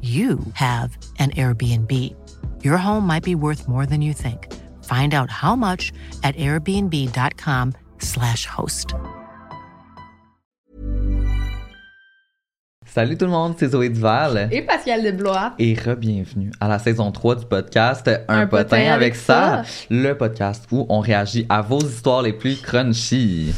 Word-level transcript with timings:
you 0.00 0.38
have 0.54 0.96
an 1.18 1.32
Airbnb. 1.32 1.90
Your 2.62 2.76
home 2.76 3.04
might 3.04 3.24
be 3.24 3.34
worth 3.34 3.66
more 3.66 3.84
than 3.84 4.00
you 4.00 4.12
think. 4.12 4.46
Find 4.84 5.12
out 5.12 5.28
how 5.28 5.56
much 5.56 5.92
at 6.22 6.36
airbnb.com/slash 6.36 8.46
host. 8.46 8.94
Salut 12.86 13.18
tout 13.18 13.26
le 13.26 13.30
monde, 13.30 13.54
c'est 13.58 13.68
Zoé 13.68 13.90
Duval. 13.90 14.48
Et 14.50 14.62
Pascal 14.62 15.04
Leblois. 15.04 15.52
Et 15.58 15.74
re-bienvenue 15.74 16.50
à 16.58 16.68
la 16.68 16.78
saison 16.78 17.12
3 17.12 17.36
du 17.36 17.44
podcast 17.44 18.10
Un, 18.28 18.46
potin, 18.46 18.90
avec 18.90 19.14
ça, 19.14 19.62
le 19.90 20.14
podcast 20.14 20.64
où 20.72 20.86
on 20.88 21.00
réagit 21.00 21.44
à 21.50 21.60
vos 21.60 21.80
histoires 21.80 22.22
les 22.22 22.32
plus 22.32 22.58
crunchy. 22.60 23.52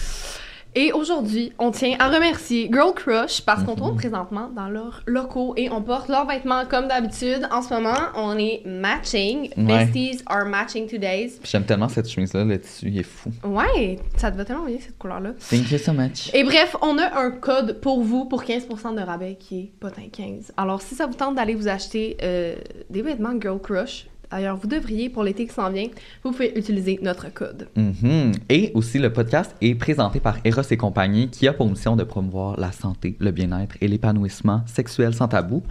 Et 0.77 0.93
aujourd'hui, 0.93 1.53
on 1.59 1.73
tient 1.73 1.97
à 1.99 2.09
remercier 2.09 2.71
Girl 2.73 2.95
Crush 2.95 3.41
parce 3.43 3.65
qu'on 3.65 3.73
Mhm. 3.73 3.77
tourne 3.79 3.97
présentement 3.97 4.49
dans 4.55 4.69
leurs 4.69 5.03
locaux 5.07 5.53
et 5.57 5.69
on 5.69 5.83
porte 5.83 6.09
leurs 6.09 6.27
vêtements 6.29 6.65
comme 6.65 6.87
d'habitude. 6.87 7.49
En 7.51 7.61
ce 7.61 7.75
moment, 7.75 7.97
on 8.15 8.39
est 8.39 8.63
matching. 8.65 9.51
Ouais. 9.57 9.87
Besties 9.87 10.21
are 10.27 10.47
matching 10.47 10.87
today's. 10.87 11.41
J'aime 11.43 11.65
tellement 11.65 11.89
cette 11.89 12.09
chemise-là, 12.09 12.45
le 12.45 12.61
tissu, 12.61 12.87
il 12.89 12.99
est 13.01 13.03
fou. 13.03 13.31
Ouais, 13.45 13.99
ça 14.17 14.31
te 14.31 14.37
va 14.37 14.45
tellement 14.45 14.65
bien 14.67 14.77
cette 14.81 14.97
couleur-là. 14.97 15.31
Thank 15.51 15.73
you 15.73 15.79
so 15.79 15.93
much. 15.93 16.31
Et 16.35 16.45
bref, 16.45 16.77
on 16.83 16.99
a 16.99 17.19
un 17.19 17.33
code 17.33 17.81
pour 17.81 18.03
vous 18.03 18.27
pour 18.27 18.45
15% 18.45 18.93
de 18.95 19.01
rabais 19.01 19.37
qui 19.41 19.59
est 19.61 19.73
potin 19.81 20.03
15. 20.13 20.53
Alors 20.57 20.83
si 20.83 20.95
ça 20.95 21.07
vous 21.07 21.15
tente 21.15 21.35
d'aller 21.35 21.55
vous 21.57 21.67
acheter 21.67 22.17
euh, 22.23 22.55
des 22.91 23.03
vêtements 23.03 23.33
Girl 23.41 23.59
Crush, 23.61 24.07
d'ailleurs 24.31 24.57
vous 24.57 24.69
devriez 24.69 25.09
pour 25.09 25.23
l'été 25.23 25.47
qui 25.47 25.55
s'en 25.55 25.71
vient, 25.71 25.89
vous 26.25 26.33
pouvez 26.33 26.59
utiliser 26.59 26.99
notre 27.03 27.33
code. 27.33 27.69
Mhm. 27.77 28.33
Et 28.49 28.71
aussi, 28.75 28.99
le 28.99 29.13
podcast 29.13 29.55
est 29.61 29.75
présenté 29.75 30.21
par 30.21 30.39
Eros 30.45 30.63
et 30.71 30.77
compagnie, 30.77 31.29
qui 31.29 31.49
a 31.49 31.53
pour 31.53 31.69
mission 31.69 31.97
de 31.97 32.05
promouvoir 32.05 32.59
la 32.59 32.73
santé, 32.73 33.17
le 33.21 33.31
bien-être 33.31 33.77
et 33.81 33.89
l'épanouissement 33.89 34.63
sexuel 34.67 35.15
sans 35.15 35.29
tabou. 35.29 35.63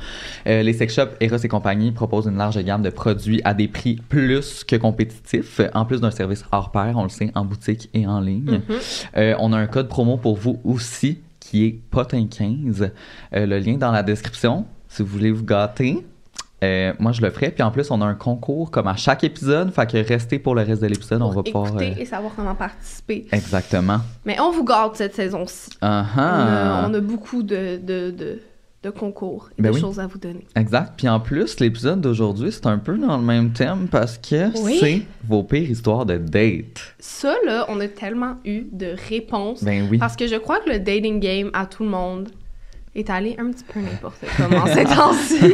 Euh, 0.48 0.64
les 0.64 0.74
sex 0.74 0.94
shops 0.94 1.16
Eros 1.19 1.38
et 1.38 1.48
compagnie 1.48 1.92
proposent 1.92 2.28
une 2.28 2.38
large 2.38 2.58
gamme 2.64 2.81
de 2.81 2.90
produits 2.90 3.42
à 3.44 3.53
des 3.53 3.68
prix 3.68 4.00
plus 4.09 4.64
que 4.64 4.75
compétitifs, 4.75 5.62
en 5.74 5.86
plus 5.86 6.02
d'un 6.02 6.12
service 6.12 6.44
hors 6.52 6.72
pair, 6.72 6.94
on 6.96 7.03
le 7.03 7.09
sait, 7.09 7.31
en 7.36 7.46
boutique 7.46 7.90
et 7.94 8.06
en 8.08 8.19
ligne. 8.19 8.62
Euh, 9.18 9.36
on 9.40 9.53
a 9.53 9.58
un 9.58 9.68
code 9.68 9.88
promo 9.88 10.18
pour 10.18 10.36
vous 10.36 10.59
aussi, 10.64 11.19
qui 11.40 11.66
est 11.66 11.80
POTIN15. 11.92 12.92
Euh, 13.36 13.46
le 13.46 13.59
lien 13.59 13.78
dans 13.78 13.92
la 13.92 14.03
description, 14.03 14.66
si 14.88 15.02
vous 15.02 15.09
voulez 15.09 15.31
vous 15.31 15.46
gâter. 15.46 16.06
Euh, 16.64 16.94
moi, 17.00 17.12
je 17.14 17.22
le 17.22 17.30
ferai. 17.30 17.52
Puis 17.52 17.64
en 17.64 17.72
plus, 17.72 17.90
on 17.92 18.02
a 18.02 18.06
un 18.06 18.16
concours 18.16 18.70
comme 18.72 18.88
à 18.88 18.96
chaque 18.96 19.24
épisode. 19.24 19.72
Fait 19.72 19.90
que 19.90 19.97
restez 20.06 20.40
pour 20.40 20.56
le 20.56 20.62
reste 20.64 20.81
de 20.81 20.88
l'épisode. 20.88 21.22
On 21.22 21.30
va 21.30 21.36
Pour 21.36 21.44
pouvoir. 21.44 21.68
écouter 21.68 21.94
euh, 21.97 22.02
et 22.02 22.06
savoir 22.06 22.34
comment 22.36 22.56
participer. 22.56 23.28
Exactement. 23.31 24.00
Mais 24.25 24.40
on 24.40 24.52
vous 24.52 24.64
garde 24.66 24.96
cette 24.96 25.16
saison-ci. 25.16 25.69
On, 25.81 25.86
a, 25.88 26.06
ah. 26.18 26.86
on 26.90 26.94
a 26.94 27.00
beaucoup 27.00 27.44
de, 27.44 27.78
de, 27.78 28.12
de, 28.12 28.40
de 28.84 28.90
concours 28.90 29.50
et 29.58 29.62
Ben 29.62 29.69
de 29.72 29.75
oui. 29.75 29.81
choses 29.81 30.00
à 30.02 30.08
vous 30.08 30.18
donner. 30.18 30.46
Exact. 30.56 30.94
Puis 30.98 31.08
en 31.08 31.19
plus, 31.22 31.59
l'épisode 31.62 32.02
d'aujourd'hui, 32.02 32.52
c'est 32.52 32.66
un 32.68 32.78
peu 32.78 32.98
dans 32.98 33.18
le 33.18 33.24
même 33.24 33.52
thème 33.53 33.88
parce 33.90 34.18
que 34.18 34.52
Oui. 34.64 34.78
c'est 34.81 35.02
vos 35.28 35.44
pires 35.44 35.69
histoires 35.69 36.06
de 36.06 36.18
date. 36.18 36.94
Ça, 37.00 37.36
là, 37.46 37.66
on 37.69 37.80
a 37.80 37.88
tellement 37.88 38.36
eu 38.46 38.64
de 38.72 38.96
réponses. 39.09 39.64
Ben 39.64 39.88
oui. 39.90 39.98
Parce 39.98 40.16
que 40.18 40.28
je 40.28 40.36
crois 40.36 40.59
que 40.59 40.69
le 40.69 40.80
dating 40.80 41.19
game 41.22 41.50
à 41.53 41.66
tout 41.66 41.84
le 41.84 41.90
monde 41.90 42.30
est 43.00 43.10
allé 43.10 43.36
un 43.40 43.52
petit 43.52 43.64
peu 43.64 43.80
n'importe 43.80 44.18
comment 44.38 44.66
ces 44.68 44.84
temps-ci. 44.86 45.54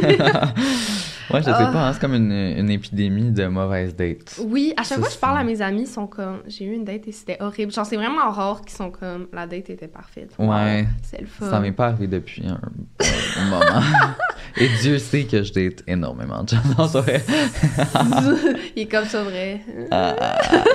Ouais, 1.28 1.40
je 1.40 1.46
sais 1.46 1.50
Ah. 1.52 1.70
pas, 1.72 1.88
hein, 1.88 1.92
c'est 1.92 1.98
comme 2.00 2.14
une, 2.14 2.30
une 2.30 2.70
épidémie 2.70 3.32
de 3.32 3.46
mauvaises 3.46 3.96
dates. 3.96 4.38
oui, 4.44 4.72
à 4.76 4.84
chaque 4.84 4.90
Ça, 4.90 4.94
fois 4.98 5.06
que 5.08 5.12
je 5.14 5.18
parle 5.18 5.38
à 5.38 5.42
mes 5.42 5.60
amis, 5.60 5.80
ils 5.82 5.86
sont 5.88 6.06
comme 6.06 6.38
j'ai 6.46 6.64
eu 6.66 6.72
une 6.72 6.84
date 6.84 7.08
et 7.08 7.10
c'était 7.10 7.36
horrible. 7.40 7.72
Genre, 7.72 7.84
c'est 7.84 7.96
vraiment 7.96 8.30
rare 8.30 8.60
qu'ils 8.62 8.76
sont 8.76 8.92
comme 8.92 9.26
la 9.32 9.44
date 9.48 9.68
était 9.70 9.88
parfaite. 9.88 10.30
Ouais. 10.38 10.86
C'est 11.02 11.20
le 11.22 11.26
fun. 11.26 11.50
Ça 11.50 11.58
m'est 11.58 11.72
pas 11.72 11.86
arrivé 11.86 12.06
depuis 12.06 12.44
un, 12.46 12.60
un 13.40 13.44
moment. 13.50 13.82
Et 14.56 14.68
Dieu 14.80 14.98
sait 15.00 15.24
que 15.24 15.42
je 15.42 15.52
date 15.52 15.82
énormément 15.88 16.44
de 16.44 16.50
gens. 16.50 16.62
Non, 16.78 16.86
c'est 16.86 17.00
vrai. 17.00 17.24
Il 18.76 18.82
est 18.82 18.86
comme 18.86 19.04
ça 19.06 19.24
vrai. 19.24 19.60
Euh, 19.92 20.12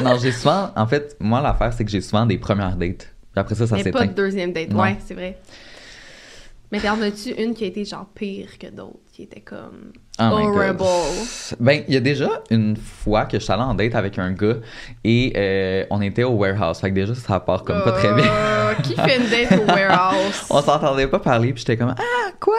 non, 0.04 0.18
j'ai 0.22 0.34
souvent. 0.34 0.72
En 0.76 0.86
fait, 0.86 1.16
moi, 1.22 1.40
l'affaire, 1.42 1.72
c'est 1.72 1.86
que 1.86 1.92
j'ai 1.92 2.02
souvent 2.02 2.26
des 2.26 2.38
premières 2.38 2.76
dates. 2.76 3.10
Puis 3.32 3.40
après 3.40 3.56
ça, 3.56 3.66
ça 3.68 3.78
Mais 3.78 3.84
pas 3.90 4.00
s'éteint. 4.00 4.12
de 4.12 4.16
deuxième 4.18 4.52
date. 4.52 4.70
Non. 4.70 4.82
Ouais, 4.82 4.98
c'est 5.06 5.14
vrai. 5.14 5.38
Mais 6.72 6.80
t'en 6.80 7.02
as-tu 7.02 7.32
une 7.32 7.54
qui 7.54 7.66
a 7.66 7.68
été 7.68 7.84
genre 7.84 8.08
pire 8.16 8.58
que 8.58 8.68
d'autres, 8.68 9.00
qui 9.12 9.24
était 9.24 9.42
comme 9.42 9.92
Oh 10.20 10.24
horrible? 10.24 10.84
Ben, 11.60 11.84
il 11.88 11.94
y 11.94 11.98
a 11.98 12.00
déjà 12.00 12.30
une 12.50 12.78
fois 12.78 13.26
que 13.26 13.40
je 13.40 13.44
suis 13.44 13.52
allée 13.52 13.62
en 13.64 13.74
date 13.74 13.96
avec 13.96 14.18
un 14.20 14.32
gars 14.32 14.56
et 15.04 15.34
euh, 15.36 15.86
on 15.90 16.02
était 16.02 16.24
au 16.24 16.32
warehouse. 16.32 16.80
Fait 16.80 16.90
que 16.90 16.96
déjà, 16.96 17.14
ça 17.16 17.40
part 17.40 17.64
comme 17.64 17.84
pas 17.84 17.92
très 17.92 18.14
bien. 18.14 18.26
Euh, 18.26 18.74
qui 18.84 18.96
fait 18.96 19.18
une 19.18 19.30
date 19.30 19.60
au 19.60 19.66
warehouse? 19.66 20.46
On 20.50 20.62
s'entendait 20.62 21.08
pas 21.08 21.20
parler, 21.20 21.52
puis 21.52 21.60
j'étais 21.60 21.76
comme 21.76 21.94
Ah, 21.98 22.32
quoi? 22.40 22.56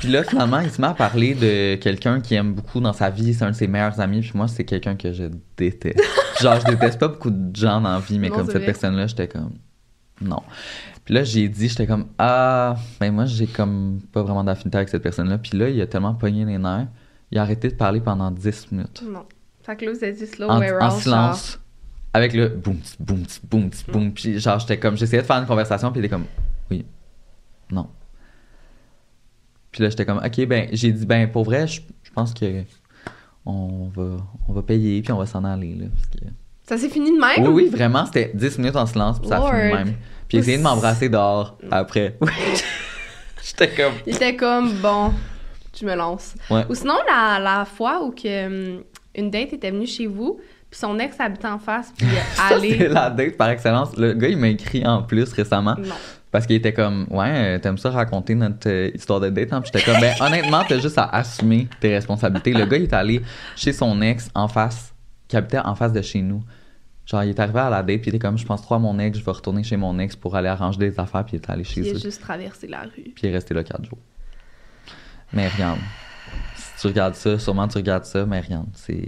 Puis 0.00 0.08
là, 0.08 0.22
finalement, 0.22 0.60
il 0.60 0.70
se 0.70 0.80
met 0.80 0.86
à 0.86 0.94
parler 0.94 1.34
de 1.34 1.74
quelqu'un 1.76 2.20
qui 2.20 2.34
aime 2.34 2.54
beaucoup 2.54 2.80
dans 2.80 2.92
sa 2.92 3.10
vie, 3.10 3.34
c'est 3.34 3.44
un 3.44 3.50
de 3.50 3.56
ses 3.56 3.66
meilleurs 3.66 4.00
amis, 4.00 4.20
puis 4.20 4.32
moi, 4.34 4.48
c'est 4.48 4.64
quelqu'un 4.64 4.96
que 4.96 5.12
je 5.12 5.24
déteste. 5.56 6.00
Genre, 6.40 6.60
je 6.60 6.70
déteste 6.72 6.98
pas 6.98 7.08
beaucoup 7.08 7.30
de 7.30 7.54
gens 7.54 7.80
dans 7.80 7.92
la 7.92 8.00
vie, 8.00 8.18
mais 8.18 8.30
Non, 8.30 8.36
comme 8.36 8.50
cette 8.50 8.64
personne-là, 8.64 9.06
j'étais 9.06 9.28
comme 9.28 9.52
Non. 10.20 10.42
Puis 11.04 11.14
là, 11.14 11.22
j'ai 11.24 11.48
dit, 11.48 11.68
j'étais 11.68 11.86
comme 11.86 12.06
Ah, 12.18 12.76
ben 12.98 13.12
moi, 13.12 13.26
j'ai 13.26 13.46
comme 13.46 14.00
pas 14.12 14.22
vraiment 14.22 14.42
d'affinité 14.44 14.78
avec 14.78 14.88
cette 14.88 15.02
personne-là. 15.02 15.38
Puis 15.38 15.56
là, 15.58 15.68
il 15.68 15.80
a 15.80 15.86
tellement 15.86 16.14
pogné 16.14 16.44
les 16.44 16.56
nerfs, 16.58 16.88
il 17.30 17.38
a 17.38 17.42
arrêté 17.42 17.68
de 17.68 17.74
parler 17.74 18.00
pendant 18.00 18.30
10 18.30 18.72
minutes. 18.72 19.02
Non. 19.06 19.24
Fait 19.62 19.76
que 19.76 19.84
là, 19.84 19.92
vous 19.92 20.04
êtes 20.04 20.16
dit 20.18 20.26
slow 20.26 20.48
En, 20.48 20.58
warehouse. 20.60 20.82
en 20.82 21.00
silence. 21.00 21.60
Avec 22.12 22.32
le 22.32 22.48
boum, 22.48 22.78
boum, 23.00 23.24
boum, 23.50 23.70
boum. 23.92 24.12
Puis 24.12 24.38
genre, 24.38 24.58
j'étais 24.58 24.78
comme, 24.78 24.96
j'essayais 24.96 25.22
de 25.22 25.26
faire 25.26 25.36
une 25.36 25.46
conversation, 25.46 25.90
puis 25.90 26.00
il 26.00 26.04
était 26.04 26.14
comme, 26.14 26.26
oui, 26.70 26.84
non. 27.70 27.88
Puis 29.72 29.82
là, 29.82 29.90
j'étais 29.90 30.06
comme, 30.06 30.18
ok, 30.24 30.46
ben, 30.46 30.68
j'ai 30.72 30.92
dit, 30.92 31.04
ben, 31.06 31.30
pour 31.30 31.44
vrai, 31.44 31.66
je 31.66 31.80
je 32.02 32.10
pense 32.12 32.32
que 32.32 32.62
on 33.44 33.88
va, 33.88 34.18
on 34.48 34.52
va 34.52 34.62
payer, 34.62 35.02
puis 35.02 35.12
on 35.12 35.18
va 35.18 35.26
s'en 35.26 35.42
aller, 35.44 35.74
là. 35.74 35.86
parce 35.92 36.06
que- 36.06 36.18
genre. 36.28 36.30
Ça 36.66 36.78
s'est 36.78 36.88
fini 36.88 37.10
de 37.10 37.20
même? 37.20 37.46
Oui, 37.46 37.64
oui, 37.64 37.68
vraiment, 37.68 38.06
c'était 38.06 38.30
10 38.34 38.58
minutes 38.58 38.76
en 38.76 38.86
silence, 38.86 39.18
puis 39.18 39.28
ça 39.28 39.36
a 39.36 39.50
fini 39.50 39.70
de 39.70 39.76
même. 39.76 39.94
Puis 40.28 40.38
essayer 40.38 40.56
de 40.56 40.62
m'embrasser 40.62 41.08
dehors 41.08 41.58
après. 41.70 42.16
j'étais 43.42 43.68
comme, 43.68 43.92
Il 44.06 44.16
était 44.16 44.34
comme, 44.34 44.72
bon, 44.80 45.12
je 45.78 45.84
me 45.84 45.94
lance. 45.94 46.34
Ouais. 46.50 46.64
Ou 46.68 46.74
sinon, 46.74 46.94
la, 47.06 47.38
la 47.38 47.64
fois 47.66 48.02
où 48.02 48.10
que, 48.12 48.46
hum, 48.46 48.82
une 49.14 49.30
date 49.30 49.52
était 49.52 49.70
venue 49.70 49.86
chez 49.86 50.06
vous, 50.06 50.40
puis 50.70 50.80
son 50.80 50.98
ex 50.98 51.20
habitait 51.20 51.48
en 51.48 51.58
face, 51.58 51.92
puis 51.96 52.06
ça, 52.34 52.48
c'est 52.48 52.54
allait... 52.54 52.88
la 52.88 53.10
date 53.10 53.36
par 53.36 53.50
excellence. 53.50 53.94
Le 53.96 54.14
gars, 54.14 54.28
il 54.28 54.38
m'a 54.38 54.48
écrit 54.48 54.86
en 54.86 55.02
plus 55.02 55.32
récemment. 55.34 55.76
Non. 55.78 55.94
Parce 56.30 56.46
qu'il 56.46 56.56
était 56.56 56.72
comme, 56.72 57.06
ouais, 57.10 57.60
t'aimes 57.60 57.78
ça 57.78 57.90
raconter 57.90 58.34
notre 58.34 58.68
euh, 58.68 58.90
histoire 58.92 59.20
de 59.20 59.28
date, 59.28 59.52
hein? 59.52 59.60
Puis 59.60 59.70
j'étais 59.72 59.84
comme, 59.84 60.00
ben, 60.00 60.14
honnêtement, 60.18 60.64
t'as 60.66 60.80
juste 60.80 60.98
à 60.98 61.04
assumer 61.04 61.68
tes 61.78 61.94
responsabilités. 61.94 62.52
Le 62.52 62.66
gars, 62.66 62.76
il 62.76 62.84
est 62.84 62.92
allé 62.92 63.22
chez 63.54 63.72
son 63.72 64.00
ex 64.02 64.30
en 64.34 64.48
face, 64.48 64.93
qui 65.34 65.38
habitait 65.38 65.58
en 65.58 65.74
face 65.74 65.92
de 65.92 66.00
chez 66.00 66.22
nous. 66.22 66.42
Genre, 67.06 67.24
il 67.24 67.30
est 67.30 67.40
arrivé 67.40 67.58
à 67.58 67.68
la 67.70 67.82
date, 67.82 68.00
puis 68.00 68.10
il 68.10 68.14
était 68.14 68.18
comme, 68.20 68.38
je 68.38 68.46
pense 68.46 68.62
trop 68.62 68.76
à 68.76 68.78
mon 68.78 68.98
ex, 68.98 69.18
je 69.18 69.24
vais 69.24 69.30
retourner 69.32 69.62
chez 69.64 69.76
mon 69.76 69.98
ex 69.98 70.14
pour 70.16 70.36
aller 70.36 70.48
arranger 70.48 70.78
des 70.78 70.98
affaires, 70.98 71.24
puis 71.24 71.36
il 71.36 71.40
est 71.40 71.50
allé 71.50 71.64
chez 71.64 71.80
Il 71.82 71.92
eux. 71.92 71.96
a 71.96 71.98
juste 71.98 72.20
traversé 72.22 72.66
la 72.66 72.82
rue. 72.82 72.90
Puis 73.14 73.14
il 73.24 73.28
est 73.28 73.32
resté 73.32 73.52
là 73.52 73.62
quatre 73.64 73.84
jours. 73.84 73.98
Mais 75.32 75.48
regarde, 75.48 75.78
si 76.56 76.80
tu 76.80 76.86
regardes 76.86 77.14
ça, 77.14 77.38
sûrement 77.38 77.66
tu 77.68 77.76
regardes 77.78 78.04
ça, 78.04 78.24
mais 78.24 78.40
regarde, 78.40 78.68
c'est. 78.74 79.04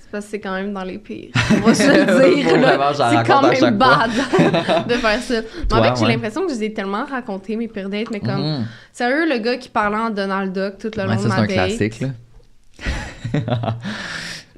C'est 0.00 0.10
parce 0.12 0.24
que 0.26 0.30
c'est 0.32 0.40
quand 0.40 0.52
même 0.54 0.72
dans 0.72 0.84
les 0.84 0.98
pires. 0.98 1.30
On 1.50 1.66
va 1.66 1.74
se 1.74 1.82
le 1.82 2.04
dire. 2.34 2.48
C'est 3.10 3.26
quand 3.26 3.42
même 3.42 3.76
bad 3.78 4.10
de 4.88 4.92
faire 4.94 5.20
ça. 5.22 5.34
Mais 5.70 5.76
en 5.76 5.82
fait, 5.82 5.96
j'ai 5.96 6.02
ouais. 6.06 6.12
l'impression 6.12 6.46
que 6.46 6.52
je 6.52 6.58
les 6.58 6.64
ai 6.66 6.72
tellement 6.72 7.04
raconté, 7.04 7.56
mes 7.56 7.68
pires 7.68 7.88
dates, 7.88 8.10
mais 8.12 8.20
comme. 8.20 8.40
Mhm. 8.60 8.66
Sérieux, 8.92 9.28
le 9.28 9.38
gars 9.38 9.56
qui 9.56 9.68
parlait 9.70 9.96
en 9.98 10.10
Donald 10.10 10.52
Duck 10.52 10.78
tout 10.78 10.90
le 10.96 11.02
long 11.02 11.10
Ouais, 11.10 11.16
de 11.16 11.22
ça, 11.22 11.28
ma 11.28 11.34
c'est 11.34 11.40
un 11.40 11.46
date. 11.46 11.76
classique, 11.76 12.00
là. 12.00 12.08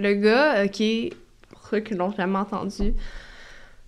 Le 0.00 0.14
gars, 0.14 0.54
euh, 0.56 0.66
qui 0.66 0.84
est. 0.84 1.12
Pour 1.50 1.66
ceux 1.68 1.80
qui 1.80 1.94
l'ont 1.94 2.12
jamais 2.12 2.38
entendu, 2.38 2.94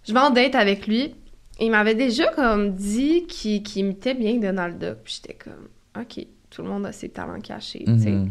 je 0.06 0.12
vais 0.12 0.18
en 0.20 0.30
date 0.30 0.54
avec 0.54 0.86
lui. 0.86 1.14
Il 1.60 1.70
m'avait 1.70 1.94
déjà 1.94 2.28
comme 2.28 2.74
dit 2.74 3.26
qu'il 3.26 3.62
imitait 3.76 4.14
bien 4.14 4.34
Donald 4.36 4.78
Duck. 4.78 4.98
Puis 5.04 5.20
j'étais 5.22 5.36
comme, 5.38 5.68
OK, 6.00 6.24
tout 6.50 6.62
le 6.62 6.68
monde 6.68 6.86
a 6.86 6.92
ses 6.92 7.08
talents 7.08 7.40
cachés, 7.40 7.84
tu 7.86 7.98
sais. 7.98 8.10
Mhm. 8.10 8.30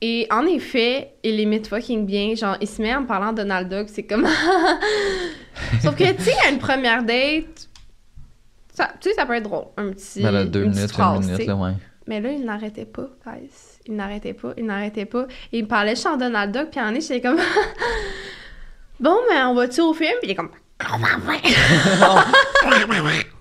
Et 0.00 0.26
en 0.30 0.44
effet, 0.46 1.14
il 1.22 1.38
imite 1.40 1.66
fucking 1.68 2.04
bien. 2.04 2.34
Genre, 2.34 2.56
il 2.60 2.68
se 2.68 2.82
met 2.82 2.94
en 2.94 3.02
me 3.02 3.06
parlant 3.06 3.32
de 3.32 3.38
Donald 3.38 3.68
Duck, 3.68 3.88
c'est 3.88 4.02
comme. 4.02 4.26
Sauf 5.82 5.96
que, 5.96 6.12
tu 6.12 6.22
sais, 6.22 6.34
à 6.46 6.50
une 6.50 6.58
première 6.58 7.02
date, 7.04 7.68
ça, 8.72 8.90
tu 9.00 9.08
sais, 9.08 9.14
ça 9.14 9.24
peut 9.24 9.34
être 9.34 9.44
drôle. 9.44 9.66
Un 9.76 9.90
petit. 9.92 10.22
Ben 10.22 10.30
là, 10.32 10.44
deux 10.44 10.64
une 10.64 10.70
minutes, 10.70 10.90
une 10.98 11.20
tu 11.20 11.26
minute, 11.26 11.36
sais. 11.36 11.46
là, 11.46 11.56
ouais. 11.56 11.72
Mais 12.06 12.20
là, 12.20 12.32
il 12.32 12.44
n'arrêtait 12.44 12.84
pas, 12.84 13.08
guys. 13.26 13.73
Il 13.86 13.96
n'arrêtait 13.96 14.32
pas, 14.32 14.52
il 14.56 14.64
n'arrêtait 14.64 15.04
pas. 15.04 15.26
Et 15.52 15.58
il 15.58 15.64
me 15.64 15.68
parlait 15.68 15.94
chant 15.94 16.16
Donald 16.16 16.52
Duck, 16.56 16.70
puis 16.70 16.80
en 16.80 16.94
est, 16.94 17.00
j'étais 17.02 17.20
comme. 17.20 17.38
bon, 19.00 19.16
mais 19.28 19.42
on 19.42 19.54
va-tu 19.54 19.82
au 19.82 19.92
film? 19.92 20.14
Puis 20.20 20.28
il 20.28 20.30
est 20.30 20.34
comme. 20.34 20.50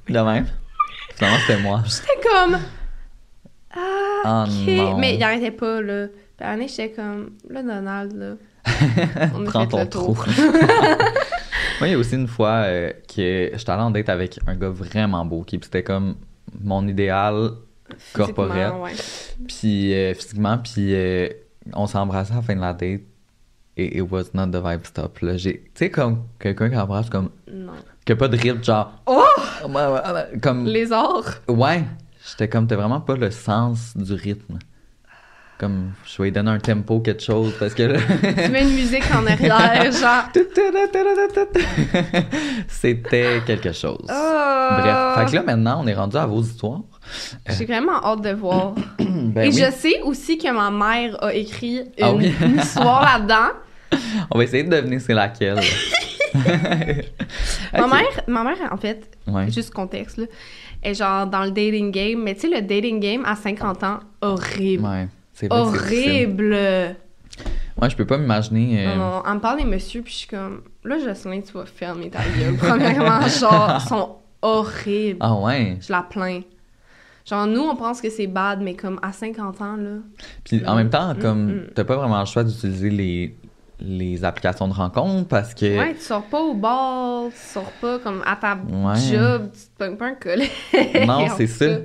De 0.10 0.20
même. 0.20 0.48
Finalement, 1.16 1.40
c'était 1.48 1.62
moi. 1.62 1.84
J'étais 1.86 2.30
comme. 2.30 2.60
Ah, 3.74 4.46
Oh 4.46 4.46
ok. 4.48 5.00
Mais 5.00 5.16
il 5.16 5.24
arrêtait 5.24 5.52
pas, 5.52 5.82
là. 5.82 6.08
Puis 6.38 6.48
en 6.48 6.60
est, 6.60 6.68
j'étais 6.68 6.92
comme. 6.92 7.32
Là, 7.50 7.64
Donald, 7.64 8.14
là. 8.14 8.36
On 9.36 9.44
Prends 9.46 9.68
ton 9.68 9.86
trou. 9.86 10.18
Moi, 11.80 11.88
il 11.88 11.92
y 11.92 11.94
a 11.94 11.98
aussi 11.98 12.16
une 12.16 12.28
fois 12.28 12.64
euh, 12.66 12.92
que 13.08 13.52
j'étais 13.54 13.70
allé 13.70 13.82
en 13.82 13.92
date 13.92 14.10
avec 14.10 14.40
un 14.48 14.56
gars 14.56 14.70
vraiment 14.70 15.26
beau, 15.26 15.44
qui 15.44 15.60
c'était 15.62 15.84
comme 15.84 16.16
mon 16.62 16.88
idéal 16.88 17.52
corporel. 18.14 18.52
Physiquement, 18.72 18.84
ouais. 18.84 18.92
Puis 19.48 19.94
euh, 19.94 20.14
physiquement, 20.14 20.58
puis 20.58 20.94
euh, 20.96 21.30
on 21.74 21.88
s'est 21.88 21.98
embrassé 21.98 22.32
à 22.34 22.38
la 22.38 22.42
fin 22.42 22.56
de 22.56 22.62
la 22.62 22.74
date. 22.74 23.02
Et 23.76 23.98
it 23.98 24.04
was 24.12 24.26
not 24.36 24.48
the 24.48 24.64
vibe 24.64 24.86
stop. 24.86 25.20
là. 25.22 25.36
J'ai- 25.36 25.62
Tu 25.64 25.72
sais, 25.76 25.90
comme 25.90 26.24
quelqu'un 26.40 26.70
qui 26.70 26.78
embrasse 26.78 27.10
comme. 27.10 27.30
Non. 27.52 27.74
qui 28.06 28.12
a 28.12 28.16
pas 28.16 28.28
de 28.28 28.38
rythme, 28.38 28.64
genre. 28.64 28.94
Oh! 29.08 29.24
Comme. 30.42 30.66
Les 30.66 30.92
arts. 30.92 31.42
Ouais. 31.48 31.84
J'étais 32.30 32.48
comme, 32.48 32.68
t'as 32.68 32.76
vraiment 32.76 33.02
pas 33.02 33.16
le 33.16 33.32
sens 33.32 33.98
du 33.98 34.14
rythme. 34.14 34.60
Comme, 35.60 35.92
je 36.06 36.18
vais 36.18 36.24
lui 36.26 36.32
donner 36.32 36.52
un 36.52 36.60
tempo, 36.60 37.00
quelque 37.00 37.22
chose, 37.24 37.54
parce 37.60 37.74
que 37.74 37.84
là. 37.84 38.00
Tu 38.46 38.52
mets 38.52 38.64
une 38.64 38.74
musique 38.76 39.04
en 39.16 39.26
arrière, 39.26 39.92
genre. 39.92 40.24
C'était 42.68 43.42
quelque 43.46 43.72
chose. 43.72 44.06
Oh! 44.10 44.68
Bref. 44.80 45.16
Fait 45.16 45.26
que 45.32 45.36
là, 45.36 45.44
maintenant, 45.44 45.82
on 45.84 45.88
est 45.88 45.94
rendu 45.94 46.18
à 46.18 46.26
vos 46.26 46.42
histoires. 46.42 46.82
J'ai 47.50 47.66
vraiment 47.66 48.04
hâte 48.04 48.22
de 48.22 48.32
voir. 48.32 48.74
Ben 49.00 49.44
Et 49.44 49.50
oui. 49.50 49.64
je 49.66 49.72
sais 49.72 50.02
aussi 50.02 50.38
que 50.38 50.52
ma 50.52 50.70
mère 50.72 51.24
a 51.24 51.34
écrit 51.34 51.78
une, 51.78 52.04
Ah 52.04 52.14
oui? 52.14 52.34
une 52.42 52.58
histoire 52.60 53.02
là-dedans. 53.20 53.52
On 54.32 54.38
va 54.38 54.44
essayer 54.44 54.64
de 54.64 54.70
deviner 54.70 55.00
c'est 55.00 55.14
laquelle. 55.14 55.60
Ma 57.74 57.88
mère, 57.88 58.04
ma 58.28 58.44
mère, 58.44 58.58
en 58.72 58.78
fait, 58.78 59.10
Ouais. 59.28 59.50
juste 59.52 59.72
contexte, 59.74 60.18
là, 60.18 60.26
est 60.82 60.94
genre 60.96 61.28
dans 61.28 61.44
le 61.44 61.52
dating 61.52 61.92
game. 61.92 62.22
Mais 62.24 62.34
tu 62.36 62.42
sais, 62.42 62.48
le 62.50 62.62
dating 62.62 63.00
game 63.00 63.24
à 63.26 63.36
50 63.36 63.84
ans, 63.84 64.00
horrible. 64.22 64.84
Ouais. 64.86 65.08
C'est 65.34 65.52
horrible. 65.52 66.56
Moi, 67.80 67.90
je 67.90 67.96
peux 67.96 68.06
pas 68.06 68.18
m'imaginer. 68.18 68.88
euh, 68.88 69.20
elle 69.26 69.34
me 69.34 69.40
parle 69.40 69.58
des 69.60 69.66
messieurs, 69.66 70.02
puis 70.04 70.14
je 70.14 70.18
suis 70.20 70.28
comme, 70.28 70.62
là, 70.84 70.98
Jocelyn, 71.00 71.42
tu 71.42 71.54
vas 71.54 71.66
fermer 71.66 72.10
ta 72.10 72.20
gueule. 72.38 72.56
Premièrement, 72.56 73.22
genre, 73.28 73.80
ils 73.84 73.88
sont 73.90 74.16
horribles. 74.42 75.18
Ah 75.22 75.34
ouais? 75.36 75.78
Je 75.82 75.92
la 75.92 76.04
plains. 76.04 76.42
Genre, 77.26 77.48
nous, 77.48 77.62
on 77.62 77.76
pense 77.76 78.00
que 78.02 78.10
c'est 78.10 78.28
bad, 78.28 78.62
mais 78.62 78.76
comme 78.76 79.00
à 79.02 79.12
50 79.12 79.62
ans, 79.62 79.76
là. 79.78 79.96
Puis 80.44 80.62
en 80.68 80.76
même 80.76 80.90
temps, 80.90 81.14
Mm, 81.14 81.20
comme 81.20 81.46
mm. 81.52 81.62
t'as 81.74 81.84
pas 81.86 81.96
vraiment 81.96 82.20
le 82.20 82.26
choix 82.26 82.44
d'utiliser 82.44 82.90
les, 82.90 83.36
les 83.80 84.24
applications 84.26 84.68
de 84.68 84.74
rencontre 84.74 85.28
parce 85.30 85.54
que. 85.56 85.66
Ouais, 85.80 85.94
tu 85.96 86.02
sors 86.02 86.24
pas 86.24 86.42
au 86.42 86.54
bar, 86.54 87.24
tu 87.32 87.38
sors 87.54 87.72
pas 87.82 87.98
comme 88.00 88.22
à 88.26 88.36
ta 88.36 88.56
Ouais. 88.56 89.00
job, 89.10 89.50
tu 89.54 89.60
te 89.62 89.78
pognes 89.84 89.98
pas 89.98 90.08
un 90.08 90.16
collègue. 90.16 90.52
Non, 91.08 91.26
c'est 91.38 91.48
ça. 91.48 91.66
cas. 91.68 91.78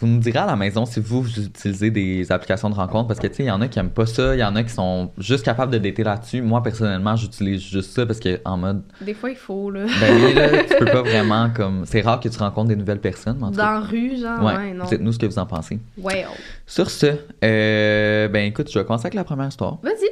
Vous 0.00 0.08
nous 0.08 0.18
direz 0.18 0.40
à 0.40 0.46
la 0.46 0.56
maison 0.56 0.86
si 0.86 0.98
vous, 0.98 1.22
vous 1.22 1.38
utilisez 1.40 1.90
des 1.90 2.30
applications 2.32 2.68
de 2.68 2.74
rencontre 2.74 3.06
parce 3.06 3.20
que 3.20 3.28
tu 3.28 3.34
sais, 3.36 3.42
il 3.44 3.46
y 3.46 3.50
en 3.50 3.60
a 3.60 3.68
qui 3.68 3.78
aiment 3.78 3.90
pas 3.90 4.06
ça, 4.06 4.34
il 4.34 4.40
y 4.40 4.44
en 4.44 4.56
a 4.56 4.62
qui 4.64 4.70
sont 4.70 5.10
juste 5.18 5.44
capables 5.44 5.72
de 5.72 5.78
dater 5.78 6.02
là-dessus. 6.02 6.42
Moi, 6.42 6.62
personnellement, 6.62 7.14
j'utilise 7.14 7.60
juste 7.62 7.92
ça 7.92 8.04
parce 8.04 8.18
que 8.18 8.40
en 8.44 8.56
mode. 8.56 8.82
Des 9.00 9.14
fois, 9.14 9.30
il 9.30 9.36
faut, 9.36 9.70
là. 9.70 9.84
Ben 10.00 10.34
là, 10.34 10.64
tu 10.64 10.74
peux 10.78 10.84
pas 10.86 11.02
vraiment 11.02 11.48
comme. 11.50 11.84
C'est 11.86 12.00
rare 12.00 12.18
que 12.18 12.28
tu 12.28 12.38
rencontres 12.38 12.68
des 12.68 12.76
nouvelles 12.76 13.00
personnes, 13.00 13.36
mais 13.38 13.44
en 13.46 13.50
tout 13.52 13.56
cas. 13.56 13.64
Dans 13.64 13.70
la 13.72 13.80
rue, 13.80 14.16
genre, 14.20 14.42
Ouais, 14.42 14.56
ouais, 14.56 14.72
non. 14.74 14.84
dites-nous 14.84 15.12
ce 15.12 15.18
que 15.18 15.26
vous 15.26 15.38
en 15.38 15.46
pensez. 15.46 15.78
Ouais, 15.96 16.26
oh. 16.28 16.34
Sur 16.66 16.90
ce, 16.90 17.06
euh, 17.44 18.28
ben 18.28 18.46
écoute, 18.46 18.70
je 18.72 18.78
vais 18.78 18.84
commencer 18.84 19.06
avec 19.06 19.14
la 19.14 19.24
première 19.24 19.48
histoire. 19.48 19.78
Vas-y. 19.82 20.08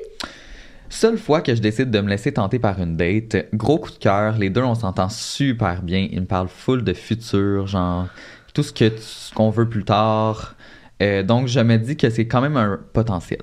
Seule 0.89 1.17
fois 1.17 1.41
que 1.41 1.55
je 1.55 1.61
décide 1.63 1.91
de 1.91 2.01
me 2.03 2.09
laisser 2.11 2.33
tenter 2.33 2.59
par 2.59 2.79
une 2.79 2.97
date, 2.99 3.47
gros 3.55 3.79
coup 3.79 3.91
de 3.91 3.97
cœur, 3.97 4.37
les 4.37 4.51
deux 4.51 4.61
on 4.61 4.75
s'entend 4.75 5.09
super 5.09 5.81
bien, 5.83 6.07
ils 6.13 6.21
me 6.21 6.27
parlent 6.27 6.49
full 6.51 6.85
de 6.85 6.93
futur, 6.93 7.67
genre 7.67 8.09
tout 8.55 8.63
ce 8.63 8.73
que 8.73 8.93
qu'on 9.35 9.51
veut 9.51 9.69
plus 9.69 9.85
tard. 9.85 10.55
Euh, 11.03 11.23
donc 11.23 11.49
je 11.49 11.61
me 11.61 11.77
dis 11.77 11.97
que 11.97 12.11
c'est 12.11 12.27
quand 12.27 12.41
même 12.41 12.57
un 12.57 12.79
potentiel. 12.93 13.43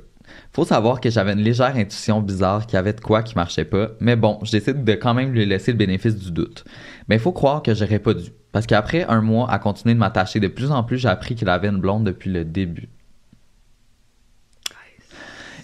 Faut 0.52 0.66
savoir 0.66 1.00
que 1.02 1.10
j'avais 1.10 1.34
une 1.34 1.42
légère 1.42 1.76
intuition 1.76 2.22
bizarre 2.22 2.66
qu'il 2.66 2.76
y 2.76 2.78
avait 2.78 2.94
de 2.94 3.02
quoi 3.02 3.24
qui 3.24 3.36
marchait 3.36 3.66
pas, 3.66 3.90
mais 4.00 4.16
bon, 4.16 4.40
je 4.44 4.52
décide 4.52 4.84
de 4.84 4.94
quand 4.94 5.14
même 5.14 5.32
lui 5.32 5.46
laisser 5.46 5.72
le 5.72 5.78
bénéfice 5.78 6.16
du 6.16 6.32
doute. 6.32 6.64
Mais 7.08 7.16
il 7.16 7.22
faut 7.22 7.32
croire 7.32 7.62
que 7.62 7.74
j'aurais 7.74 8.00
pas 8.00 8.14
dû, 8.14 8.30
parce 8.52 8.66
qu'après 8.66 9.04
un 9.06 9.22
mois 9.22 9.50
à 9.52 9.60
continuer 9.60 9.94
de 9.94 10.00
m'attacher 10.00 10.40
de 10.40 10.48
plus 10.48 10.72
en 10.72 10.84
plus, 10.84 10.98
j'ai 10.98 11.08
appris 11.08 11.36
qu'il 11.36 11.50
avait 11.50 11.68
une 11.68 11.80
blonde 11.80 12.04
depuis 12.04 12.32
le 12.32 12.46
début. 12.46 12.90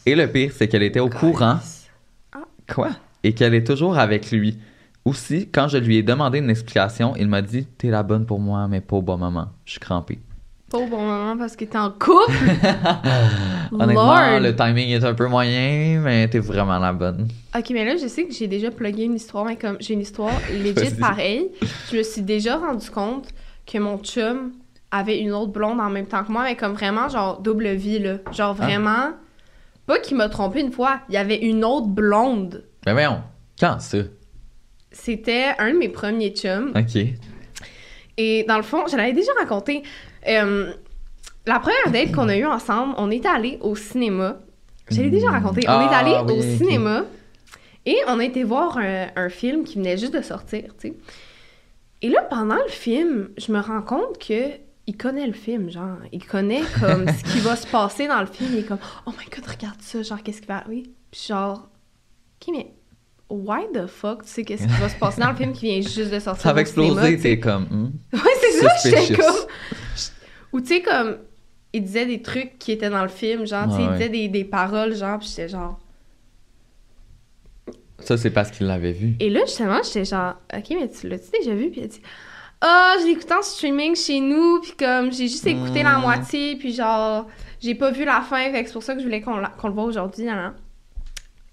Et 0.05 0.13
le 0.13 0.27
pire, 0.31 0.51
c'est 0.53 0.67
qu'elle 0.67 0.83
était 0.83 0.99
au 0.99 1.09
courant 1.09 1.59
Quoi? 2.71 2.91
Et 3.23 3.33
qu'elle 3.33 3.55
est 3.55 3.65
toujours 3.65 3.97
avec 3.97 4.31
lui. 4.31 4.59
Aussi, 5.05 5.49
quand 5.51 5.67
je 5.67 5.77
lui 5.77 5.97
ai 5.97 6.03
demandé 6.03 6.39
une 6.39 6.49
explication, 6.49 7.15
il 7.15 7.27
m'a 7.27 7.41
dit 7.43 7.65
T'es 7.77 7.89
la 7.89 8.01
bonne 8.01 8.25
pour 8.25 8.39
moi, 8.39 8.67
mais 8.67 8.81
pas 8.81 8.95
au 8.97 9.01
bon 9.03 9.17
moment. 9.17 9.49
Je 9.63 9.71
suis 9.71 9.79
crampé. 9.79 10.17
Pas 10.69 10.79
au 10.79 10.87
bon 10.87 10.97
moment 10.99 11.37
parce 11.37 11.55
que 11.55 11.63
t'es 11.65 11.77
en 11.77 11.91
couple? 11.91 12.31
Honnêtement, 13.71 14.15
Lord. 14.31 14.39
le 14.39 14.55
timing 14.55 14.89
est 14.89 15.03
un 15.03 15.13
peu 15.13 15.27
moyen, 15.27 16.01
mais 16.03 16.27
t'es 16.27 16.39
vraiment 16.39 16.79
la 16.79 16.91
bonne. 16.91 17.27
Ok, 17.55 17.69
mais 17.71 17.85
là, 17.85 17.97
je 18.01 18.07
sais 18.07 18.25
que 18.25 18.33
j'ai 18.33 18.47
déjà 18.47 18.71
plugué 18.71 19.03
une 19.03 19.13
histoire, 19.13 19.45
mais 19.45 19.57
comme 19.57 19.77
j'ai 19.79 19.93
une 19.93 20.01
histoire 20.01 20.33
legit 20.51 20.95
pareille, 20.95 21.51
je 21.91 21.97
me 21.97 22.03
suis 22.03 22.23
déjà 22.23 22.57
rendu 22.57 22.89
compte 22.89 23.27
que 23.71 23.77
mon 23.77 23.99
chum 23.99 24.53
avait 24.89 25.19
une 25.19 25.33
autre 25.33 25.51
blonde 25.51 25.79
en 25.79 25.89
même 25.91 26.07
temps 26.07 26.23
que 26.23 26.31
moi, 26.31 26.43
mais 26.43 26.55
comme 26.55 26.73
vraiment, 26.73 27.09
genre, 27.09 27.39
double 27.41 27.69
vie, 27.73 27.99
là. 27.99 28.15
Genre, 28.31 28.55
Ah. 28.59 28.65
vraiment, 28.65 29.09
pas 29.85 29.99
qu'il 29.99 30.17
m'a 30.17 30.29
trompé 30.29 30.61
une 30.61 30.71
fois, 30.71 30.99
il 31.09 31.13
y 31.13 31.17
avait 31.17 31.37
une 31.45 31.63
autre 31.63 31.87
blonde. 31.87 32.63
Mais 32.87 32.93
voyons, 32.93 33.21
quand 33.59 33.79
ça? 33.79 33.99
C'était 34.97 35.51
un 35.59 35.73
de 35.73 35.77
mes 35.77 35.89
premiers 35.89 36.29
chums. 36.29 36.71
Ok. 36.75 37.01
Et 38.17 38.43
dans 38.47 38.57
le 38.57 38.63
fond, 38.63 38.85
je 38.89 38.95
l'avais 38.95 39.11
déjà 39.13 39.31
raconté. 39.37 39.83
Euh, 40.27 40.71
la 41.45 41.59
première 41.59 41.91
date 41.91 42.11
qu'on 42.13 42.29
a 42.29 42.37
eue 42.37 42.45
ensemble, 42.45 42.95
on 42.97 43.11
est 43.11 43.25
allé 43.25 43.57
au 43.61 43.75
cinéma. 43.75 44.39
Je 44.89 45.01
l'ai 45.01 45.09
déjà 45.09 45.29
raconté. 45.29 45.61
On 45.67 45.71
Ah, 45.71 45.89
est 45.91 45.95
allé 45.95 46.15
oui, 46.31 46.37
au 46.39 46.41
cinéma 46.41 47.03
et 47.85 47.97
on 48.07 48.19
a 48.19 48.23
été 48.23 48.43
voir 48.43 48.77
un, 48.77 49.07
un 49.15 49.29
film 49.29 49.63
qui 49.63 49.75
venait 49.75 49.97
juste 49.97 50.13
de 50.13 50.21
sortir, 50.21 50.63
tu 50.79 50.89
sais. 50.89 50.93
Et 52.01 52.09
là, 52.09 52.21
pendant 52.21 52.55
le 52.55 52.69
film, 52.69 53.29
je 53.37 53.51
me 53.51 53.59
rends 53.59 53.81
compte 53.81 54.17
que 54.17 54.51
il 54.87 54.95
connaît 54.97 55.25
le 55.27 55.33
film, 55.33 55.69
genre, 55.71 55.97
il 56.11 56.23
connaît 56.25 56.61
comme 56.79 57.07
ce 57.09 57.23
qui 57.33 57.39
va 57.39 57.55
se 57.55 57.65
passer 57.67 58.07
dans 58.07 58.21
le 58.21 58.27
film. 58.27 58.51
Il 58.53 58.59
est 58.59 58.63
comme, 58.67 58.77
oh 59.07 59.11
my 59.11 59.25
god, 59.35 59.45
regarde 59.49 59.81
ça, 59.81 60.01
genre, 60.03 60.21
qu'est-ce 60.23 60.41
qui 60.41 60.47
va 60.47 60.57
arriver? 60.57 60.83
Puis 61.11 61.25
genre, 61.27 61.67
ok, 62.41 62.53
mais 62.55 62.71
why 63.29 63.65
the 63.73 63.87
fuck, 63.87 64.23
tu 64.23 64.29
sais, 64.29 64.43
qu'est-ce 64.43 64.63
qui 64.67 64.79
va 64.81 64.89
se 64.89 64.95
passer 64.95 65.21
dans 65.21 65.29
le 65.31 65.35
film 65.35 65.53
qui 65.53 65.65
vient 65.67 65.81
juste 65.81 66.11
de 66.11 66.19
sortir? 66.19 66.41
Ça 66.43 66.53
va 66.53 66.61
exploser, 66.61 67.17
t'es 67.19 67.39
comme. 67.39 67.63
hmm? 67.63 67.91
Ouais, 68.13 68.31
c'est 68.41 68.51
ça, 68.61 68.67
j'étais 68.83 69.15
comme. 69.15 69.35
Ou 70.53 70.61
tu 70.61 70.67
sais, 70.67 70.81
comme, 70.81 71.17
il 71.73 71.83
disait 71.83 72.05
des 72.05 72.21
trucs 72.21 72.57
qui 72.59 72.71
étaient 72.71 72.89
dans 72.89 73.01
le 73.03 73.09
film, 73.09 73.45
genre, 73.45 73.67
tu 73.67 73.75
sais, 73.75 73.81
Ouais, 73.81 73.85
il 73.87 73.91
disait 73.93 74.09
des, 74.09 74.27
des 74.29 74.45
paroles, 74.45 74.95
genre, 74.95 75.19
puis 75.19 75.27
j'étais 75.27 75.49
genre. 75.49 75.79
Ça, 77.99 78.17
c'est 78.17 78.29
parce 78.29 78.51
qu'il 78.51 78.67
l'avait 78.67 78.91
vu. 78.91 79.15
Et 79.19 79.29
là, 79.29 79.41
justement, 79.45 79.79
j'étais 79.83 80.05
genre, 80.05 80.35
ok, 80.55 80.65
mais 80.79 80.89
tu 80.89 81.07
l'as-tu 81.09 81.31
déjà 81.39 81.53
vu? 81.55 81.71
Puis 81.71 81.81
elle 81.81 81.87
dit, 81.87 82.01
Ah, 82.61 82.95
je 83.01 83.05
l'écoutais 83.07 83.33
en 83.33 83.41
streaming 83.41 83.95
chez 83.95 84.19
nous, 84.19 84.59
puis 84.61 84.73
comme 84.77 85.11
j'ai 85.11 85.27
juste 85.27 85.47
écouté 85.47 85.81
la 85.83 85.97
Hmm. 85.97 86.01
moitié, 86.01 86.55
puis 86.57 86.73
genre, 86.73 87.27
j'ai 87.61 87.73
pas 87.75 87.91
vu 87.91 88.05
la 88.05 88.21
fin, 88.21 88.51
fait 88.51 88.61
que 88.61 88.67
c'est 88.67 88.73
pour 88.73 88.83
ça 88.83 88.93
que 88.93 88.99
je 88.99 89.05
voulais 89.05 89.21
qu'on 89.21 89.41
qu'on 89.59 89.67
le 89.69 89.73
voit 89.73 89.83
aujourd'hui. 89.85 90.29
hein. 90.29 90.53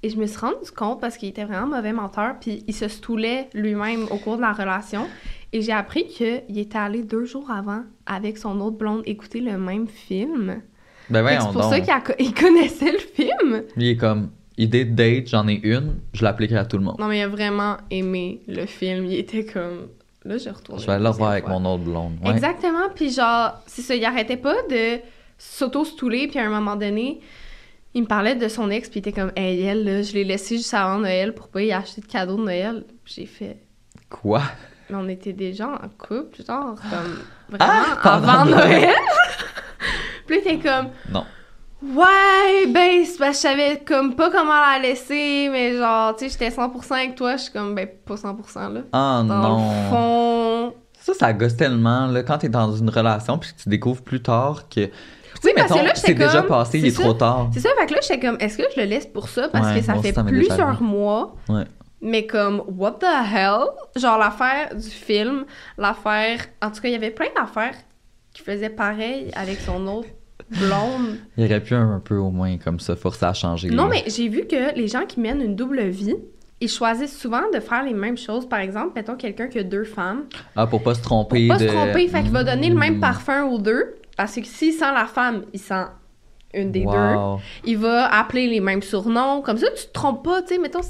Et 0.02 0.08
je 0.10 0.16
me 0.16 0.26
suis 0.26 0.38
rendu 0.38 0.70
compte 0.76 1.00
parce 1.00 1.16
qu'il 1.16 1.28
était 1.28 1.44
vraiment 1.44 1.66
mauvais 1.76 1.92
menteur, 1.92 2.34
puis 2.40 2.64
il 2.66 2.74
se 2.74 2.88
stoulait 2.88 3.48
lui-même 3.54 4.04
au 4.10 4.16
cours 4.16 4.36
de 4.36 4.40
la 4.42 4.52
relation. 4.52 5.06
Et 5.52 5.62
j'ai 5.62 5.72
appris 5.72 6.06
qu'il 6.06 6.58
était 6.58 6.78
allé 6.78 7.02
deux 7.02 7.24
jours 7.24 7.50
avant 7.50 7.82
avec 8.06 8.38
son 8.38 8.60
autre 8.60 8.76
blonde 8.78 9.02
écouter 9.06 9.40
le 9.40 9.58
même 9.58 9.86
film. 9.86 10.62
Ben 11.10 11.26
c'est 11.28 11.38
pour 11.52 11.52
donc. 11.62 11.72
ça 11.72 11.80
qu'il 11.80 11.90
a- 11.92 12.02
il 12.18 12.32
connaissait 12.34 12.90
le 12.92 12.98
film. 12.98 13.62
Il 13.76 13.86
est 13.86 13.96
comme, 13.96 14.30
idée 14.56 14.84
de 14.84 14.94
date, 14.94 15.28
j'en 15.28 15.46
ai 15.46 15.60
une, 15.62 15.96
je 16.14 16.24
l'appliquerai 16.24 16.58
à 16.60 16.64
tout 16.64 16.78
le 16.78 16.84
monde. 16.84 16.96
Non, 16.98 17.06
mais 17.06 17.18
il 17.18 17.22
a 17.22 17.28
vraiment 17.28 17.76
aimé 17.90 18.40
le 18.48 18.66
film. 18.66 19.04
Il 19.06 19.14
était 19.14 19.44
comme. 19.44 19.88
Là, 20.24 20.38
je 20.38 20.48
retourne. 20.48 20.78
Je 20.80 20.86
vais 20.86 20.92
aller 20.92 21.02
le 21.02 21.10
revoir 21.10 21.32
avec 21.32 21.46
mon 21.48 21.64
autre 21.64 21.82
blonde. 21.84 22.12
Ouais. 22.24 22.30
Exactement. 22.30 22.88
Puis 22.94 23.10
genre, 23.10 23.52
c'est 23.66 23.82
ça, 23.82 23.94
il 23.94 24.04
arrêtait 24.04 24.36
pas 24.36 24.54
de 24.70 25.00
s'auto-stouler. 25.36 26.28
Puis 26.28 26.38
à 26.38 26.46
un 26.46 26.50
moment 26.50 26.76
donné, 26.76 27.20
il 27.94 28.02
me 28.02 28.06
parlait 28.06 28.34
de 28.34 28.48
son 28.48 28.70
ex. 28.70 28.88
Puis 28.88 29.00
il 29.00 29.08
était 29.08 29.12
comme, 29.12 29.32
hey, 29.36 29.62
elle, 29.62 29.84
là, 29.84 30.02
je 30.02 30.12
l'ai 30.12 30.24
laissé 30.24 30.56
juste 30.56 30.74
avant 30.74 30.98
Noël 30.98 31.34
pour 31.34 31.48
pas 31.48 31.62
y 31.62 31.72
acheter 31.72 32.00
de 32.00 32.06
cadeau 32.06 32.36
de 32.36 32.42
Noël. 32.42 32.84
J'ai 33.04 33.26
fait. 33.26 33.58
Quoi? 34.08 34.42
Mais 34.90 34.96
on 34.96 35.08
était 35.08 35.32
déjà 35.32 35.68
en 35.68 35.88
couple, 35.98 36.44
genre, 36.46 36.74
comme. 36.90 37.18
Vraiment, 37.48 37.72
Ah, 38.02 38.14
avant 38.14 38.44
Noël. 38.46 38.94
Puis 40.26 40.36
il 40.44 40.48
était 40.48 40.58
comme. 40.58 40.88
Non. 41.10 41.24
Ouais, 41.82 42.66
ben, 42.68 43.04
c'est 43.04 43.18
parce 43.18 43.30
que 43.42 43.48
je 43.48 43.54
savais 43.54 43.82
comme 43.84 44.14
pas 44.14 44.30
comment 44.30 44.52
la 44.60 44.78
laisser, 44.80 45.48
mais 45.50 45.76
genre, 45.76 46.14
tu 46.14 46.28
sais, 46.28 46.38
j'étais 46.38 46.50
100% 46.56 46.92
avec 46.92 47.16
toi, 47.16 47.36
je 47.36 47.42
suis 47.42 47.52
comme, 47.52 47.74
ben, 47.74 47.88
pas 48.06 48.14
100% 48.14 48.72
là. 48.72 48.80
Oh 48.86 48.88
Dans 48.92 49.24
non. 49.24 49.58
le 49.58 49.90
fond. 49.90 50.74
Ça, 51.00 51.14
ça 51.14 51.32
gosse 51.32 51.56
tellement, 51.56 52.06
là, 52.06 52.22
quand 52.22 52.38
t'es 52.38 52.48
dans 52.48 52.72
une 52.72 52.88
relation 52.88 53.36
puis 53.36 53.52
que 53.52 53.62
tu 53.62 53.68
découvres 53.68 54.02
plus 54.02 54.22
tard 54.22 54.68
que. 54.68 54.88
Oui, 55.44 55.50
parce 55.56 55.72
que 55.72 55.84
là, 55.84 55.94
c'est 55.94 56.14
déjà 56.14 56.38
comme- 56.40 56.48
passé, 56.48 56.78
il 56.78 56.86
est 56.86 56.90
ça. 56.90 57.02
trop 57.02 57.14
tard. 57.14 57.50
C'est 57.52 57.60
ça, 57.60 57.70
fait 57.78 57.86
que 57.86 57.94
là, 57.94 58.00
j'étais 58.02 58.20
comme, 58.20 58.36
est-ce 58.40 58.56
que 58.58 58.64
je 58.74 58.80
le 58.80 58.86
laisse 58.86 59.06
pour 59.06 59.28
ça? 59.28 59.48
Parce 59.48 59.68
Ouais, 59.68 59.80
que 59.80 59.84
ça 59.86 59.94
fait 59.94 60.10
déjà 60.12 60.22
plusieurs 60.24 60.82
mois. 60.82 61.34
Ouais. 61.48 61.64
Mais 62.00 62.26
comme, 62.26 62.62
what 62.76 62.98
the 63.00 63.04
hell? 63.04 63.60
Genre, 63.96 64.18
l'affaire 64.18 64.74
du 64.74 64.88
film, 64.90 65.44
l'affaire. 65.78 66.38
En 66.60 66.70
tout 66.70 66.80
cas, 66.80 66.88
il 66.88 66.92
y 66.92 66.96
avait 66.96 67.10
plein 67.10 67.28
d'affaires 67.36 67.74
qui 68.32 68.42
faisaient 68.42 68.70
pareil 68.70 69.30
avec 69.34 69.60
son 69.60 69.86
autre 69.86 70.08
blonde. 70.50 71.16
Il 71.36 71.44
aurait 71.44 71.60
pu 71.60 71.74
un, 71.74 72.00
peu 72.04 72.16
au 72.16 72.30
moins 72.30 72.56
comme 72.58 72.80
ça 72.80 72.96
forcer 72.96 73.24
à 73.26 73.32
changer. 73.34 73.70
Non, 73.70 73.84
là. 73.84 73.90
mais 73.90 74.04
j'ai 74.10 74.28
vu 74.28 74.46
que 74.46 74.74
les 74.76 74.88
gens 74.88 75.04
qui 75.06 75.20
mènent 75.20 75.40
une 75.42 75.54
double 75.54 75.80
vie, 75.82 76.16
ils 76.60 76.68
choisissent 76.68 77.18
souvent 77.18 77.42
de 77.54 77.60
faire 77.60 77.84
les 77.84 77.94
mêmes 77.94 78.16
choses. 78.18 78.48
Par 78.48 78.58
exemple, 78.60 78.92
mettons 78.96 79.16
quelqu'un 79.16 79.46
qui 79.48 79.58
a 79.60 79.62
deux 79.62 79.84
femmes. 79.84 80.24
Ah, 80.56 80.66
pour 80.66 80.82
pas 80.82 80.94
se 80.94 81.02
tromper. 81.02 81.46
Pour 81.48 81.56
pas 81.56 81.62
de... 81.62 81.68
se 81.68 81.72
tromper, 81.74 82.08
fait 82.08 82.22
qu'il 82.22 82.32
va 82.32 82.42
donner 82.44 82.68
le 82.68 82.76
même 82.76 82.96
Mm. 82.96 83.00
parfum 83.00 83.44
aux 83.44 83.58
deux. 83.58 83.94
Parce 84.16 84.34
que 84.34 84.44
s'il 84.44 84.72
sent 84.72 84.92
la 84.94 85.06
femme, 85.06 85.44
il 85.52 85.60
sent 85.60 85.84
une 86.54 86.70
des 86.70 86.84
deux. 86.84 87.16
Il 87.64 87.78
va 87.78 88.06
appeler 88.14 88.46
les 88.46 88.60
mêmes 88.60 88.82
surnoms. 88.82 89.40
Comme 89.42 89.56
ça, 89.58 89.68
tu 89.70 89.86
te 89.86 89.92
trompes 89.92 90.24
pas, 90.24 90.42
tu 90.42 90.48
sais. 90.54 90.58
Mettons, 90.58 90.80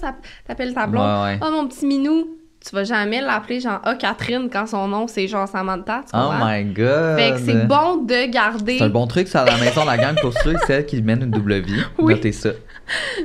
t'appelles 0.46 0.74
ta 0.74 0.86
blonde. 0.86 1.04
Ouais, 1.04 1.22
ouais. 1.34 1.40
Oh, 1.42 1.50
mon 1.52 1.68
petit 1.68 1.86
minou. 1.86 2.36
Tu 2.64 2.76
vas 2.76 2.84
jamais 2.84 3.20
l'appeler 3.20 3.58
genre 3.58 3.80
Ah, 3.82 3.96
Catherine 3.96 4.48
quand 4.48 4.68
son 4.68 4.86
nom 4.86 5.08
c'est 5.08 5.26
genre 5.26 5.48
Samantha. 5.48 6.02
Tu 6.08 6.12
Oh 6.14 6.30
my 6.40 6.62
god. 6.64 7.18
Fait 7.18 7.32
que 7.32 7.38
c'est 7.40 7.66
bon 7.66 7.96
de 8.04 8.30
garder. 8.30 8.78
C'est 8.78 8.84
un 8.84 8.88
bon 8.88 9.08
truc, 9.08 9.26
ça, 9.26 9.42
à 9.42 9.46
la 9.46 9.56
maison, 9.56 9.84
la 9.84 9.98
gang, 9.98 10.14
pour 10.20 10.32
ceux 10.32 10.52
et 10.52 10.58
celles 10.66 10.86
qui 10.86 11.02
mènent 11.02 11.24
une 11.24 11.30
double 11.32 11.54
vie. 11.60 11.82
Oui. 11.98 12.14
Notez 12.14 12.30
ça. 12.30 12.50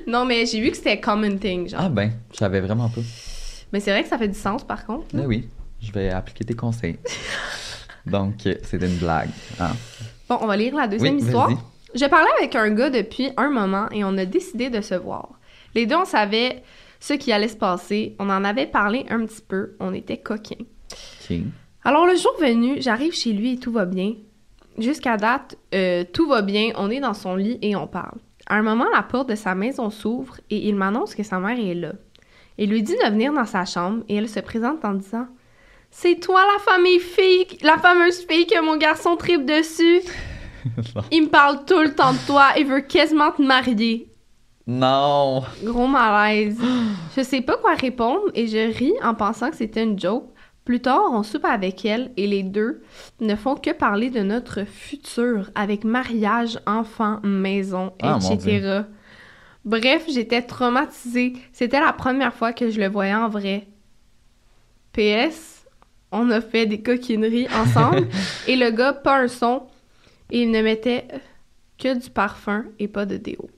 Non, 0.07 0.25
mais 0.25 0.47
j'ai 0.47 0.59
vu 0.59 0.71
que 0.71 0.77
c'était 0.77 0.99
common 0.99 1.37
thing, 1.37 1.69
genre. 1.69 1.81
Ah 1.83 1.89
ben, 1.89 2.11
je 2.33 2.37
savais 2.37 2.61
vraiment 2.61 2.89
pas. 2.89 3.01
Mais 3.71 3.79
c'est 3.79 3.91
vrai 3.91 4.01
que 4.01 4.09
ça 4.09 4.17
fait 4.17 4.27
du 4.27 4.37
sens 4.37 4.63
par 4.63 4.85
contre. 4.87 5.05
Mais 5.13 5.25
oui, 5.27 5.47
je 5.81 5.91
vais 5.91 6.09
appliquer 6.09 6.43
tes 6.43 6.55
conseils. 6.55 6.97
Donc, 8.09 8.45
euh, 8.45 8.55
c'est 8.63 8.81
une 8.81 8.97
blague. 8.97 9.29
Ah. 9.59 9.71
Bon, 10.29 10.37
on 10.41 10.47
va 10.47 10.57
lire 10.57 10.75
la 10.75 10.87
deuxième 10.87 11.15
Oui, 11.15 11.23
histoire. 11.23 11.49
Je 11.93 12.05
parlais 12.05 12.29
avec 12.37 12.55
un 12.55 12.69
gars 12.71 12.89
depuis 12.89 13.29
un 13.37 13.49
moment 13.49 13.89
et 13.91 14.03
on 14.03 14.17
a 14.17 14.25
décidé 14.25 14.69
de 14.69 14.81
se 14.81 14.95
voir. 14.95 15.29
Les 15.73 15.85
deux, 15.85 15.95
on 15.95 16.05
savait 16.05 16.63
ce 16.99 17.13
qui 17.13 17.31
allait 17.31 17.47
se 17.47 17.55
passer. 17.55 18.15
On 18.19 18.29
en 18.29 18.43
avait 18.43 18.65
parlé 18.65 19.05
un 19.09 19.25
petit 19.25 19.41
peu. 19.41 19.75
On 19.79 19.93
était 19.93 20.17
coquins. 20.17 20.65
Alors, 21.83 22.05
le 22.05 22.15
jour 22.15 22.33
venu, 22.39 22.81
j'arrive 22.81 23.13
chez 23.13 23.33
lui 23.33 23.53
et 23.53 23.57
tout 23.57 23.71
va 23.71 23.85
bien. 23.85 24.13
Jusqu'à 24.77 25.17
date, 25.17 25.57
euh, 25.73 26.03
tout 26.11 26.27
va 26.27 26.41
bien. 26.41 26.71
On 26.75 26.89
est 26.89 26.99
dans 26.99 27.13
son 27.13 27.35
lit 27.35 27.57
et 27.61 27.75
on 27.75 27.87
parle. 27.87 28.17
À 28.47 28.55
un 28.55 28.61
moment, 28.61 28.85
la 28.93 29.03
porte 29.03 29.29
de 29.29 29.35
sa 29.35 29.55
maison 29.55 29.89
s'ouvre 29.89 30.37
et 30.49 30.67
il 30.67 30.75
m'annonce 30.75 31.15
que 31.15 31.23
sa 31.23 31.39
mère 31.39 31.59
est 31.59 31.73
là. 31.73 31.93
Il 32.57 32.69
lui 32.69 32.81
dit 32.81 32.95
de 32.95 33.09
venir 33.09 33.33
dans 33.33 33.45
sa 33.45 33.65
chambre 33.65 34.03
et 34.09 34.15
elle 34.15 34.29
se 34.29 34.39
présente 34.39 34.83
en 34.83 34.93
disant 34.93 35.27
C'est 35.89 36.19
toi 36.19 36.41
la 36.53 36.59
famille 36.59 36.99
fille, 36.99 37.47
la 37.61 37.77
fameuse 37.77 38.25
fille 38.27 38.45
que 38.45 38.61
mon 38.63 38.77
garçon 38.77 39.15
tripe 39.15 39.45
dessus? 39.45 40.01
Il 41.11 41.23
me 41.23 41.29
parle 41.29 41.65
tout 41.65 41.79
le 41.79 41.95
temps 41.95 42.13
de 42.13 42.25
toi 42.27 42.57
et 42.57 42.63
veut 42.63 42.81
quasiment 42.81 43.31
te 43.31 43.41
marier. 43.41 44.11
Non! 44.67 45.43
Gros 45.63 45.87
malaise. 45.87 46.59
Je 47.15 47.21
sais 47.23 47.41
pas 47.41 47.57
quoi 47.57 47.73
répondre 47.73 48.23
et 48.35 48.47
je 48.47 48.77
ris 48.77 48.93
en 49.01 49.15
pensant 49.15 49.49
que 49.49 49.55
c'était 49.55 49.83
une 49.83 49.97
joke. 49.97 50.29
Plus 50.65 50.81
tard, 50.81 51.03
on 51.13 51.23
soupe 51.23 51.45
avec 51.45 51.85
elle 51.85 52.11
et 52.17 52.27
les 52.27 52.43
deux 52.43 52.83
ne 53.21 53.35
font 53.35 53.55
que 53.55 53.71
parler 53.71 54.09
de 54.09 54.19
notre 54.19 54.65
futur 54.65 55.49
avec 55.55 55.85
mariage, 55.85 56.59
enfant, 56.67 57.21
maison, 57.23 57.93
Ah, 58.03 58.19
etc. 58.21 58.81
Bref, 59.63 60.03
j'étais 60.09 60.41
traumatisée. 60.41 61.33
C'était 61.53 61.79
la 61.79 61.93
première 61.93 62.33
fois 62.33 62.51
que 62.51 62.69
je 62.69 62.81
le 62.81 62.89
voyais 62.89 63.15
en 63.15 63.29
vrai. 63.29 63.67
PS, 64.91 65.56
on 66.11 66.29
a 66.31 66.41
fait 66.41 66.65
des 66.65 66.81
coquineries 66.81 67.47
ensemble 67.53 68.07
et 68.47 68.55
le 68.55 68.71
gars, 68.71 68.93
pas 68.93 69.19
un 69.19 69.27
son, 69.27 69.63
et 70.31 70.41
il 70.41 70.51
ne 70.51 70.61
mettait 70.61 71.07
que 71.77 71.99
du 71.99 72.09
parfum 72.09 72.65
et 72.79 72.87
pas 72.87 73.05
de 73.05 73.17
déo. 73.17 73.49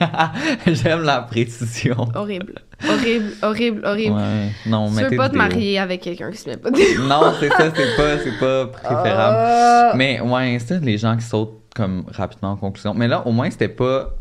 J'aime 0.66 1.02
la 1.02 1.22
précision. 1.22 2.08
Horrible. 2.14 2.54
Horrible, 2.88 3.32
horrible, 3.42 3.86
horrible. 3.86 4.16
Ouais. 4.16 4.50
Non, 4.66 4.88
tu 4.88 5.04
veux 5.04 5.16
pas 5.16 5.28
te 5.28 5.36
marier 5.36 5.78
avec 5.78 6.00
quelqu'un 6.00 6.30
qui 6.30 6.38
se 6.38 6.48
met 6.48 6.56
pas 6.56 6.70
de 6.70 6.76
déo? 6.76 7.06
Non, 7.06 7.32
c'est 7.38 7.48
ça, 7.48 7.72
c'est 7.74 7.96
pas, 7.96 8.18
c'est 8.18 8.38
pas 8.38 8.66
préférable. 8.66 9.36
Ah. 9.38 9.92
Mais 9.94 10.20
ouais, 10.20 10.58
ça, 10.58 10.78
les 10.78 10.98
gens 10.98 11.16
qui 11.16 11.24
sautent 11.24 11.62
comme 11.74 12.04
rapidement 12.08 12.52
en 12.52 12.56
conclusion. 12.56 12.94
Mais 12.94 13.08
là, 13.08 13.26
au 13.26 13.32
moins, 13.32 13.50
c'était 13.50 13.68
pas. 13.68 14.14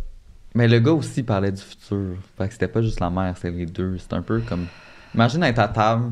Mais 0.54 0.68
le 0.68 0.80
gars 0.80 0.92
aussi 0.92 1.24
parlait 1.24 1.52
du 1.52 1.62
futur. 1.62 2.16
Fait 2.38 2.48
que 2.48 2.54
c'était 2.54 2.68
pas 2.68 2.82
juste 2.82 3.00
la 3.00 3.10
mère, 3.10 3.34
c'est 3.42 3.52
les 3.52 3.66
deux. 3.66 3.98
C'est 3.98 4.14
un 4.14 4.22
peu 4.22 4.42
comme. 4.42 4.68
Imagine 5.16 5.44
être 5.44 5.60
à 5.60 5.68
table 5.68 6.12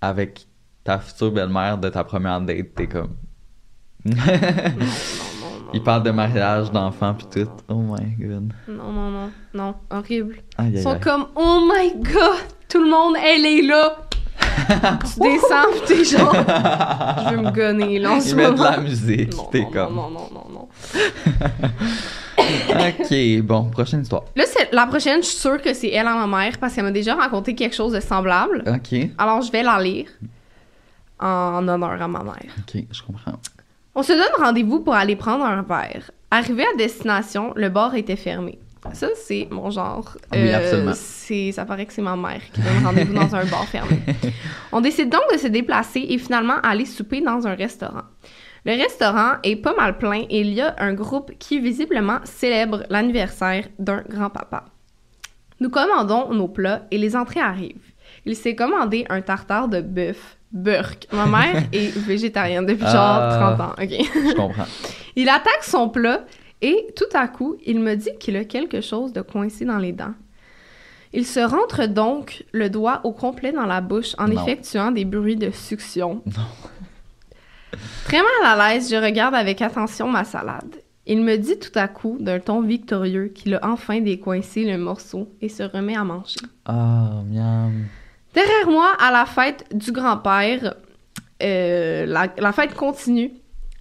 avec 0.00 0.46
ta 0.84 0.98
future 0.98 1.30
belle-mère 1.32 1.78
de 1.78 1.88
ta 1.88 2.04
première 2.04 2.40
date, 2.40 2.74
t'es 2.74 2.86
comme. 2.86 3.14
Il 5.74 5.82
parle 5.82 6.02
de 6.02 6.10
mariage, 6.10 6.70
d'enfants 6.70 7.14
pis 7.14 7.26
tout. 7.26 7.50
Oh 7.68 7.74
my 7.74 8.14
god. 8.18 8.52
Non, 8.68 8.90
non, 8.92 9.10
non, 9.10 9.30
non, 9.52 9.74
horrible. 9.90 10.36
Aïe, 10.56 10.72
Ils 10.76 10.82
sont 10.82 10.92
aïe. 10.94 11.00
comme, 11.00 11.26
oh 11.36 11.60
my 11.70 11.92
god, 12.02 12.38
tout 12.68 12.82
le 12.82 12.88
monde, 12.90 13.16
elle 13.22 13.44
est 13.44 13.62
là. 13.62 13.96
tu 14.68 15.20
descends, 15.20 15.72
pis 15.74 15.80
t'es 15.86 16.04
genre, 16.04 16.32
je 16.34 17.34
veux 17.34 17.42
me 17.42 17.50
gonner 17.50 17.98
là 17.98 18.12
en 18.12 18.20
ce 18.20 18.30
Ils 18.30 18.36
mettent 18.36 18.52
de 18.52 18.56
moment. 18.56 18.70
la 18.70 18.78
musique, 18.78 19.36
Non, 19.36 19.44
t'es 19.52 19.60
non, 19.62 19.70
comme. 19.70 19.94
non, 19.94 20.10
non, 20.10 20.28
non, 20.32 20.46
non. 20.52 20.68
ok, 22.48 23.42
bon, 23.42 23.70
prochaine 23.70 24.02
histoire. 24.02 24.24
Là, 24.36 24.44
c'est- 24.46 24.68
la 24.72 24.86
prochaine, 24.86 25.22
je 25.22 25.28
suis 25.28 25.38
sûre 25.38 25.60
que 25.60 25.72
c'est 25.74 25.90
elle 25.90 26.06
à 26.06 26.14
ma 26.26 26.26
mère 26.38 26.58
parce 26.58 26.74
qu'elle 26.74 26.84
m'a 26.84 26.90
déjà 26.90 27.14
raconté 27.14 27.54
quelque 27.54 27.74
chose 27.74 27.92
de 27.92 28.00
semblable. 28.00 28.64
Ok, 28.66 28.98
Alors, 29.18 29.42
je 29.42 29.50
vais 29.52 29.62
la 29.62 29.80
lire 29.80 30.08
en 31.20 31.66
honneur 31.66 32.00
à 32.02 32.08
ma 32.08 32.22
mère. 32.22 32.52
ok, 32.58 32.82
je 32.90 33.02
comprends. 33.02 33.38
On 33.94 34.02
se 34.02 34.12
donne 34.12 34.44
rendez-vous 34.44 34.80
pour 34.80 34.94
aller 34.94 35.16
prendre 35.16 35.44
un 35.44 35.62
verre. 35.62 36.10
Arrivé 36.30 36.62
à 36.62 36.76
destination, 36.76 37.52
le 37.56 37.68
bar 37.68 37.94
était 37.94 38.16
fermé. 38.16 38.58
Ça, 38.94 39.08
c'est 39.16 39.48
mon 39.50 39.70
genre. 39.70 40.16
Euh, 40.34 40.42
Oui, 40.42 40.50
absolument. 40.52 40.92
C'est, 40.94 41.52
ça 41.52 41.64
paraît 41.66 41.84
que 41.84 41.92
c'est 41.92 42.00
ma 42.02 42.16
mère 42.16 42.40
qui 42.52 42.60
donne 42.60 42.84
rendez-vous 42.84 43.12
dans 43.12 43.34
un 43.34 43.44
bar 43.44 43.64
fermé. 43.66 43.98
On 44.72 44.80
décide 44.80 45.10
donc 45.10 45.22
de 45.32 45.36
se 45.38 45.48
déplacer 45.48 46.06
et 46.08 46.16
finalement 46.16 46.54
aller 46.62 46.86
souper 46.86 47.20
dans 47.20 47.46
un 47.46 47.54
restaurant. 47.54 48.04
Le 48.68 48.74
restaurant 48.82 49.36
est 49.44 49.56
pas 49.56 49.74
mal 49.74 49.96
plein 49.96 50.24
et 50.28 50.40
il 50.42 50.52
y 50.52 50.60
a 50.60 50.74
un 50.78 50.92
groupe 50.92 51.32
qui 51.38 51.58
visiblement 51.58 52.18
célèbre 52.24 52.82
l'anniversaire 52.90 53.64
d'un 53.78 54.02
grand-papa. 54.06 54.66
Nous 55.58 55.70
commandons 55.70 56.34
nos 56.34 56.48
plats 56.48 56.82
et 56.90 56.98
les 56.98 57.16
entrées 57.16 57.40
arrivent. 57.40 57.92
Il 58.26 58.36
s'est 58.36 58.54
commandé 58.54 59.06
un 59.08 59.22
tartare 59.22 59.68
de 59.68 59.80
bœuf. 59.80 60.36
Burk. 60.52 61.06
Ma 61.12 61.24
mère 61.24 61.64
est 61.72 61.96
végétarienne 61.96 62.66
depuis 62.66 62.84
genre 62.84 62.92
Ah. 63.22 63.56
30 63.56 63.60
ans. 63.60 63.72
OK? 63.82 63.88
Je 63.90 64.34
comprends. 64.34 64.66
Il 65.16 65.30
attaque 65.30 65.62
son 65.64 65.88
plat 65.88 66.26
et 66.60 66.88
tout 66.94 67.08
à 67.14 67.26
coup, 67.28 67.56
il 67.64 67.80
me 67.80 67.94
dit 67.94 68.10
qu'il 68.20 68.36
a 68.36 68.44
quelque 68.44 68.80
chose 68.82 69.12
de 69.14 69.20
coincé 69.22 69.64
dans 69.64 69.78
les 69.78 69.92
dents. 69.92 70.14
Il 71.14 71.24
se 71.26 71.40
rentre 71.40 71.86
donc 71.86 72.44
le 72.52 72.68
doigt 72.68 73.00
au 73.04 73.12
complet 73.12 73.52
dans 73.52 73.64
la 73.66 73.80
bouche 73.80 74.14
en 74.18 74.28
Non. 74.28 74.42
effectuant 74.42 74.90
des 74.90 75.04
bruits 75.06 75.36
de 75.36 75.50
succion. 75.50 76.22
Très 78.04 78.18
mal 78.18 78.58
à 78.58 78.74
l'aise, 78.74 78.90
je 78.90 78.96
regarde 78.96 79.34
avec 79.34 79.60
attention 79.62 80.08
ma 80.08 80.24
salade. 80.24 80.76
Il 81.06 81.22
me 81.22 81.36
dit 81.36 81.58
tout 81.58 81.76
à 81.76 81.88
coup, 81.88 82.18
d'un 82.20 82.38
ton 82.38 82.60
victorieux, 82.60 83.28
qu'il 83.28 83.54
a 83.54 83.60
enfin 83.62 84.00
décoincé 84.00 84.64
le 84.64 84.76
morceau 84.76 85.34
et 85.40 85.48
se 85.48 85.62
remet 85.62 85.96
à 85.96 86.04
manger. 86.04 86.40
Ah, 86.66 87.22
miam. 87.26 87.86
Derrière 88.34 88.68
moi, 88.68 88.92
à 89.00 89.10
la 89.10 89.24
fête 89.24 89.64
du 89.74 89.90
grand-père, 89.90 90.74
euh, 91.42 92.04
la, 92.06 92.28
la 92.36 92.52
fête 92.52 92.74
continue. 92.74 93.32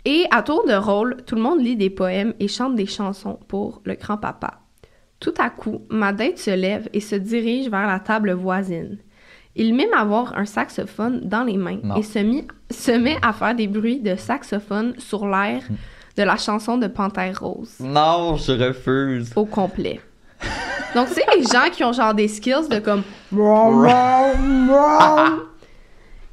Et 0.05 0.25
à 0.31 0.41
tour 0.41 0.65
de 0.65 0.73
rôle, 0.73 1.17
tout 1.25 1.35
le 1.35 1.41
monde 1.41 1.61
lit 1.61 1.75
des 1.75 1.89
poèmes 1.89 2.33
et 2.39 2.47
chante 2.47 2.75
des 2.75 2.85
chansons 2.85 3.39
pour 3.49 3.81
le 3.83 3.95
grand-papa. 3.95 4.61
Tout 5.19 5.33
à 5.37 5.49
coup, 5.49 5.81
ma 5.89 6.13
date 6.13 6.37
se 6.37 6.51
lève 6.51 6.87
et 6.93 7.01
se 7.01 7.15
dirige 7.15 7.69
vers 7.69 7.87
la 7.87 7.99
table 7.99 8.31
voisine. 8.31 8.99
Il 9.59 9.73
mime 9.73 9.93
avoir 9.97 10.37
un 10.37 10.45
saxophone 10.45 11.21
dans 11.23 11.43
les 11.43 11.57
mains 11.57 11.79
Non. 11.83 11.95
et 11.95 12.03
se, 12.03 12.19
mit- 12.19 12.47
se 12.69 12.91
met 12.91 13.17
à 13.21 13.33
faire 13.33 13.55
des 13.55 13.67
bruits 13.67 13.99
de 13.99 14.15
saxophone 14.15 14.93
sur 14.99 15.27
l'air 15.27 15.61
de 16.15 16.23
la 16.23 16.37
chanson 16.37 16.77
de 16.77 16.87
Panthère 16.87 17.39
Rose 17.41 17.75
Non, 17.79 18.35
je 18.37 18.51
refuse. 18.51 19.31
au 19.35 19.45
complet. 19.45 19.99
Donc, 20.95 21.07
c'est 21.11 21.25
les 21.35 21.43
gens 21.43 21.69
qui 21.71 21.83
ont 21.83 21.91
genre 21.93 22.13
des 22.13 22.27
skills 22.27 22.69
de 22.69 22.79
comme. 22.79 23.03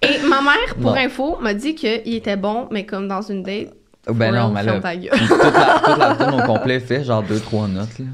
Et 0.03 0.19
ma 0.29 0.43
mère, 0.43 0.75
pour 0.81 0.91
Non. 0.93 0.97
info, 0.99 1.39
m'a 1.41 1.55
dit 1.55 1.75
qu'il 1.75 2.15
était 2.15 2.37
bon, 2.37 2.69
mais 2.71 2.85
comme 2.85 3.09
dans 3.09 3.23
une 3.23 3.43
date. 3.43 3.71
Ben 4.07 4.33
non, 4.35 4.51
mais 4.51 4.63
là, 4.63 4.75
toute 4.75 4.83
la, 5.31 5.79
toute 5.81 5.99
la 6.21 6.37
au 6.37 6.43
complet 6.47 6.79
fait 6.79 7.03
genre 7.05 7.23
2-3 7.25 7.71
notes, 7.73 7.99
là. 7.99 8.05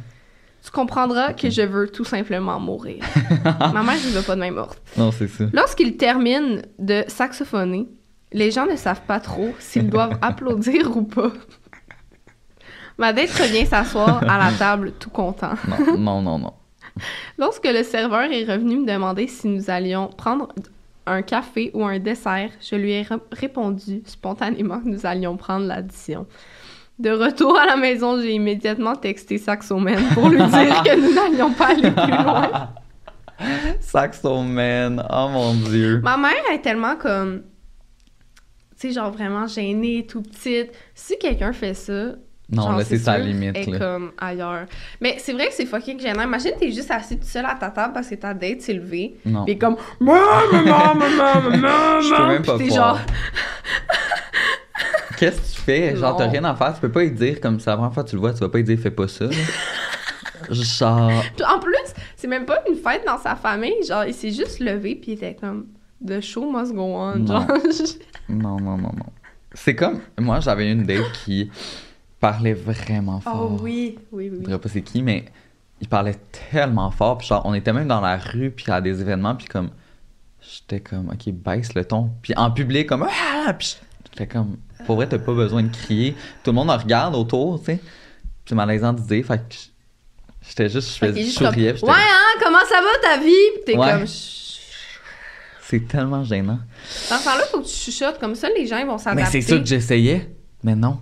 Tu 0.70 0.76
comprendras 0.76 1.32
que 1.32 1.50
je 1.50 1.62
veux 1.62 1.88
tout 1.88 2.04
simplement 2.04 2.60
mourir. 2.60 3.02
ma 3.44 3.82
mère, 3.82 3.96
je 4.00 4.10
veux 4.10 4.22
pas 4.22 4.36
de 4.36 4.40
même 4.40 4.54
morte. 4.54 4.80
Non, 4.96 5.10
c'est 5.10 5.26
ça. 5.26 5.46
Lorsqu'il 5.52 5.96
termine 5.96 6.62
de 6.78 7.02
saxophoner, 7.08 7.88
les 8.32 8.52
gens 8.52 8.66
ne 8.66 8.76
savent 8.76 9.00
pas 9.00 9.18
trop 9.18 9.52
s'ils 9.58 9.90
doivent 9.90 10.16
applaudir 10.22 10.96
ou 10.96 11.02
pas. 11.02 11.32
Ma 12.98 13.12
date 13.12 13.30
revient 13.30 13.66
s'asseoir 13.66 14.22
à 14.30 14.38
la 14.38 14.52
table 14.56 14.92
tout 14.92 15.10
content. 15.10 15.54
Non, 15.66 15.98
non, 15.98 16.22
non, 16.22 16.38
non. 16.38 16.52
Lorsque 17.36 17.66
le 17.66 17.82
serveur 17.82 18.30
est 18.30 18.44
revenu 18.44 18.76
me 18.76 18.86
demander 18.86 19.26
si 19.26 19.48
nous 19.48 19.70
allions 19.70 20.06
prendre 20.06 20.50
un 21.04 21.22
café 21.22 21.72
ou 21.74 21.84
un 21.84 21.98
dessert, 21.98 22.50
je 22.60 22.76
lui 22.76 22.92
ai 22.92 23.04
répondu 23.32 24.02
spontanément 24.06 24.78
que 24.78 24.88
nous 24.88 25.04
allions 25.04 25.36
prendre 25.36 25.66
l'addition. 25.66 26.28
De 27.00 27.10
retour 27.12 27.58
à 27.58 27.64
la 27.64 27.76
maison, 27.76 28.20
j'ai 28.20 28.32
immédiatement 28.32 28.94
texté 28.94 29.38
Saxoman 29.38 29.98
pour 30.12 30.28
lui 30.28 30.36
dire 30.36 30.82
que 30.82 31.00
nous 31.00 31.14
n'allions 31.14 31.50
pas 31.52 31.68
aller 31.68 31.90
plus 31.90 32.10
loin. 32.10 32.68
Saxo 33.80 34.42
Man, 34.42 35.02
oh 35.10 35.28
mon 35.32 35.54
dieu. 35.54 36.00
Ma 36.04 36.18
mère 36.18 36.34
est 36.52 36.60
tellement 36.60 36.96
comme, 36.96 37.44
tu 38.78 38.88
sais, 38.88 38.92
genre 38.92 39.10
vraiment 39.10 39.46
gênée, 39.46 40.06
tout 40.06 40.20
petite. 40.20 40.72
Si 40.94 41.18
quelqu'un 41.18 41.54
fait 41.54 41.72
ça, 41.72 42.16
Non, 42.50 42.64
genre, 42.64 42.76
là, 42.76 42.84
c'est 42.84 42.98
sa 42.98 43.16
limite, 43.16 43.56
est 43.56 43.70
là. 43.70 43.78
comme 43.78 44.12
ailleurs. 44.18 44.66
Mais 45.00 45.16
c'est 45.20 45.32
vrai 45.32 45.46
que 45.46 45.54
c'est 45.54 45.64
fucking 45.64 45.98
gênant. 45.98 46.24
Imagine, 46.24 46.52
t'es 46.60 46.70
juste 46.70 46.90
assis 46.90 47.18
tout 47.18 47.26
seul 47.26 47.46
à 47.46 47.54
ta 47.54 47.70
table 47.70 47.94
parce 47.94 48.08
que 48.08 48.16
ta 48.16 48.34
date 48.34 48.60
s'est 48.60 48.74
levée. 48.74 49.16
Non. 49.24 49.46
Pis 49.46 49.56
comme, 49.56 49.76
maman, 50.00 50.20
maman, 50.52 50.94
maman, 50.96 51.50
maman. 51.50 52.00
Je 52.02 52.14
peux 52.14 52.26
même 52.26 52.42
pas 52.42 52.58
t'es 52.58 52.68
genre, 52.68 52.98
Qu'est-ce 55.18 55.40
que 55.40 55.56
tu 55.56 55.62
fais? 55.62 55.96
Genre, 55.96 56.16
t'as 56.16 56.28
rien 56.28 56.44
à 56.44 56.54
faire. 56.54 56.74
Tu 56.74 56.80
peux 56.80 56.90
pas 56.90 57.02
lui 57.02 57.10
dire 57.10 57.40
comme 57.40 57.60
ça. 57.60 57.72
La 57.72 57.76
première 57.76 57.92
fois 57.94 58.04
que 58.04 58.10
tu 58.10 58.16
le 58.16 58.20
vois, 58.20 58.32
tu 58.32 58.40
vas 58.40 58.48
pas 58.48 58.58
lui 58.58 58.64
dire 58.64 58.78
fais 58.78 58.90
pas 58.90 59.08
ça. 59.08 59.26
Genre. 60.50 61.22
en 61.46 61.58
plus, 61.60 61.94
c'est 62.16 62.26
même 62.26 62.46
pas 62.46 62.62
une 62.68 62.76
fête 62.76 63.04
dans 63.06 63.18
sa 63.18 63.36
famille. 63.36 63.84
Genre, 63.86 64.04
il 64.04 64.14
s'est 64.14 64.30
juste 64.30 64.60
levé 64.60 64.94
puis 64.94 65.12
il 65.12 65.14
était 65.14 65.34
comme, 65.34 65.66
the 66.04 66.20
show 66.20 66.50
must 66.50 66.72
go 66.72 66.82
on. 66.82 67.16
Non. 67.16 67.26
Genre, 67.26 67.46
Non, 68.28 68.56
non, 68.60 68.76
non, 68.76 68.92
non. 68.96 69.06
C'est 69.52 69.74
comme. 69.74 70.00
Moi, 70.18 70.40
j'avais 70.40 70.70
une 70.70 70.84
date 70.84 71.12
qui 71.24 71.50
parlait 72.18 72.54
vraiment 72.54 73.20
fort. 73.20 73.52
oh 73.52 73.58
oui, 73.62 73.98
oui, 74.12 74.30
oui. 74.30 74.38
Je 74.40 74.46
dirais 74.46 74.58
pas 74.58 74.68
c'est 74.68 74.82
qui, 74.82 75.02
mais 75.02 75.24
il 75.80 75.88
parlait 75.88 76.16
tellement 76.50 76.90
fort. 76.90 77.18
Puis 77.18 77.28
genre, 77.28 77.42
on 77.44 77.54
était 77.54 77.72
même 77.72 77.88
dans 77.88 78.00
la 78.00 78.16
rue, 78.16 78.50
puis 78.50 78.70
à 78.70 78.80
des 78.80 79.00
événements, 79.00 79.34
puis 79.34 79.46
comme. 79.46 79.70
J'étais 80.40 80.80
comme, 80.80 81.10
ok, 81.10 81.32
baisse 81.34 81.74
le 81.74 81.84
ton. 81.84 82.10
Puis 82.22 82.32
en 82.36 82.50
public, 82.50 82.88
comme. 82.88 83.06
Ah! 83.06 83.52
Puis 83.52 83.76
j'étais 84.12 84.26
comme, 84.26 84.56
pour 84.86 84.96
vrai, 84.96 85.08
t'as 85.08 85.18
pas 85.18 85.34
besoin 85.34 85.62
de 85.62 85.74
crier. 85.74 86.12
Tout 86.42 86.50
le 86.50 86.54
monde 86.56 86.70
en 86.70 86.76
regarde 86.78 87.14
autour, 87.14 87.58
tu 87.60 87.66
sais. 87.66 87.76
Puis 87.76 88.50
c'est 88.50 88.54
malaisant 88.54 88.92
de 88.92 89.00
dire, 89.00 89.24
fait 89.26 89.38
que 89.38 89.54
j'étais 90.48 90.68
juste, 90.68 90.88
je 90.94 90.98
Fait 90.98 91.08
faisais 91.12 91.22
comme, 91.22 91.46
souriais. 91.52 91.72
ouais, 91.84 91.90
hein, 91.92 92.40
comment 92.42 92.58
ça 92.68 92.80
va 92.80 92.98
ta 93.02 93.18
vie? 93.22 93.30
Pis 93.56 93.64
t'es 93.72 93.76
Ouais. 93.78 93.90
comme. 93.92 94.06
C'est 94.06 95.86
tellement 95.86 96.24
gênant. 96.24 96.58
Dans 97.10 97.18
ce 97.18 97.24
temps-là, 97.24 97.42
faut 97.50 97.60
que 97.60 97.66
tu 97.66 97.72
chuchotes. 97.74 98.18
Comme 98.18 98.34
ça, 98.34 98.48
les 98.48 98.66
gens 98.66 98.84
vont 98.86 98.94
Mais 98.96 98.98
s'adapter. 98.98 99.40
c'est 99.40 99.48
ça 99.50 99.58
que 99.58 99.64
j'essayais. 99.66 100.34
Mais 100.64 100.74
non. 100.74 101.00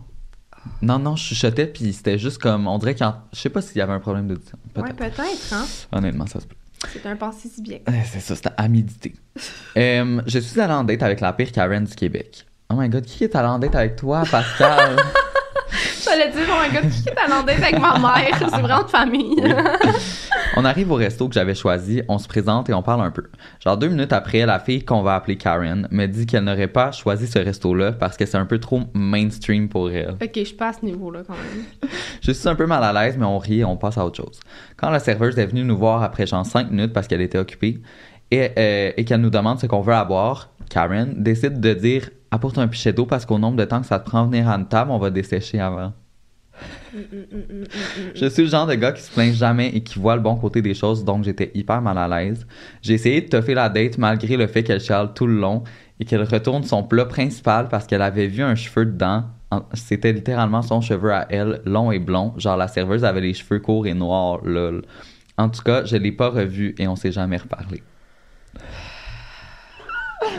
Non, 0.82 0.98
non, 0.98 1.16
je 1.16 1.24
chuchotais, 1.24 1.66
puis 1.66 1.92
c'était 1.94 2.18
juste 2.18 2.36
comme. 2.38 2.66
On 2.66 2.76
dirait 2.78 2.94
qu'il 2.94 3.06
y 3.06 3.08
en- 3.08 3.22
Je 3.32 3.40
sais 3.40 3.48
pas 3.48 3.62
s'il 3.62 3.78
y 3.78 3.80
avait 3.80 3.94
un 3.94 4.00
problème 4.00 4.28
d'audition. 4.28 4.58
Peut-être. 4.74 4.88
Ouais, 4.88 4.92
peut-être, 5.10 5.52
hein. 5.54 5.64
Honnêtement, 5.92 6.26
ça 6.26 6.40
se 6.40 6.46
peut. 6.46 6.54
C'est 6.92 7.06
un 7.06 7.16
pensée 7.16 7.48
si 7.48 7.62
bien. 7.62 7.78
Euh, 7.88 7.92
C'est 8.12 8.20
ça, 8.20 8.36
c'était 8.36 8.50
à 8.56 8.68
méditer. 8.68 9.14
Euh, 9.76 10.20
je 10.26 10.38
suis 10.40 10.60
allé 10.60 10.72
en 10.72 10.82
date 10.84 11.02
avec 11.02 11.20
la 11.20 11.32
pire 11.32 11.52
Karen 11.52 11.84
du 11.84 11.94
Québec. 11.94 12.44
Oh 12.70 12.76
my 12.76 12.88
god, 12.90 13.06
qui 13.06 13.24
est 13.24 13.34
allé 13.34 13.48
en 13.48 13.58
date 13.58 13.74
avec 13.74 13.96
toi, 13.96 14.24
Pascal? 14.30 14.96
J'allais 16.04 16.30
dire, 16.30 16.42
oh 16.50 16.62
my 16.62 16.74
god, 16.74 16.90
qui 16.90 17.08
est 17.08 17.32
en 17.32 17.42
date 17.42 17.62
avec 17.62 17.80
ma 17.80 17.98
mère? 17.98 18.36
C'est 18.38 18.44
vraiment 18.60 18.82
de 18.82 18.88
famille. 18.88 19.42
on 20.54 20.66
arrive 20.66 20.90
au 20.92 20.96
resto 20.96 21.28
que 21.28 21.34
j'avais 21.34 21.54
choisi, 21.54 22.02
on 22.08 22.18
se 22.18 22.28
présente 22.28 22.68
et 22.68 22.74
on 22.74 22.82
parle 22.82 23.00
un 23.00 23.10
peu. 23.10 23.24
Genre 23.64 23.78
deux 23.78 23.88
minutes 23.88 24.12
après, 24.12 24.44
la 24.44 24.58
fille 24.58 24.84
qu'on 24.84 25.00
va 25.00 25.14
appeler 25.14 25.38
Karen 25.38 25.88
me 25.90 26.04
dit 26.04 26.26
qu'elle 26.26 26.44
n'aurait 26.44 26.68
pas 26.68 26.92
choisi 26.92 27.26
ce 27.26 27.38
resto-là 27.38 27.92
parce 27.92 28.18
que 28.18 28.26
c'est 28.26 28.36
un 28.36 28.44
peu 28.44 28.58
trop 28.58 28.82
mainstream 28.92 29.70
pour 29.70 29.90
elle. 29.90 30.10
ok, 30.22 30.30
je 30.34 30.44
suis 30.44 30.54
pas 30.54 30.68
à 30.68 30.72
ce 30.74 30.84
niveau-là 30.84 31.20
quand 31.26 31.32
même. 31.34 31.90
Je 32.20 32.32
suis 32.32 32.48
un 32.50 32.54
peu 32.54 32.66
mal 32.66 32.84
à 32.84 32.92
l'aise, 32.92 33.16
mais 33.16 33.24
on 33.24 33.38
rit 33.38 33.60
et 33.60 33.64
on 33.64 33.78
passe 33.78 33.96
à 33.96 34.04
autre 34.04 34.16
chose. 34.18 34.40
Quand 34.76 34.90
la 34.90 34.98
serveuse 34.98 35.38
est 35.38 35.46
venue 35.46 35.64
nous 35.64 35.78
voir 35.78 36.02
après 36.02 36.26
genre 36.26 36.44
5 36.44 36.70
minutes 36.70 36.92
parce 36.92 37.08
qu'elle 37.08 37.22
était 37.22 37.38
occupée 37.38 37.80
et, 38.30 38.50
euh, 38.58 38.92
et 38.94 39.04
qu'elle 39.06 39.22
nous 39.22 39.30
demande 39.30 39.58
ce 39.58 39.64
qu'on 39.66 39.80
veut 39.80 39.94
à 39.94 40.04
boire, 40.04 40.50
Karen 40.68 41.14
décide 41.16 41.60
de 41.60 41.72
dire 41.72 42.10
apporte 42.30 42.58
un 42.58 42.68
pichet 42.68 42.92
d'eau 42.92 43.06
parce 43.06 43.26
qu'au 43.26 43.38
nombre 43.38 43.56
de 43.56 43.64
temps 43.64 43.80
que 43.80 43.86
ça 43.86 43.98
te 43.98 44.08
prend 44.08 44.22
à 44.22 44.26
venir 44.26 44.48
à 44.48 44.54
une 44.54 44.66
table, 44.66 44.90
on 44.90 44.98
va 44.98 45.10
dessécher 45.10 45.60
avant. 45.60 45.92
Je 48.14 48.26
suis 48.26 48.42
le 48.42 48.48
genre 48.48 48.66
de 48.66 48.74
gars 48.74 48.92
qui 48.92 49.02
se 49.02 49.12
plaint 49.12 49.32
jamais 49.32 49.68
et 49.68 49.82
qui 49.82 49.98
voit 49.98 50.16
le 50.16 50.22
bon 50.22 50.36
côté 50.36 50.62
des 50.62 50.74
choses, 50.74 51.04
donc 51.04 51.24
j'étais 51.24 51.50
hyper 51.54 51.80
mal 51.80 51.98
à 51.98 52.08
l'aise. 52.08 52.46
J'ai 52.82 52.94
essayé 52.94 53.20
de 53.20 53.28
toffer 53.28 53.54
la 53.54 53.68
date 53.68 53.98
malgré 53.98 54.36
le 54.36 54.46
fait 54.46 54.62
qu'elle 54.62 54.80
chiale 54.80 55.12
tout 55.14 55.26
le 55.26 55.38
long 55.38 55.62
et 56.00 56.04
qu'elle 56.04 56.22
retourne 56.22 56.64
son 56.64 56.82
plat 56.82 57.06
principal 57.06 57.68
parce 57.68 57.86
qu'elle 57.86 58.02
avait 58.02 58.26
vu 58.26 58.42
un 58.42 58.54
cheveu 58.54 58.86
dedans. 58.86 59.24
C'était 59.74 60.12
littéralement 60.12 60.62
son 60.62 60.80
cheveu 60.80 61.12
à 61.12 61.26
elle, 61.30 61.62
long 61.64 61.92
et 61.92 61.98
blond. 61.98 62.34
Genre 62.36 62.56
la 62.56 62.68
serveuse 62.68 63.04
avait 63.04 63.20
les 63.20 63.34
cheveux 63.34 63.60
courts 63.60 63.86
et 63.86 63.94
noirs, 63.94 64.40
lol. 64.44 64.82
En 65.36 65.48
tout 65.48 65.62
cas, 65.62 65.84
je 65.84 65.96
l'ai 65.96 66.12
pas 66.12 66.28
revu 66.28 66.74
et 66.78 66.88
on 66.88 66.96
s'est 66.96 67.12
jamais 67.12 67.36
reparlé. 67.36 67.82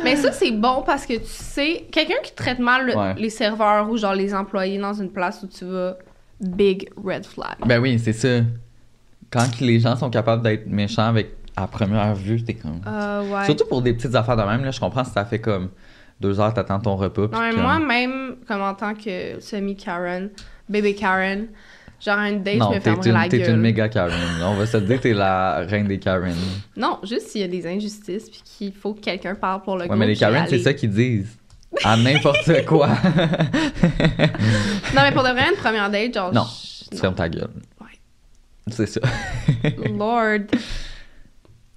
Mais 0.03 0.15
ça, 0.15 0.31
c'est 0.31 0.51
bon 0.51 0.83
parce 0.85 1.05
que 1.05 1.13
tu 1.13 1.25
sais, 1.25 1.85
quelqu'un 1.91 2.21
qui 2.23 2.33
traite 2.33 2.59
mal 2.59 2.85
le- 2.87 2.95
Ouais. 2.97 3.13
les 3.15 3.29
serveurs 3.29 3.89
ou 3.89 3.97
genre 3.97 4.13
les 4.15 4.33
employés 4.33 4.77
dans 4.77 4.93
une 4.93 5.09
place 5.11 5.41
où 5.43 5.47
tu 5.47 5.65
vas, 5.65 5.97
big 6.39 6.89
red 7.03 7.25
flag. 7.25 7.55
Ben 7.65 7.79
oui, 7.81 7.99
c'est 7.99 8.13
ça. 8.13 8.41
Quand 9.31 9.59
les 9.59 9.79
gens 9.79 9.95
sont 9.95 10.09
capables 10.09 10.41
d'être 10.41 10.67
méchants 10.67 11.07
avec 11.07 11.31
à 11.55 11.67
première 11.67 12.15
vue, 12.15 12.43
t'es 12.43 12.53
comme. 12.53 12.81
Euh, 12.87 13.29
ouais. 13.31 13.45
Surtout 13.45 13.65
pour 13.67 13.81
des 13.81 13.93
petites 13.93 14.15
affaires 14.15 14.37
de 14.37 14.43
même, 14.43 14.63
là, 14.63 14.71
je 14.71 14.79
comprends 14.79 15.03
si 15.03 15.11
ça 15.11 15.25
fait 15.25 15.39
comme 15.39 15.69
deux 16.19 16.39
heures 16.39 16.53
t'attends 16.53 16.79
ton 16.79 16.95
repas. 16.95 17.27
puis 17.27 17.37
Non, 17.39 17.45
mais 17.45 17.51
comme- 17.53 17.61
moi, 17.61 17.79
même, 17.79 18.35
comme 18.47 18.61
en 18.61 18.73
tant 18.73 18.93
que 18.93 19.39
semi-Karen, 19.39 20.29
bébé 20.67 20.95
Karen, 20.95 21.47
genre 21.99 22.19
une 22.19 22.41
date, 22.43 22.55
non, 22.57 22.65
je 22.65 22.69
me 22.69 22.73
t'es 22.75 22.81
fermerais 22.81 23.09
une, 23.09 23.15
la 23.15 23.27
t'es 23.29 23.37
gueule. 23.39 23.49
une 23.51 23.61
méga 23.61 23.89
Karen. 23.89 24.13
On 24.43 24.55
va 24.55 24.65
se 24.65 24.77
dire, 24.77 24.99
t'es 25.01 25.13
la 25.13 25.65
reine 25.67 25.87
des 25.87 25.99
Karen. 25.99 26.35
Non, 26.77 26.99
juste 27.03 27.27
s'il 27.29 27.41
y 27.41 27.43
a 27.43 27.47
des 27.47 27.67
injustices 27.67 28.29
puis 28.29 28.41
qu'il 28.45 28.73
faut 28.73 28.93
que 28.93 29.01
quelqu'un 29.01 29.35
parle 29.35 29.61
pour 29.61 29.75
le 29.75 29.81
Ouais, 29.81 29.87
groupe. 29.87 29.99
mais 29.99 30.07
les 30.07 30.15
Karen, 30.15 30.45
c'est 30.49 30.59
ça 30.59 30.73
qu'ils 30.73 30.91
disent. 30.91 31.37
À 31.83 31.95
n'importe 31.97 32.65
quoi. 32.65 32.87
Non, 34.95 35.01
mais 35.03 35.11
pour 35.11 35.23
de 35.23 35.29
vrai, 35.29 35.49
une 35.49 35.57
première 35.57 35.89
date, 35.89 36.13
genre. 36.13 36.33
Non, 36.33 36.45
je- 36.45 36.89
tu 36.89 36.97
fermes 36.97 37.15
ta 37.15 37.29
gueule. 37.29 37.49
Ouais. 37.79 37.87
C'est 38.71 38.87
ça. 38.87 39.01
Lord. 39.97 40.39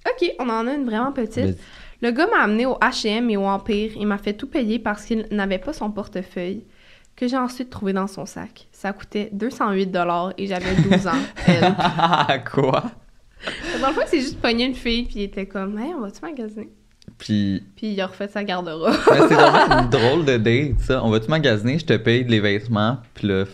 Ok, 0.05 0.31
on 0.39 0.49
en 0.49 0.67
a 0.67 0.73
une 0.73 0.85
vraiment 0.85 1.11
petite. 1.11 1.57
Le 2.01 2.11
gars 2.11 2.27
m'a 2.27 2.43
amené 2.43 2.65
au 2.65 2.73
H&M 2.81 3.29
et 3.29 3.37
au 3.37 3.43
Empire 3.45 3.91
et 3.97 4.05
m'a 4.05 4.17
fait 4.17 4.33
tout 4.33 4.47
payer 4.47 4.77
parce 4.79 5.05
qu'il 5.05 5.25
n'avait 5.31 5.59
pas 5.59 5.71
son 5.73 5.89
portefeuille 5.91 6.63
que 7.15 7.27
j'ai 7.27 7.37
ensuite 7.37 7.69
trouvé 7.69 7.93
dans 7.93 8.07
son 8.07 8.25
sac. 8.25 8.67
Ça 8.71 8.91
coûtait 8.93 9.29
208 9.33 9.95
et 10.37 10.47
j'avais 10.47 10.75
12 10.75 11.07
ans. 11.07 11.11
Elle. 11.47 12.43
quoi? 12.51 12.91
Dans 13.81 13.87
le 13.89 13.93
fond, 13.93 14.01
c'est 14.07 14.21
juste 14.21 14.39
pogné 14.41 14.65
une 14.65 14.75
fille 14.75 15.03
puis 15.03 15.15
il 15.17 15.23
était 15.23 15.45
comme 15.45 15.77
"Hey, 15.77 15.93
on 15.93 16.01
va-tu 16.01 16.21
magasiner? 16.21 16.69
Puis, 17.17 17.61
Puis 17.75 17.87
il 17.93 18.01
a 18.01 18.07
refait 18.07 18.27
sa 18.29 18.43
garde-robe. 18.43 18.93
c'est 19.05 19.33
vraiment 19.33 19.79
une 19.83 19.89
drôle 19.89 20.25
de 20.25 20.37
date, 20.37 20.79
ça. 20.79 21.03
On 21.03 21.09
va-tu 21.09 21.29
magasiner, 21.29 21.77
je 21.77 21.85
te 21.85 21.97
paye 21.97 22.23
les 22.23 22.39
vêtements, 22.39 22.97
puis 23.13 23.27
f- 23.27 23.47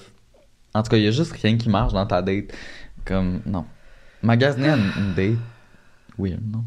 En 0.73 0.83
tout 0.83 0.91
cas, 0.91 0.97
il 0.97 1.03
y 1.03 1.07
a 1.07 1.11
juste 1.11 1.31
rien 1.33 1.57
qui 1.57 1.67
marche 1.69 1.91
dans 1.93 2.05
ta 2.05 2.21
date. 2.21 2.53
Comme, 3.05 3.41
non. 3.45 3.65
Magasiner 4.21 4.69
à 4.69 4.75
une, 4.77 4.91
une 4.97 5.13
date, 5.15 5.39
weird, 6.17 6.41
non? 6.51 6.63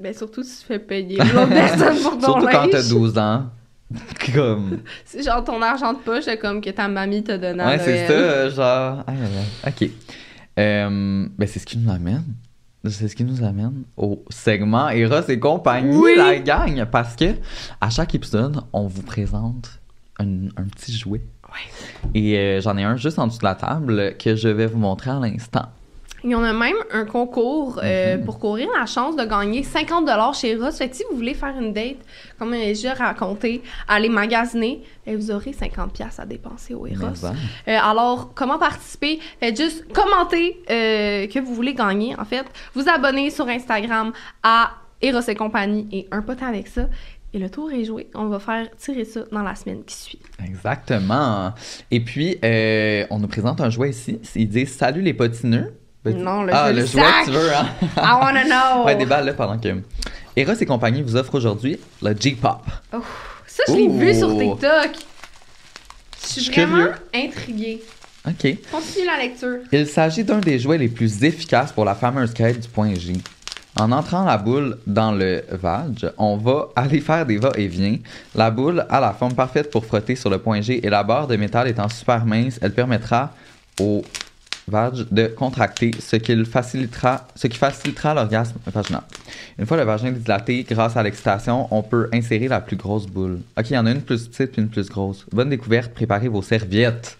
Ben 0.00 0.12
surtout 0.12 0.42
si 0.42 0.60
tu 0.60 0.66
fais 0.66 0.78
payer 0.80 1.16
l'autre 1.18 1.48
personne 1.48 1.96
pour 2.02 2.12
ton 2.18 2.20
Surtout 2.20 2.46
quand 2.46 2.66
t'as 2.70 2.78
linge. 2.78 2.88
12 2.88 3.18
ans. 3.18 3.46
Comme. 4.34 4.78
C'est 5.04 5.22
genre 5.22 5.42
ton 5.44 5.60
argent 5.62 5.92
de 5.92 5.98
poche 5.98 6.24
comme 6.40 6.60
que 6.60 6.70
ta 6.70 6.88
mamie 6.88 7.22
t'a 7.24 7.38
donné 7.38 7.64
Ouais, 7.64 7.78
c'est 7.78 8.06
ça, 8.06 8.48
genre. 8.50 9.04
aïe. 9.06 9.16
Ok. 9.66 9.90
Euh, 10.58 11.26
ben, 11.38 11.48
c'est 11.48 11.58
ce 11.58 11.66
qui 11.66 11.78
nous 11.78 11.90
amène 11.90 12.24
c'est 12.84 13.06
ce 13.06 13.14
qui 13.14 13.22
nous 13.22 13.44
amène 13.44 13.84
au 13.96 14.24
segment 14.28 14.88
Eros 14.88 15.20
et 15.28 15.38
compagnie, 15.38 15.96
Oui. 15.96 16.14
la 16.16 16.36
gang. 16.40 16.84
Parce 16.90 17.14
que 17.14 17.26
à 17.80 17.90
chaque 17.90 18.12
épisode, 18.16 18.60
on 18.72 18.88
vous 18.88 19.02
présente 19.02 19.78
un, 20.18 20.46
un 20.56 20.64
petit 20.64 20.92
jouet. 20.92 21.22
Et 22.12 22.36
euh, 22.36 22.60
j'en 22.60 22.76
ai 22.76 22.82
un 22.82 22.96
juste 22.96 23.20
en 23.20 23.28
dessous 23.28 23.38
de 23.38 23.44
la 23.44 23.54
table 23.54 24.16
que 24.18 24.34
je 24.34 24.48
vais 24.48 24.66
vous 24.66 24.78
montrer 24.78 25.10
à 25.12 25.20
l'instant. 25.20 25.66
Il 26.24 26.30
y 26.30 26.34
en 26.34 26.42
a 26.44 26.52
même 26.52 26.76
un 26.92 27.04
concours 27.04 27.80
euh, 27.82 28.16
Mhm. 28.16 28.24
pour 28.24 28.38
courir 28.38 28.68
la 28.78 28.86
chance 28.86 29.16
de 29.16 29.24
gagner 29.24 29.62
50 29.62 30.08
chez 30.34 30.54
Ross. 30.56 30.78
Fait 30.78 30.88
que 30.88 30.94
si 30.96 31.02
vous 31.10 31.16
voulez 31.16 31.34
faire 31.34 31.54
une 31.58 31.72
date, 31.72 31.96
comme 32.38 32.54
j'ai 32.74 32.90
raconté, 32.90 33.62
aller 33.88 34.08
magasiner, 34.08 34.82
et 35.06 35.16
vous 35.16 35.30
aurez 35.32 35.52
50 35.52 35.92
pièces 35.92 36.20
à 36.20 36.24
dépenser 36.26 36.74
au 36.74 36.86
Eros. 36.86 37.24
Hein, 37.26 37.34
Euh, 37.68 37.76
alors, 37.82 38.32
comment 38.34 38.58
participer? 38.58 39.18
Faites 39.40 39.56
juste 39.60 39.84
commenter 39.92 40.62
euh, 40.70 41.26
que 41.26 41.40
vous 41.40 41.54
voulez 41.54 41.74
gagner, 41.74 42.14
en 42.18 42.24
fait. 42.24 42.44
Vous 42.74 42.88
abonner 42.88 43.30
sur 43.30 43.48
Instagram 43.48 44.12
à 44.44 44.72
Eros 45.00 45.20
et 45.28 45.34
compagnie 45.34 45.88
et 45.90 46.06
un 46.12 46.22
pote 46.22 46.42
avec 46.42 46.68
ça. 46.68 46.82
Et 47.34 47.38
le 47.38 47.48
tour 47.50 47.72
est 47.72 47.84
joué. 47.84 48.08
On 48.14 48.26
va 48.26 48.38
faire 48.38 48.68
tirer 48.76 49.04
ça 49.06 49.22
dans 49.32 49.42
la 49.42 49.54
semaine 49.54 49.82
qui 49.84 49.96
suit. 49.96 50.20
Exactement. 50.44 51.52
Et 51.90 52.00
puis, 52.00 52.36
on 53.10 53.18
nous 53.18 53.28
présente 53.28 53.60
un 53.60 53.70
jouet 53.70 53.90
ici. 53.90 54.20
Ils 54.36 54.48
disent 54.48 54.76
Salut 54.76 55.00
les 55.02 55.14
potineux. 55.14 55.74
Ben, 56.04 56.16
Non, 56.16 56.42
le 56.42 56.52
ah, 56.54 56.72
jeu 56.72 56.80
le 56.80 56.86
jouet 56.86 57.02
sac. 57.02 57.20
que 57.20 57.24
tu 57.26 57.30
veux, 57.36 57.54
hein? 57.54 57.66
I 57.96 58.14
wanna 58.20 58.44
know! 58.44 58.84
Ouais, 58.84 58.96
déballe 58.96 59.26
là 59.26 59.34
pendant 59.34 59.58
que. 59.58 59.68
Eros 60.36 60.52
et 60.60 60.66
compagnie 60.66 61.02
vous 61.02 61.16
offre 61.16 61.34
aujourd'hui 61.34 61.78
le 62.02 62.14
J-Pop. 62.18 62.62
Oh, 62.94 62.98
ça, 63.46 63.62
je 63.68 63.72
l'ai 63.74 63.88
vu 63.88 64.14
sur 64.14 64.36
TikTok. 64.36 64.90
Je 66.22 66.40
suis 66.40 66.50
vraiment 66.52 66.76
curieux. 66.76 66.92
intriguée. 67.14 67.82
OK. 68.26 68.56
Continue 68.70 69.06
la 69.06 69.18
lecture. 69.22 69.58
Il 69.72 69.86
s'agit 69.86 70.24
d'un 70.24 70.38
des 70.38 70.58
jouets 70.58 70.78
les 70.78 70.88
plus 70.88 71.22
efficaces 71.24 71.72
pour 71.72 71.84
la 71.84 71.94
fameuse 71.94 72.32
quête 72.32 72.60
du 72.60 72.68
point 72.68 72.94
J. 72.94 73.20
En 73.78 73.90
entrant 73.90 74.24
la 74.24 74.38
boule 74.38 74.78
dans 74.86 75.12
le 75.12 75.44
vag, 75.50 76.10
on 76.18 76.36
va 76.36 76.68
aller 76.76 77.00
faire 77.00 77.26
des 77.26 77.38
va-et-vient. 77.38 77.96
La 78.34 78.50
boule 78.50 78.86
a 78.88 79.00
la 79.00 79.12
forme 79.12 79.34
parfaite 79.34 79.70
pour 79.70 79.84
frotter 79.86 80.14
sur 80.14 80.30
le 80.30 80.38
point 80.38 80.60
G 80.60 80.84
et 80.86 80.90
la 80.90 81.02
barre 81.02 81.26
de 81.26 81.36
métal 81.36 81.68
étant 81.68 81.88
super 81.88 82.24
mince, 82.24 82.58
elle 82.62 82.72
permettra 82.74 83.30
au 83.80 84.02
vag 84.68 85.06
de 85.10 85.26
contracter, 85.26 85.90
ce 85.98 86.16
qui 86.16 86.44
facilitera, 86.44 87.26
ce 87.34 87.46
qui 87.46 87.58
facilitera 87.58 88.14
l'orgasme 88.14 88.56
vaginal. 88.66 89.02
Une 89.58 89.66
fois 89.66 89.76
le 89.76 89.84
vagin 89.84 90.12
dilaté, 90.12 90.64
grâce 90.68 90.96
à 90.96 91.02
l'excitation, 91.02 91.68
on 91.70 91.82
peut 91.82 92.08
insérer 92.12 92.48
la 92.48 92.60
plus 92.60 92.76
grosse 92.76 93.06
boule. 93.06 93.40
Ok, 93.58 93.70
il 93.70 93.74
y 93.74 93.78
en 93.78 93.86
a 93.86 93.90
une 93.90 94.02
plus 94.02 94.28
petite 94.28 94.52
puis 94.52 94.62
une 94.62 94.68
plus 94.68 94.88
grosse. 94.88 95.26
Bonne 95.32 95.50
découverte, 95.50 95.92
préparez 95.92 96.28
vos 96.28 96.42
serviettes. 96.42 97.16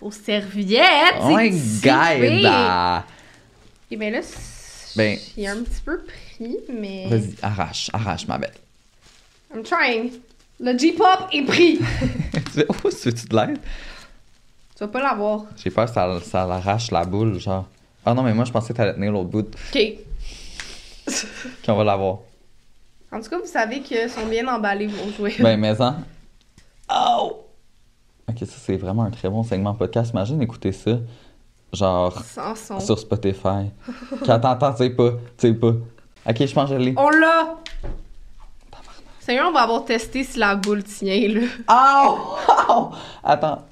Aux 0.00 0.10
serviettes! 0.10 1.16
Oh 1.22 1.36
my 1.36 1.50
god! 1.82 3.02
Et 3.90 3.96
bien 3.96 4.10
là, 4.10 4.20
Ben- 4.96 5.18
il 5.36 5.44
est 5.44 5.48
un 5.48 5.62
petit 5.62 5.80
peu 5.84 6.00
pris, 6.00 6.56
mais... 6.72 7.06
Vas-y, 7.08 7.34
arrache, 7.42 7.90
arrache 7.92 8.26
ma 8.26 8.38
belle. 8.38 8.52
I'm 9.54 9.62
trying. 9.62 10.10
Le 10.58 10.76
J-pop 10.76 11.28
est 11.32 11.42
pris. 11.42 11.78
oh, 12.68 12.74
tu 12.90 13.08
veux-tu 13.08 13.26
de 13.26 13.36
l'aide? 13.36 13.58
Tu 14.76 14.84
vas 14.84 14.88
pas 14.88 15.00
l'avoir. 15.02 15.44
J'ai 15.56 15.70
peur 15.70 15.86
que 15.86 15.92
ça, 15.92 16.20
ça 16.22 16.46
l'arrache 16.46 16.90
la 16.90 17.04
boule, 17.04 17.38
genre. 17.38 17.64
Ah 18.04 18.12
non, 18.14 18.22
mais 18.22 18.34
moi, 18.34 18.44
je 18.44 18.52
pensais 18.52 18.72
que 18.72 18.76
t'allais 18.78 18.94
tenir 18.94 19.10
l'autre 19.10 19.30
bout, 19.30 19.46
OK. 19.74 19.82
qu'on 21.64 21.74
va 21.76 21.84
l'avoir. 21.84 22.18
En 23.10 23.20
tout 23.20 23.30
cas, 23.30 23.38
vous 23.38 23.46
savez 23.46 23.80
que 23.80 24.06
sont 24.08 24.26
bien 24.26 24.46
emballés 24.46 24.86
vos 24.86 25.10
jouets. 25.16 25.34
ben, 25.40 25.56
mais 25.58 25.80
en. 25.80 25.94
Oh! 26.92 27.46
Ok, 28.28 28.38
ça, 28.40 28.56
c'est 28.58 28.76
vraiment 28.76 29.04
un 29.04 29.10
très 29.10 29.30
bon 29.30 29.42
segment 29.42 29.74
podcast. 29.74 30.10
Imagine 30.12 30.42
écouter 30.42 30.72
ça, 30.72 30.98
genre, 31.72 32.22
Sans 32.22 32.54
son. 32.54 32.80
sur 32.80 32.98
Spotify. 32.98 33.70
Quand 34.26 34.40
t'entends, 34.40 34.72
tu 34.72 34.78
sais 34.78 34.90
pas, 34.90 35.12
tu 35.38 35.48
sais 35.48 35.54
pas. 35.54 35.72
Ok, 36.28 36.44
je 36.46 36.52
pense 36.52 36.68
que 36.68 36.76
je 36.76 36.80
l'ai. 36.82 36.94
On 36.96 37.08
l'a! 37.08 37.56
Seigneur, 39.20 39.48
on 39.48 39.52
va 39.52 39.62
avoir 39.62 39.84
testé 39.84 40.22
si 40.22 40.38
la 40.38 40.54
boule 40.54 40.84
tient, 40.84 41.28
là. 41.28 41.40
Oh! 41.70 42.36
Oh! 42.68 42.90
Attends. 43.22 43.62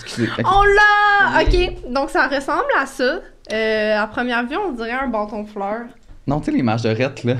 Excusez. 0.00 0.28
Ok. 0.38 0.44
On 0.46 0.62
l'a! 0.64 1.42
OK. 1.42 1.92
Donc, 1.92 2.10
ça 2.10 2.28
ressemble 2.28 2.64
à 2.78 2.86
ça. 2.86 3.20
Euh, 3.52 3.98
à 4.00 4.06
première 4.06 4.46
vue, 4.46 4.56
on 4.56 4.72
dirait 4.72 4.92
un 4.92 5.08
bâton 5.08 5.42
de 5.42 5.48
fleurs. 5.48 5.86
Non, 6.26 6.40
tu 6.40 6.46
sais, 6.46 6.56
l'image 6.56 6.82
de 6.82 6.88
Rhett, 6.90 7.24
là. 7.24 7.34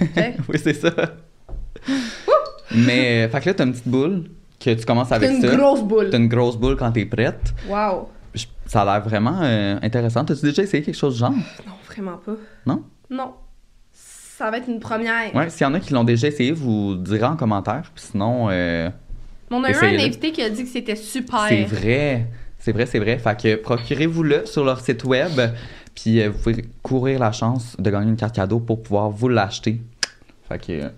Oui, 0.48 0.58
c'est 0.62 0.74
ça. 0.74 0.90
Mais, 2.74 3.28
fait 3.28 3.40
que 3.40 3.46
là, 3.48 3.54
t'as 3.54 3.64
une 3.64 3.72
petite 3.72 3.88
boule 3.88 4.24
que 4.58 4.70
tu 4.74 4.84
commences 4.84 5.08
C'est 5.08 5.14
avec 5.14 5.30
une 5.30 5.40
ça. 5.42 5.54
grosse 5.56 5.82
boule. 5.82 6.10
T'as 6.10 6.18
une 6.18 6.28
grosse 6.28 6.56
boule 6.56 6.76
quand 6.76 6.90
t'es 6.92 7.04
prête. 7.06 7.54
Wow. 7.68 8.08
Je- 8.34 8.46
Ça 8.66 8.82
a 8.82 8.84
l'air 8.84 9.04
vraiment 9.04 9.38
euh, 9.42 9.78
intéressant. 9.82 10.24
T'as-tu 10.24 10.42
déjà 10.46 10.62
essayé 10.62 10.82
quelque 10.82 10.96
chose 10.96 11.14
du 11.14 11.20
genre? 11.20 11.30
Non, 11.32 11.74
vraiment 11.86 12.16
pas. 12.16 12.32
Non? 12.66 12.82
Non. 13.10 13.34
Ça 13.92 14.50
va 14.50 14.58
être 14.58 14.68
une 14.68 14.80
première. 14.80 15.34
Ouais, 15.34 15.48
s'il 15.48 15.62
y 15.62 15.70
en 15.70 15.74
a 15.74 15.80
qui 15.80 15.92
l'ont 15.94 16.04
déjà 16.04 16.28
essayé, 16.28 16.52
vous 16.52 16.96
direz 16.96 17.24
en 17.24 17.36
commentaire. 17.36 17.82
Puis 17.94 18.04
sinon, 18.10 18.48
euh, 18.50 18.90
On 19.50 19.62
a 19.64 19.70
eu 19.70 19.74
un 19.74 20.04
invité 20.04 20.32
qui 20.32 20.42
a 20.42 20.50
dit 20.50 20.64
que 20.64 20.70
c'était 20.70 20.96
super. 20.96 21.46
c'est 21.48 21.64
vrai. 21.64 22.26
C'est 22.58 22.72
vrai, 22.72 22.86
c'est 22.86 22.98
vrai. 22.98 23.18
Fait 23.18 23.40
que 23.40 23.54
procurez-vous-le 23.56 24.46
sur 24.46 24.64
leur 24.64 24.80
site 24.80 25.04
web. 25.04 25.40
Puis 25.94 26.20
euh, 26.20 26.30
vous 26.30 26.38
pouvez 26.38 26.64
courir 26.82 27.20
la 27.20 27.32
chance 27.32 27.76
de 27.78 27.90
gagner 27.90 28.10
une 28.10 28.16
carte 28.16 28.34
cadeau 28.34 28.60
pour 28.60 28.82
pouvoir 28.82 29.10
vous 29.10 29.28
l'acheter. 29.28 29.80
Fait 30.48 30.58
que 30.58 30.72
euh, 30.72 30.88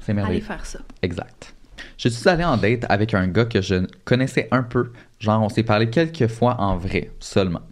c'est 0.00 0.12
Allez 0.12 0.14
merveilleux. 0.20 0.40
faire 0.42 0.64
ça. 0.66 0.80
Exact. 1.02 1.54
Je 1.96 2.08
suis 2.08 2.28
allé 2.28 2.44
en 2.44 2.56
date 2.56 2.84
avec 2.88 3.14
un 3.14 3.26
gars 3.26 3.46
que 3.46 3.60
je 3.60 3.86
connaissais 4.04 4.48
un 4.50 4.62
peu. 4.62 4.92
Genre, 5.18 5.42
on 5.42 5.48
s'est 5.48 5.64
parlé 5.64 5.90
quelques 5.90 6.28
fois 6.28 6.60
en 6.60 6.76
vrai, 6.76 7.10
seulement. 7.18 7.62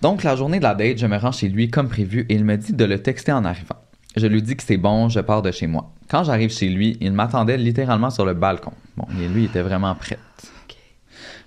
Donc, 0.00 0.22
la 0.22 0.36
journée 0.36 0.58
de 0.58 0.62
la 0.62 0.74
date, 0.74 0.98
je 0.98 1.06
me 1.06 1.16
rends 1.16 1.32
chez 1.32 1.48
lui 1.48 1.68
comme 1.68 1.88
prévu 1.88 2.26
et 2.28 2.34
il 2.34 2.44
me 2.44 2.56
dit 2.56 2.72
de 2.72 2.84
le 2.84 3.02
texter 3.02 3.32
en 3.32 3.44
arrivant. 3.44 3.76
Je 4.16 4.26
lui 4.26 4.42
dis 4.42 4.56
que 4.56 4.62
c'est 4.62 4.78
bon, 4.78 5.08
je 5.10 5.20
pars 5.20 5.42
de 5.42 5.50
chez 5.50 5.66
moi. 5.66 5.92
Quand 6.08 6.24
j'arrive 6.24 6.50
chez 6.50 6.68
lui, 6.68 6.96
il 7.00 7.12
m'attendait 7.12 7.58
littéralement 7.58 8.10
sur 8.10 8.24
le 8.24 8.32
balcon. 8.32 8.72
Bon, 8.96 9.06
et 9.20 9.28
lui 9.28 9.42
il 9.42 9.46
était 9.46 9.62
vraiment 9.62 9.94
prêt. 9.94 10.18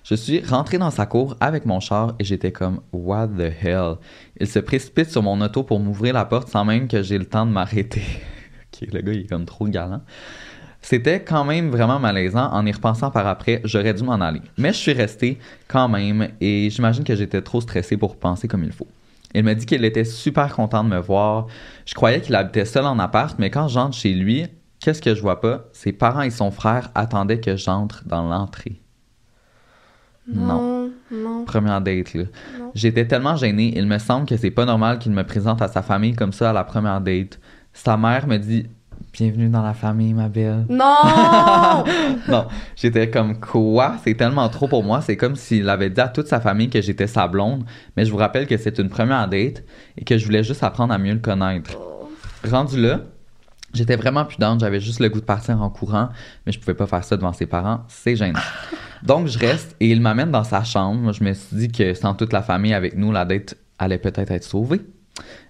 Je 0.04 0.16
suis 0.16 0.40
rentré 0.44 0.78
dans 0.78 0.90
sa 0.90 1.06
cour 1.06 1.36
avec 1.40 1.66
mon 1.66 1.78
char 1.78 2.14
et 2.18 2.24
j'étais 2.24 2.50
comme 2.50 2.80
What 2.92 3.28
the 3.28 3.52
hell? 3.62 3.94
Il 4.40 4.48
se 4.48 4.58
précipite 4.58 5.10
sur 5.10 5.22
mon 5.22 5.40
auto 5.40 5.62
pour 5.62 5.78
m'ouvrir 5.78 6.14
la 6.14 6.24
porte 6.24 6.48
sans 6.48 6.64
même 6.64 6.88
que 6.88 7.02
j'ai 7.02 7.18
le 7.18 7.26
temps 7.26 7.46
de 7.46 7.52
m'arrêter. 7.52 8.02
ok, 8.82 8.88
le 8.92 9.00
gars 9.02 9.12
il 9.12 9.20
est 9.20 9.28
comme 9.28 9.44
trop 9.44 9.68
galant. 9.68 10.00
C'était 10.82 11.22
quand 11.22 11.44
même 11.44 11.70
vraiment 11.70 12.00
malaisant. 12.00 12.50
En 12.50 12.66
y 12.66 12.72
repensant 12.72 13.10
par 13.10 13.26
après, 13.26 13.60
j'aurais 13.64 13.94
dû 13.94 14.02
m'en 14.02 14.20
aller. 14.20 14.42
Mais 14.56 14.72
je 14.72 14.78
suis 14.78 14.92
resté 14.92 15.38
quand 15.68 15.88
même 15.88 16.28
et 16.40 16.70
j'imagine 16.70 17.04
que 17.04 17.14
j'étais 17.14 17.42
trop 17.42 17.60
stressé 17.60 17.96
pour 17.96 18.16
penser 18.16 18.48
comme 18.48 18.64
il 18.64 18.72
faut. 18.72 18.88
Il 19.34 19.44
m'a 19.44 19.54
dit 19.54 19.66
qu'il 19.66 19.84
était 19.84 20.04
super 20.04 20.54
content 20.54 20.82
de 20.82 20.88
me 20.88 20.98
voir. 20.98 21.46
Je 21.86 21.94
croyais 21.94 22.20
qu'il 22.20 22.34
habitait 22.34 22.64
seul 22.64 22.84
en 22.84 22.98
appart, 22.98 23.38
mais 23.38 23.50
quand 23.50 23.68
j'entre 23.68 23.96
chez 23.96 24.12
lui, 24.12 24.46
qu'est-ce 24.80 25.00
que 25.00 25.14
je 25.14 25.20
vois 25.22 25.40
pas? 25.40 25.66
Ses 25.72 25.92
parents 25.92 26.22
et 26.22 26.30
son 26.30 26.50
frère 26.50 26.90
attendaient 26.94 27.40
que 27.40 27.56
j'entre 27.56 28.02
dans 28.06 28.28
l'entrée. 28.28 28.80
Non. 30.26 30.90
Non. 31.10 31.44
Première 31.44 31.80
date, 31.80 32.14
là. 32.14 32.24
Non. 32.58 32.70
J'étais 32.74 33.06
tellement 33.06 33.36
gêné. 33.36 33.72
Il 33.76 33.86
me 33.86 33.98
semble 33.98 34.26
que 34.26 34.36
c'est 34.36 34.50
pas 34.50 34.64
normal 34.64 34.98
qu'il 34.98 35.12
me 35.12 35.24
présente 35.24 35.60
à 35.62 35.68
sa 35.68 35.82
famille 35.82 36.14
comme 36.14 36.32
ça 36.32 36.50
à 36.50 36.52
la 36.52 36.64
première 36.64 37.00
date. 37.00 37.40
Sa 37.72 37.96
mère 37.96 38.26
me 38.26 38.36
dit 38.36 38.68
Bienvenue 39.12 39.48
dans 39.48 39.62
la 39.62 39.74
famille, 39.74 40.14
ma 40.14 40.28
belle. 40.28 40.66
Non! 40.68 41.84
non, 42.28 42.46
j'étais 42.76 43.10
comme 43.10 43.40
quoi? 43.40 43.96
C'est 44.04 44.14
tellement 44.14 44.48
trop 44.48 44.68
pour 44.68 44.84
moi. 44.84 45.00
C'est 45.00 45.16
comme 45.16 45.36
s'il 45.36 45.68
avait 45.68 45.90
dit 45.90 46.00
à 46.00 46.08
toute 46.08 46.28
sa 46.28 46.40
famille 46.40 46.70
que 46.70 46.80
j'étais 46.80 47.06
sa 47.06 47.26
blonde. 47.26 47.64
Mais 47.96 48.04
je 48.04 48.10
vous 48.10 48.16
rappelle 48.16 48.46
que 48.46 48.56
c'est 48.56 48.78
une 48.78 48.88
première 48.88 49.28
date 49.28 49.64
et 49.96 50.04
que 50.04 50.16
je 50.16 50.24
voulais 50.24 50.44
juste 50.44 50.62
apprendre 50.62 50.94
à 50.94 50.98
mieux 50.98 51.12
le 51.12 51.18
connaître. 51.18 51.76
Rendu 52.48 52.80
là, 52.80 53.00
j'étais 53.74 53.96
vraiment 53.96 54.24
prudente. 54.24 54.60
J'avais 54.60 54.80
juste 54.80 55.00
le 55.00 55.08
goût 55.08 55.20
de 55.20 55.24
partir 55.24 55.60
en 55.60 55.70
courant, 55.70 56.10
mais 56.46 56.52
je 56.52 56.60
pouvais 56.60 56.74
pas 56.74 56.86
faire 56.86 57.04
ça 57.04 57.16
devant 57.16 57.32
ses 57.32 57.46
parents. 57.46 57.80
C'est 57.88 58.16
gênant. 58.16 58.40
Donc 59.02 59.26
je 59.26 59.38
reste 59.38 59.76
et 59.80 59.88
il 59.90 60.00
m'amène 60.00 60.30
dans 60.30 60.44
sa 60.44 60.62
chambre. 60.62 61.12
Je 61.12 61.24
me 61.24 61.32
suis 61.32 61.56
dit 61.56 61.68
que 61.68 61.94
sans 61.94 62.14
toute 62.14 62.32
la 62.32 62.42
famille 62.42 62.74
avec 62.74 62.96
nous, 62.96 63.12
la 63.12 63.24
date 63.24 63.56
allait 63.78 63.98
peut-être 63.98 64.30
être 64.30 64.44
sauvée. 64.44 64.80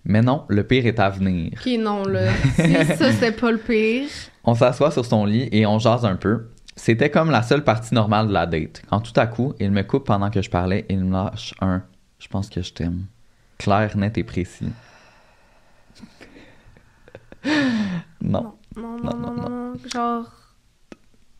Mais 0.04 0.22
non, 0.22 0.44
le 0.48 0.64
pire 0.64 0.86
est 0.86 0.98
à 0.98 1.10
venir. 1.10 1.52
ok, 1.54 1.72
non, 1.78 2.04
là. 2.04 2.32
Si 2.56 2.96
ça, 2.96 3.12
c'est 3.12 3.32
pas 3.32 3.50
le 3.50 3.58
pire. 3.58 4.08
On 4.44 4.54
s'assoit 4.54 4.90
sur 4.90 5.04
son 5.04 5.24
lit 5.24 5.48
et 5.52 5.66
on 5.66 5.78
jase 5.78 6.04
un 6.04 6.16
peu. 6.16 6.48
C'était 6.76 7.10
comme 7.10 7.30
la 7.30 7.42
seule 7.42 7.62
partie 7.62 7.94
normale 7.94 8.28
de 8.28 8.32
la 8.32 8.46
date. 8.46 8.82
Quand 8.88 9.00
tout 9.00 9.12
à 9.16 9.26
coup, 9.26 9.54
il 9.60 9.70
me 9.70 9.82
coupe 9.82 10.06
pendant 10.06 10.30
que 10.30 10.40
je 10.40 10.48
parlais 10.48 10.86
et 10.88 10.94
il 10.94 11.04
me 11.04 11.12
lâche 11.12 11.54
un 11.60 11.82
Je 12.18 12.28
pense 12.28 12.48
que 12.48 12.62
je 12.62 12.72
t'aime. 12.72 13.04
Clair, 13.58 13.96
net 13.96 14.16
et 14.16 14.24
précis. 14.24 14.70
non. 18.22 18.54
Non, 18.76 18.96
non, 19.02 19.16
non, 19.16 19.32
non, 19.34 19.50
non. 19.50 19.72
Genre. 19.92 20.30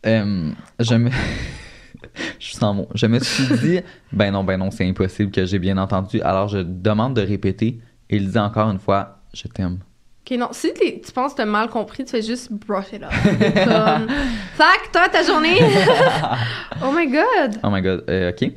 Je 0.03 0.95
me. 0.95 1.09
je 2.39 2.45
suis 2.45 2.55
sans 2.55 2.73
mots. 2.73 2.89
Je 2.93 3.07
me 3.07 3.19
suis 3.19 3.57
dit 3.57 3.79
Ben 4.11 4.31
non, 4.31 4.43
ben 4.43 4.57
non, 4.57 4.69
c'est 4.69 4.87
impossible 4.87 5.31
que 5.31 5.45
j'ai 5.45 5.59
bien 5.59 5.77
entendu. 5.77 6.21
Alors 6.21 6.47
je 6.47 6.59
demande 6.59 7.15
de 7.15 7.21
répéter 7.21 7.79
et 8.11 8.17
il 8.17 8.29
dit 8.29 8.37
encore 8.37 8.69
une 8.69 8.79
fois 8.79 9.17
Je 9.33 9.47
t'aime. 9.47 9.79
Ok, 10.23 10.37
non. 10.37 10.49
Si 10.51 10.71
tu 10.73 11.11
penses 11.13 11.31
que 11.31 11.37
t'as 11.37 11.45
mal 11.45 11.69
compris, 11.69 12.05
tu 12.05 12.11
fais 12.11 12.21
juste 12.21 12.51
brush 12.51 12.93
it 12.93 13.01
off. 13.01 13.23
Comme. 13.23 14.07
Fac, 14.53 14.91
toi, 14.91 15.09
ta 15.09 15.23
journée. 15.23 15.57
oh 16.83 16.91
my 16.91 17.07
god. 17.07 17.59
Oh 17.63 17.69
my 17.71 17.81
god, 17.81 18.03
euh, 18.07 18.31
ok. 18.31 18.51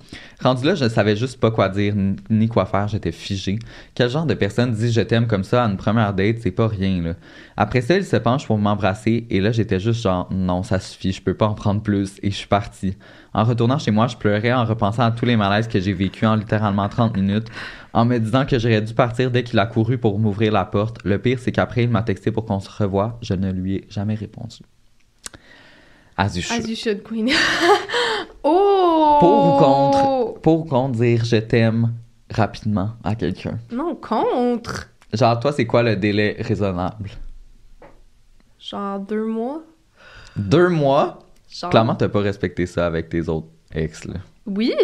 Rendu 0.44 0.66
là, 0.66 0.74
je 0.74 0.86
savais 0.90 1.16
juste 1.16 1.40
pas 1.40 1.50
quoi 1.50 1.70
dire 1.70 1.96
ni- 1.96 2.16
ni 2.28 2.48
quoi 2.48 2.66
faire, 2.66 2.86
j'étais 2.86 3.12
figé. 3.12 3.58
Quel 3.94 4.10
genre 4.10 4.26
de 4.26 4.34
personne 4.34 4.72
dit 4.72 4.92
je 4.92 5.00
t'aime 5.00 5.26
comme 5.26 5.42
ça 5.42 5.64
à 5.64 5.66
une 5.70 5.78
première 5.78 6.12
date, 6.12 6.36
c'est 6.42 6.50
pas 6.50 6.68
rien 6.68 7.00
là. 7.02 7.14
Après 7.56 7.80
ça, 7.80 7.96
il 7.96 8.04
se 8.04 8.16
penche 8.16 8.46
pour 8.46 8.58
m'embrasser 8.58 9.26
et 9.30 9.40
là 9.40 9.52
j'étais 9.52 9.80
juste 9.80 10.02
genre 10.02 10.28
non, 10.30 10.62
ça 10.62 10.78
suffit, 10.80 11.12
je 11.12 11.22
peux 11.22 11.32
pas 11.32 11.46
en 11.46 11.54
prendre 11.54 11.80
plus 11.82 12.18
et 12.22 12.30
je 12.30 12.36
suis 12.36 12.46
parti. 12.46 12.94
En 13.32 13.44
retournant 13.44 13.78
chez 13.78 13.90
moi, 13.90 14.06
je 14.06 14.16
pleurais 14.16 14.52
en 14.52 14.66
repensant 14.66 15.04
à 15.04 15.10
tous 15.12 15.24
les 15.24 15.36
malaises 15.36 15.66
que 15.66 15.80
j'ai 15.80 15.94
vécu 15.94 16.26
en 16.26 16.34
littéralement 16.36 16.90
30 16.90 17.16
minutes, 17.16 17.48
en 17.94 18.04
me 18.04 18.18
disant 18.18 18.44
que 18.44 18.58
j'aurais 18.58 18.82
dû 18.82 18.92
partir 18.92 19.30
dès 19.30 19.44
qu'il 19.44 19.58
a 19.58 19.64
couru 19.66 19.96
pour 19.96 20.18
m'ouvrir 20.18 20.52
la 20.52 20.66
porte. 20.66 20.98
Le 21.04 21.18
pire, 21.18 21.38
c'est 21.40 21.52
qu'après 21.52 21.84
il 21.84 21.88
m'a 21.90 22.02
texté 22.02 22.30
pour 22.30 22.44
qu'on 22.44 22.60
se 22.60 22.68
revoie, 22.70 23.18
je 23.22 23.32
ne 23.32 23.50
lui 23.50 23.76
ai 23.76 23.84
jamais 23.88 24.14
répondu. 24.14 24.58
As 26.16 26.36
you 26.36 26.42
should. 26.42 26.64
As 26.64 26.68
you 26.68 26.76
should, 26.76 27.02
Queen. 27.02 27.30
oh! 28.44 29.18
Pour 29.20 29.46
ou 29.46 29.58
contre? 29.58 30.40
Pour 30.40 30.60
ou 30.60 30.64
contre 30.64 30.98
dire 30.98 31.24
je 31.24 31.36
t'aime 31.36 31.92
rapidement 32.30 32.90
à 33.02 33.14
quelqu'un? 33.14 33.58
Non, 33.70 33.96
contre. 33.96 34.88
Genre, 35.12 35.38
toi, 35.40 35.52
c'est 35.52 35.66
quoi 35.66 35.82
le 35.82 35.96
délai 35.96 36.36
raisonnable? 36.40 37.10
Genre 38.58 38.98
deux 39.00 39.24
mois. 39.24 39.62
Deux 40.36 40.68
mois? 40.68 41.20
Genre... 41.50 41.70
Clairement, 41.70 41.94
t'as 41.94 42.08
pas 42.08 42.20
respecté 42.20 42.66
ça 42.66 42.86
avec 42.86 43.08
tes 43.08 43.28
autres 43.28 43.48
ex, 43.72 44.04
là. 44.04 44.14
Oui. 44.46 44.74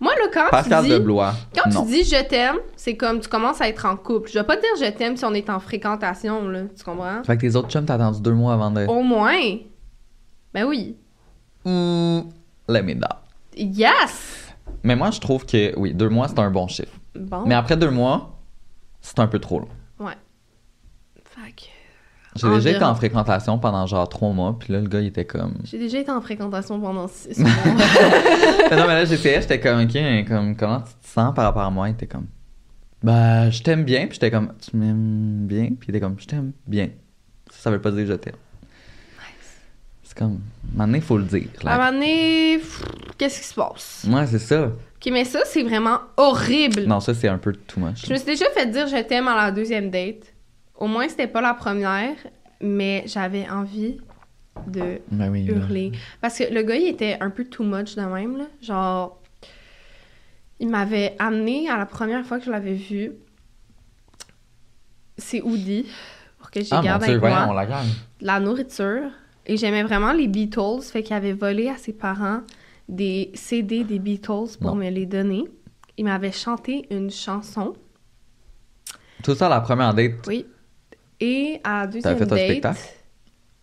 Moi, 0.00 0.12
là, 0.14 0.26
quand 0.32 0.48
Pascal 0.50 0.84
tu 0.84 0.90
dis... 0.90 0.94
de 0.94 0.98
Blois. 1.00 1.34
Quand 1.54 1.70
non. 1.70 1.84
tu 1.84 1.92
dis 1.92 2.04
je 2.04 2.22
t'aime, 2.24 2.58
c'est 2.76 2.96
comme 2.96 3.20
tu 3.20 3.28
commences 3.28 3.60
à 3.60 3.68
être 3.68 3.84
en 3.84 3.96
couple. 3.96 4.30
Je 4.30 4.38
vais 4.38 4.44
pas 4.44 4.56
te 4.56 4.62
dire 4.62 4.86
je 4.86 4.96
t'aime 4.96 5.16
si 5.16 5.24
on 5.24 5.34
est 5.34 5.50
en 5.50 5.58
fréquentation, 5.58 6.48
là. 6.48 6.62
Tu 6.76 6.84
comprends? 6.84 7.22
Fait 7.24 7.36
que 7.36 7.42
tes 7.42 7.56
autres 7.56 7.70
chums, 7.70 7.84
t'as 7.84 7.94
attendu 7.94 8.20
deux 8.20 8.34
mois 8.34 8.54
avant 8.54 8.70
de... 8.70 8.86
Au 8.86 9.02
moins. 9.02 9.40
Ben 10.58 10.64
oui. 10.64 10.96
Hmm, 11.64 12.30
let 12.68 12.82
me 12.82 12.94
know. 12.94 13.06
Yes! 13.56 14.52
Mais 14.82 14.96
moi, 14.96 15.12
je 15.12 15.20
trouve 15.20 15.46
que, 15.46 15.72
oui, 15.78 15.94
deux 15.94 16.08
mois, 16.08 16.26
c'est 16.26 16.40
un 16.40 16.50
bon 16.50 16.66
chiffre. 16.66 16.98
Bon. 17.14 17.46
Mais 17.46 17.54
après 17.54 17.76
deux 17.76 17.92
mois, 17.92 18.40
c'est 19.00 19.20
un 19.20 19.28
peu 19.28 19.38
trop 19.38 19.60
long. 19.60 19.68
Ouais. 20.00 20.16
Fait 21.24 21.52
que... 21.52 21.62
J'ai 22.34 22.48
déjà 22.48 22.70
été 22.70 22.82
en 22.82 22.96
fréquentation 22.96 23.60
pendant 23.60 23.86
genre 23.86 24.08
trois 24.08 24.32
mois, 24.32 24.58
puis 24.58 24.72
là, 24.72 24.80
le 24.80 24.88
gars, 24.88 25.00
il 25.00 25.06
était 25.06 25.24
comme... 25.24 25.58
J'ai 25.62 25.78
déjà 25.78 26.00
été 26.00 26.10
en 26.10 26.20
fréquentation 26.20 26.80
pendant 26.80 27.06
six 27.06 27.38
mois. 27.38 27.50
Non, 28.72 28.88
mais 28.88 28.94
là, 28.94 29.04
j'essayais, 29.04 29.40
j'étais 29.40 29.60
comme, 29.60 29.82
OK, 29.82 30.26
comme, 30.26 30.56
comment 30.56 30.80
tu 30.80 30.92
te 30.92 31.06
sens 31.06 31.32
par 31.36 31.44
rapport 31.44 31.62
à 31.62 31.70
moi? 31.70 31.88
Il 31.88 31.92
était 31.92 32.08
comme, 32.08 32.26
bah, 33.00 33.48
je 33.48 33.62
t'aime 33.62 33.84
bien. 33.84 34.06
Puis 34.08 34.14
j'étais 34.14 34.32
comme, 34.32 34.52
tu 34.60 34.76
m'aimes 34.76 35.46
bien? 35.46 35.66
Puis 35.78 35.86
il 35.86 35.90
était 35.90 36.00
comme, 36.00 36.18
je 36.18 36.26
t'aime 36.26 36.50
bien. 36.66 36.88
Ça, 37.48 37.58
ça 37.60 37.70
veut 37.70 37.80
pas 37.80 37.92
dire 37.92 38.06
je 38.08 38.14
t'aime. 38.14 38.34
Comme, 40.18 40.40
maintenant, 40.74 40.96
il 40.96 41.02
faut 41.02 41.16
le 41.16 41.24
dire. 41.24 41.48
À 41.64 41.74
un 41.74 41.78
moment 41.78 41.92
donné, 41.92 42.60
qu'est-ce 43.16 43.38
qui 43.40 43.46
se 43.46 43.54
passe? 43.54 44.04
Ouais, 44.10 44.26
c'est 44.26 44.40
ça. 44.40 44.64
Ok, 44.66 45.12
mais 45.12 45.24
ça, 45.24 45.40
c'est 45.44 45.62
vraiment 45.62 46.00
horrible. 46.16 46.82
Non, 46.86 46.98
ça, 46.98 47.14
c'est 47.14 47.28
un 47.28 47.38
peu 47.38 47.52
too 47.52 47.78
much. 47.80 48.04
Je 48.04 48.12
me 48.12 48.16
suis 48.16 48.26
déjà 48.26 48.46
fait 48.50 48.66
dire 48.66 48.88
je 48.88 49.00
t'aime 49.02 49.28
à 49.28 49.36
la 49.36 49.52
deuxième 49.52 49.90
date. 49.90 50.34
Au 50.76 50.88
moins, 50.88 51.08
c'était 51.08 51.28
pas 51.28 51.40
la 51.40 51.54
première, 51.54 52.16
mais 52.60 53.04
j'avais 53.06 53.48
envie 53.48 53.98
de 54.66 55.00
Ben 55.12 55.30
oui. 55.30 55.44
hurler. 55.46 55.92
Parce 56.20 56.38
que 56.38 56.52
le 56.52 56.62
gars, 56.62 56.74
il 56.74 56.88
était 56.88 57.16
un 57.20 57.30
peu 57.30 57.44
too 57.44 57.62
much 57.62 57.94
de 57.94 58.02
même, 58.02 58.38
là. 58.38 58.44
Genre, 58.60 59.20
il 60.58 60.68
m'avait 60.68 61.14
amené 61.20 61.70
à 61.70 61.76
la 61.78 61.86
première 61.86 62.26
fois 62.26 62.40
que 62.40 62.44
je 62.46 62.50
l'avais 62.50 62.74
vu. 62.74 63.12
C'est 65.16 65.40
Woody, 65.42 65.86
pour 66.38 66.50
que 66.50 66.60
j'y 66.60 66.68
Ah, 66.72 66.76
mon 66.76 66.82
garde 66.82 67.02
Dieu, 67.02 67.10
avec 67.14 67.20
voyons, 67.20 67.46
moi. 67.46 67.54
la 67.54 67.66
gagne. 67.66 67.88
de 68.20 68.26
la 68.26 68.40
nourriture. 68.40 69.10
Et 69.48 69.56
j'aimais 69.56 69.82
vraiment 69.82 70.12
les 70.12 70.28
Beatles, 70.28 70.82
fait 70.82 71.02
qu'il 71.02 71.16
avait 71.16 71.32
volé 71.32 71.68
à 71.68 71.76
ses 71.76 71.92
parents 71.92 72.42
des 72.88 73.30
CD 73.34 73.82
des 73.84 73.98
Beatles 73.98 74.56
pour 74.60 74.74
Non. 74.74 74.76
me 74.76 74.88
les 74.90 75.06
donner. 75.06 75.44
Il 75.96 76.04
m'avait 76.04 76.32
chanté 76.32 76.86
une 76.90 77.10
chanson. 77.10 77.74
Tout 79.22 79.34
ça, 79.34 79.48
la 79.48 79.60
première 79.60 79.92
date. 79.94 80.26
Oui. 80.26 80.46
Et 81.20 81.60
à 81.64 81.80
la 81.80 81.86
deuxième 81.88 82.16
fait 82.16 82.24
un 82.24 82.26
date, 82.26 82.38
spectacle? 82.44 82.78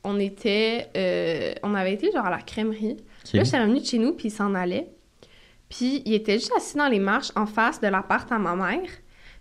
on 0.04 0.20
était... 0.20 0.90
euh, 0.98 1.54
on 1.64 1.74
avait 1.74 1.94
été 1.94 2.12
genre 2.12 2.26
à 2.26 2.30
la 2.30 2.42
crèmerie. 2.42 2.98
Ok. 3.26 3.34
Là, 3.34 3.44
j'étais 3.44 3.60
revenue 3.62 3.80
de 3.80 3.86
chez 3.86 3.98
nous, 4.00 4.14
puis 4.14 4.28
il 4.28 4.32
s'en 4.32 4.54
allait. 4.54 4.90
Puis 5.70 6.02
il 6.06 6.14
était 6.14 6.34
juste 6.34 6.52
assis 6.58 6.78
dans 6.78 6.88
les 6.90 7.00
marches 7.00 7.32
en 7.36 7.46
face 7.46 7.80
de 7.80 7.88
l'appart 7.88 8.30
à 8.32 8.38
ma 8.38 8.56
mère. 8.56 8.88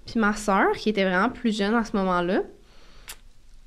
Puis 0.06 0.18
ma 0.20 0.34
soeur, 0.34 0.72
qui 0.72 0.88
était 0.90 1.04
vraiment 1.04 1.30
plus 1.30 1.56
jeune 1.56 1.74
à 1.74 1.84
ce 1.84 1.96
moment-là, 1.96 2.42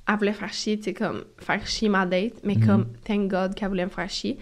elle 0.08 0.16
voulait 0.18 0.34
faire 0.34 0.54
chier, 0.54 0.78
tu 0.78 0.84
sais, 0.86 0.94
comme 0.94 1.24
faire 1.38 1.66
chier 1.68 1.90
ma 1.90 2.06
date, 2.06 2.34
mais 2.44 2.56
Mhm. 2.56 2.66
comme, 2.66 2.86
thank 3.06 3.28
God 3.30 3.56
qu'elle 3.56 3.70
voulait 3.70 3.86
me 3.86 3.90
faire 3.92 4.10
chier. 4.10 4.38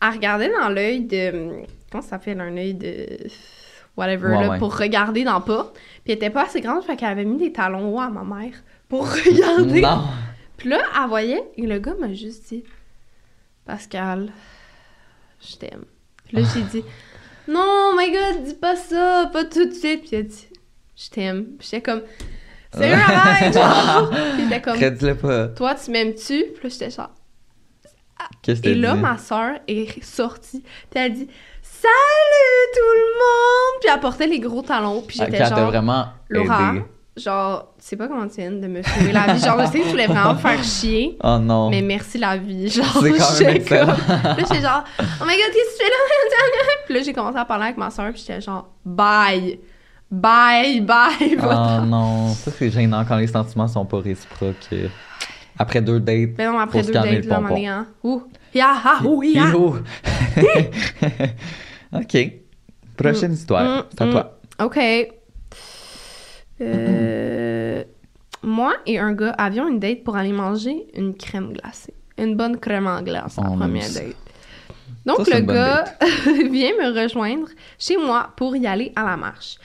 Elle 0.00 0.10
regardait 0.12 0.50
dans 0.50 0.68
l'œil 0.68 1.00
de. 1.04 1.62
Comment 1.90 2.02
ça 2.02 2.10
s'appelle 2.10 2.40
un 2.40 2.56
œil 2.56 2.74
de. 2.74 3.06
Whatever, 3.96 4.28
Ouais, 4.28 4.42
là, 4.42 4.50
ouais. 4.50 4.58
pour 4.58 4.76
regarder 4.78 5.24
dans 5.24 5.40
pas. 5.40 5.72
Puis 6.04 6.12
elle 6.12 6.14
était 6.14 6.30
pas 6.30 6.44
assez 6.44 6.60
grande, 6.60 6.84
fait 6.84 6.94
qu'elle 6.96 7.08
avait 7.08 7.24
mis 7.24 7.36
des 7.38 7.50
talons 7.52 7.92
hauts 7.96 8.00
à 8.00 8.08
ma 8.10 8.22
mère 8.22 8.54
pour 8.88 9.08
regarder. 9.12 9.80
Non! 9.80 10.02
Puis 10.56 10.68
là, 10.68 10.78
elle 11.02 11.08
voyait, 11.08 11.42
et 11.56 11.66
le 11.66 11.78
gars 11.80 11.94
m'a 11.98 12.12
juste 12.14 12.48
dit 12.48 12.62
Pascal, 13.64 14.30
je 15.40 15.56
t'aime. 15.56 15.84
Puis 16.26 16.36
là, 16.36 16.42
j'ai 16.54 16.62
dit 16.62 16.84
Non, 17.48 17.92
my 17.96 18.10
god, 18.12 18.44
dis 18.44 18.54
pas 18.54 18.76
ça, 18.76 19.28
pas 19.32 19.44
tout 19.44 19.64
de 19.66 19.72
suite. 19.72 20.00
Puis 20.02 20.10
il 20.12 20.16
a 20.18 20.22
dit 20.22 20.46
Je 20.96 21.10
t'aime. 21.10 21.44
Puis 21.58 21.68
j'étais 21.70 21.82
comme 21.82 22.02
C'est 22.76 22.92
un 22.92 22.98
arrête, 22.98 23.54
genre. 23.54 24.10
Puis 24.34 24.42
il 24.42 24.46
était 24.52 24.60
comme 24.60 25.16
pas. 25.16 25.48
Toi, 25.48 25.74
tu 25.74 25.90
m'aimes-tu? 25.90 26.44
Puis 26.54 26.60
là, 26.64 26.68
j'étais 26.68 26.90
genre. 26.90 27.10
Qu'est-ce 28.42 28.60
que 28.62 28.68
Et 28.68 28.74
là, 28.74 28.94
dit? 28.94 29.00
ma 29.00 29.16
soeur 29.16 29.58
est 29.68 30.02
sortie. 30.04 30.60
Puis 30.60 31.00
elle 31.00 31.02
a 31.02 31.08
dit 31.08 31.28
Salut 31.62 32.68
tout 32.74 32.80
le 32.94 33.14
monde 33.14 33.80
Puis 33.80 33.90
elle 33.94 34.00
portait 34.00 34.26
les 34.26 34.40
gros 34.40 34.62
talons. 34.62 35.02
Puis 35.06 35.18
Ah, 35.20 35.24
j'étais 35.26 35.38
t'as 35.38 35.48
genre. 35.56 35.70
vraiment 35.70 36.06
Laura, 36.28 36.70
aidé. 36.74 36.82
genre, 37.16 37.74
tu 37.78 37.86
sais 37.86 37.96
pas 37.96 38.08
comment 38.08 38.26
tu 38.26 38.36
viens 38.40 38.50
de 38.50 38.66
me 38.66 38.82
sauver 38.82 39.12
la 39.12 39.32
vie. 39.32 39.40
Genre, 39.40 39.60
je 39.60 39.66
sais 39.70 39.78
que 39.78 39.84
tu 39.84 39.90
voulais 39.90 40.06
vraiment 40.06 40.34
me 40.34 40.38
faire 40.38 40.62
chier. 40.64 41.16
Oh 41.22 41.38
non. 41.40 41.70
Mais 41.70 41.80
merci 41.82 42.18
la 42.18 42.36
vie. 42.36 42.68
Genre, 42.68 42.84
j'étais 43.38 43.60
comme- 43.60 43.88
Là, 44.08 44.36
j'étais 44.36 44.60
genre, 44.60 44.84
oh 44.98 45.24
my 45.24 45.36
god, 45.36 45.52
qu'est-ce 45.52 45.78
que 45.78 45.78
tu 45.78 45.84
fais 45.84 45.90
là? 45.90 45.96
Puis 46.86 46.94
là, 46.94 47.02
j'ai 47.02 47.12
commencé 47.12 47.38
à 47.38 47.44
parler 47.44 47.64
avec 47.66 47.76
ma 47.76 47.90
soeur, 47.90 48.10
puis 48.12 48.20
j'étais 48.26 48.40
genre, 48.40 48.68
bye. 48.84 49.60
Bye, 50.10 50.80
bye. 50.80 51.36
Oh 51.42 51.84
non, 51.84 52.28
ça 52.34 52.50
c'est 52.50 52.70
gênant 52.70 53.04
quand 53.06 53.16
les 53.16 53.26
sentiments 53.26 53.68
sont 53.68 53.84
pas 53.84 54.00
réciproques. 54.00 54.68
euh, 54.72 54.88
Après 55.58 55.82
deux 55.82 56.00
dates. 56.00 56.30
Mais 56.38 56.46
non, 56.46 56.58
après 56.58 56.82
deux 56.82 56.92
dates, 56.92 57.24
là, 57.26 57.36
moment 57.40 57.48
donné, 57.50 57.68
hein. 57.68 57.86
Ouh. 58.02 58.22
Ya, 58.54 58.72
ha, 58.84 59.02
ouh, 59.04 59.22
ya. 59.22 59.52
Ok. 61.92 62.16
Prochaine 62.96 63.32
histoire. 63.32 63.64
Mm, 63.64 63.84
C'est 63.90 64.02
à 64.02 64.06
mm. 64.06 64.10
toi. 64.10 64.38
OK. 64.60 64.78
Euh, 66.60 67.84
moi 68.42 68.74
et 68.86 68.98
un 68.98 69.12
gars 69.12 69.30
avions 69.38 69.68
une 69.68 69.78
date 69.78 70.02
pour 70.02 70.16
aller 70.16 70.32
manger 70.32 70.86
une 70.94 71.14
crème 71.14 71.52
glacée. 71.52 71.94
Une 72.16 72.36
bonne 72.36 72.56
crème 72.58 72.86
en 72.88 73.00
glace, 73.02 73.36
la 73.36 73.50
on 73.50 73.56
première 73.56 73.92
date. 73.92 74.16
Donc, 75.06 75.24
Ça, 75.26 75.38
le 75.38 75.46
gars 75.46 75.84
vient 76.50 76.72
me 76.72 77.00
rejoindre 77.02 77.48
chez 77.78 77.96
moi 77.96 78.30
pour 78.36 78.56
y 78.56 78.66
aller 78.66 78.92
à 78.96 79.04
la 79.04 79.16
marche. 79.16 79.56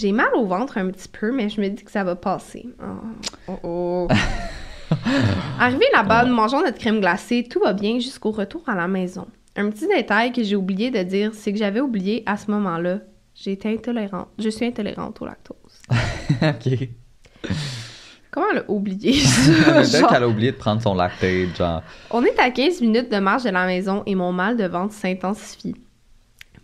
J'ai 0.00 0.12
mal 0.12 0.30
au 0.34 0.46
ventre 0.46 0.78
un 0.78 0.88
petit 0.88 1.08
peu, 1.08 1.30
mais 1.30 1.50
je 1.50 1.60
me 1.60 1.68
dis 1.68 1.84
que 1.84 1.90
ça 1.90 2.04
va 2.04 2.16
passer. 2.16 2.66
Oh, 2.82 3.48
oh, 3.48 3.58
oh. 3.64 4.08
Arrivé 5.60 5.84
là-bas, 5.92 6.24
nous 6.24 6.34
mangeons 6.34 6.62
notre 6.62 6.78
crème 6.78 7.00
glacée, 7.00 7.46
tout 7.48 7.60
va 7.60 7.74
bien 7.74 7.98
jusqu'au 7.98 8.30
retour 8.30 8.62
à 8.66 8.74
la 8.74 8.88
maison. 8.88 9.26
Un 9.56 9.68
petit 9.68 9.86
détail 9.86 10.32
que 10.32 10.42
j'ai 10.42 10.56
oublié 10.56 10.90
de 10.90 11.02
dire, 11.02 11.34
c'est 11.34 11.52
que 11.52 11.58
j'avais 11.58 11.80
oublié 11.80 12.22
à 12.24 12.38
ce 12.38 12.50
moment-là, 12.50 13.00
j'étais 13.34 13.68
intolérante. 13.68 14.28
Je 14.38 14.48
suis 14.48 14.64
intolérante 14.64 15.20
au 15.20 15.26
lactose. 15.26 15.82
ok. 16.42 16.88
Comment 18.30 18.52
le 18.54 18.64
oublier? 18.68 19.12
Peut-être 19.44 19.98
Genre, 19.98 20.08
qu'elle 20.10 20.22
a 20.22 20.28
oublié 20.28 20.52
de 20.52 20.56
prendre 20.56 20.80
son 20.80 20.94
lactate, 20.94 21.54
genre. 21.58 21.82
on 22.10 22.24
est 22.24 22.38
à 22.38 22.50
15 22.50 22.80
minutes 22.80 23.12
de 23.12 23.18
marche 23.18 23.42
de 23.42 23.50
la 23.50 23.66
maison 23.66 24.02
et 24.06 24.14
mon 24.14 24.32
mal 24.32 24.56
de 24.56 24.64
ventre 24.64 24.94
s'intensifie. 24.94 25.74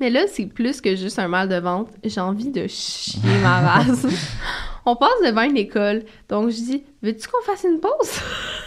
Mais 0.00 0.10
là, 0.10 0.26
c'est 0.26 0.46
plus 0.46 0.80
que 0.80 0.94
juste 0.94 1.18
un 1.18 1.28
mal 1.28 1.48
de 1.48 1.56
ventre. 1.56 1.90
J'ai 2.04 2.20
envie 2.20 2.50
de 2.50 2.66
chier 2.66 3.20
ma 3.42 3.60
race. 3.60 4.06
on 4.86 4.96
passe 4.96 5.22
devant 5.24 5.42
une 5.42 5.56
école, 5.56 6.04
donc 6.28 6.50
je 6.50 6.56
dis 6.56 6.84
Veux-tu 7.02 7.28
qu'on 7.28 7.42
fasse 7.42 7.64
une 7.64 7.80
pause? 7.80 8.20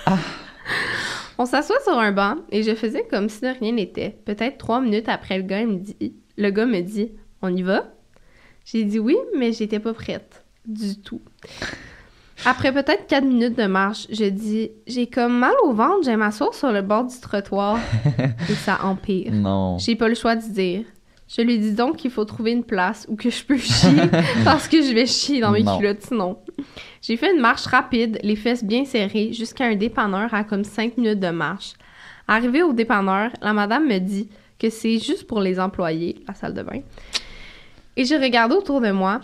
On 1.42 1.46
s'assoit 1.46 1.80
sur 1.82 1.98
un 1.98 2.12
banc 2.12 2.36
et 2.52 2.64
je 2.64 2.76
faisais 2.76 3.08
comme 3.10 3.30
si 3.30 3.40
de 3.40 3.48
rien 3.48 3.72
n'était. 3.72 4.18
Peut-être 4.26 4.58
trois 4.58 4.82
minutes 4.82 5.08
après, 5.08 5.38
le 5.38 5.44
gars, 5.44 5.62
il 5.62 5.68
me 5.68 5.78
dit, 5.78 6.14
le 6.38 6.50
gars 6.50 6.66
me 6.66 6.82
dit 6.82 7.14
On 7.42 7.56
y 7.56 7.64
va? 7.64 7.86
J'ai 8.66 8.84
dit 8.84 9.00
oui, 9.00 9.16
mais 9.38 9.54
j'étais 9.54 9.80
pas 9.80 9.94
prête. 9.94 10.44
Du 10.66 11.00
tout. 11.00 11.22
Après 12.46 12.74
peut-être 12.74 13.08
quatre 13.08 13.24
minutes 13.24 13.58
de 13.58 13.68
marche, 13.68 14.06
je 14.12 14.26
dis 14.26 14.72
J'ai 14.86 15.08
comme 15.08 15.40
mal 15.40 15.54
au 15.64 15.72
ventre, 15.72 16.04
j'aime 16.04 16.20
m'asseoir 16.20 16.54
sur 16.54 16.74
le 16.74 16.82
bord 16.82 17.06
du 17.06 17.18
trottoir. 17.20 17.80
et 18.50 18.54
ça 18.54 18.80
empire. 18.84 19.32
Non. 19.32 19.78
J'ai 19.78 19.96
pas 19.96 20.10
le 20.10 20.16
choix 20.16 20.36
de 20.36 20.42
dire. 20.42 20.84
Je 21.32 21.42
lui 21.44 21.60
dis 21.60 21.74
donc 21.74 21.98
qu'il 21.98 22.10
faut 22.10 22.26
trouver 22.26 22.52
une 22.52 22.64
place 22.64 23.06
où 23.08 23.16
que 23.16 23.30
je 23.30 23.44
peux 23.44 23.58
chier 23.58 24.02
parce 24.44 24.68
que 24.68 24.82
je 24.82 24.94
vais 24.94 25.06
chier 25.06 25.40
dans 25.42 25.52
mes 25.52 25.62
Non. 25.62 25.78
culottes 25.78 26.02
sinon. 26.02 26.40
J'ai 27.04 27.18
fait 27.18 27.32
une 27.34 27.40
marche 27.40 27.66
rapide, 27.68 28.18
les 28.24 28.36
fesses 28.36 28.64
bien 28.64 28.84
serrées, 28.84 29.32
jusqu'à 29.32 29.66
un 29.66 29.76
dépanneur 29.76 30.34
à 30.34 30.44
comme 30.44 30.64
5 30.64 30.98
minutes 30.98 31.20
de 31.20 31.30
marche. 31.30 31.74
Arrivé 32.28 32.64
au 32.64 32.74
dépanneur, 32.74 33.30
la 33.42 33.54
madame 33.54 33.88
me 33.88 34.00
dit 34.00 34.28
que 34.58 34.70
c'est 34.72 34.98
juste 34.98 35.28
pour 35.28 35.40
les 35.40 35.60
employés, 35.60 36.16
la 36.28 36.34
salle 36.34 36.54
de 36.56 36.64
bain. 36.64 36.82
Et 37.96 38.06
j'ai 38.06 38.18
regardé 38.18 38.56
autour 38.56 38.82
de 38.82 38.90
moi 38.92 39.22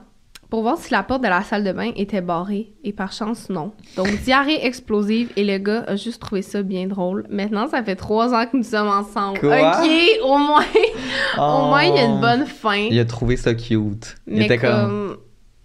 pour 0.49 0.61
voir 0.61 0.77
si 0.77 0.91
la 0.91 1.03
porte 1.03 1.21
de 1.23 1.27
la 1.27 1.41
salle 1.43 1.63
de 1.63 1.71
bain 1.71 1.91
était 1.95 2.21
barrée. 2.21 2.71
Et 2.83 2.93
par 2.93 3.11
chance, 3.11 3.49
non. 3.49 3.71
Donc, 3.97 4.07
diarrhée 4.23 4.65
explosive 4.65 5.29
et 5.35 5.43
le 5.43 5.57
gars 5.57 5.83
a 5.87 5.95
juste 5.95 6.21
trouvé 6.21 6.41
ça 6.41 6.61
bien 6.61 6.87
drôle. 6.87 7.25
Maintenant, 7.29 7.67
ça 7.67 7.83
fait 7.83 7.95
trois 7.95 8.33
ans 8.33 8.45
que 8.45 8.55
nous 8.57 8.63
sommes 8.63 8.87
ensemble. 8.87 9.39
Quoi? 9.39 9.79
Ok, 9.81 9.89
au 10.23 10.37
moins, 10.37 10.63
au 11.37 11.65
moins, 11.67 11.83
il 11.83 11.95
y 11.95 11.99
a 11.99 12.03
une 12.05 12.17
Oh. 12.17 12.21
bonne 12.21 12.45
fin. 12.45 12.75
Il 12.91 12.99
a 12.99 13.05
trouvé 13.05 13.37
ça 13.37 13.53
cute. 13.53 14.15
Il 14.27 14.37
Mais 14.37 14.45
était 14.45 14.57
comme... 14.57 14.71
comme. 14.71 15.17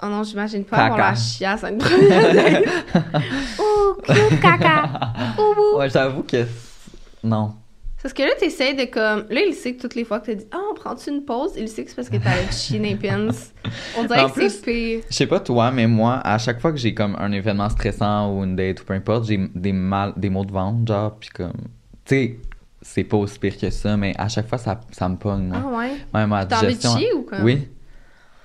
Oh 0.02 0.06
non, 0.06 0.22
j'imagine 0.22 0.64
pas 0.64 0.76
Caca. 0.78 0.92
avoir 0.94 1.10
la 1.10 1.14
chiasse 1.14 1.62
à 1.62 1.70
une 1.70 1.76
première. 1.78 2.62
Oh, 3.58 3.96
cute 4.02 4.40
caca. 4.40 4.88
Oh, 5.38 5.54
oh. 5.58 5.78
Ouais, 5.78 5.90
j'avoue 5.90 6.22
que. 6.22 6.46
Non. 7.22 7.52
Parce 8.02 8.14
que 8.14 8.22
là, 8.22 8.30
t'essayes 8.38 8.74
de 8.74 8.84
comme. 8.84 9.26
Là, 9.28 9.42
il 9.46 9.52
sait 9.54 9.74
que 9.74 9.82
toutes 9.82 9.94
les 9.94 10.04
fois 10.04 10.20
que 10.20 10.26
t'as 10.26 10.34
dit 10.34 10.46
Ah, 10.52 10.58
on 10.70 10.74
prend-tu 10.74 11.10
une 11.10 11.24
pause? 11.24 11.52
Il 11.56 11.68
sait 11.68 11.84
que 11.84 11.90
c'est 11.90 11.96
parce 11.96 12.08
que 12.08 12.16
t'allais 12.16 12.46
te 12.46 12.54
chier 12.54 12.78
dans 12.78 12.84
les 12.88 12.96
pins. 12.96 13.28
On 13.98 14.04
dirait 14.04 14.22
En 14.22 14.30
que 14.30 14.48
c'est 14.48 14.62
pire. 14.62 15.00
Je 15.10 15.14
sais 15.14 15.26
pas 15.26 15.40
toi, 15.40 15.70
mais 15.70 15.86
moi, 15.86 16.14
à 16.24 16.38
chaque 16.38 16.60
fois 16.60 16.72
que 16.72 16.78
j'ai 16.78 16.94
comme 16.94 17.14
un 17.18 17.30
événement 17.32 17.68
stressant 17.68 18.34
ou 18.34 18.42
une 18.44 18.56
date 18.56 18.80
ou 18.80 18.84
peu 18.84 18.94
importe, 18.94 19.26
j'ai 19.26 19.38
des 19.54 19.72
mal, 19.72 20.14
des 20.16 20.30
maux 20.30 20.44
de 20.46 20.52
ventre, 20.52 20.78
genre, 20.86 21.14
puis 21.20 21.28
comme. 21.28 21.52
Tu 22.06 22.14
sais, 22.14 22.36
c'est 22.80 23.04
pas 23.04 23.18
aussi 23.18 23.38
pire 23.38 23.58
que 23.58 23.68
ça, 23.68 23.96
mais 23.98 24.14
à 24.16 24.28
chaque 24.28 24.48
fois, 24.48 24.56
ça, 24.58 24.80
ça 24.92 25.06
me 25.08 25.16
pogne. 25.16 25.48
moi. 25.48 25.58
Ah 25.62 25.76
ouais? 25.78 25.90
Ouais, 26.14 26.26
ma 26.26 26.46
T'as 26.46 26.56
envie 26.58 26.66
de 26.68 26.70
digestion. 26.72 26.96
chier 26.98 27.12
ou 27.12 27.22
quoi? 27.22 27.38
Oui. 27.42 27.68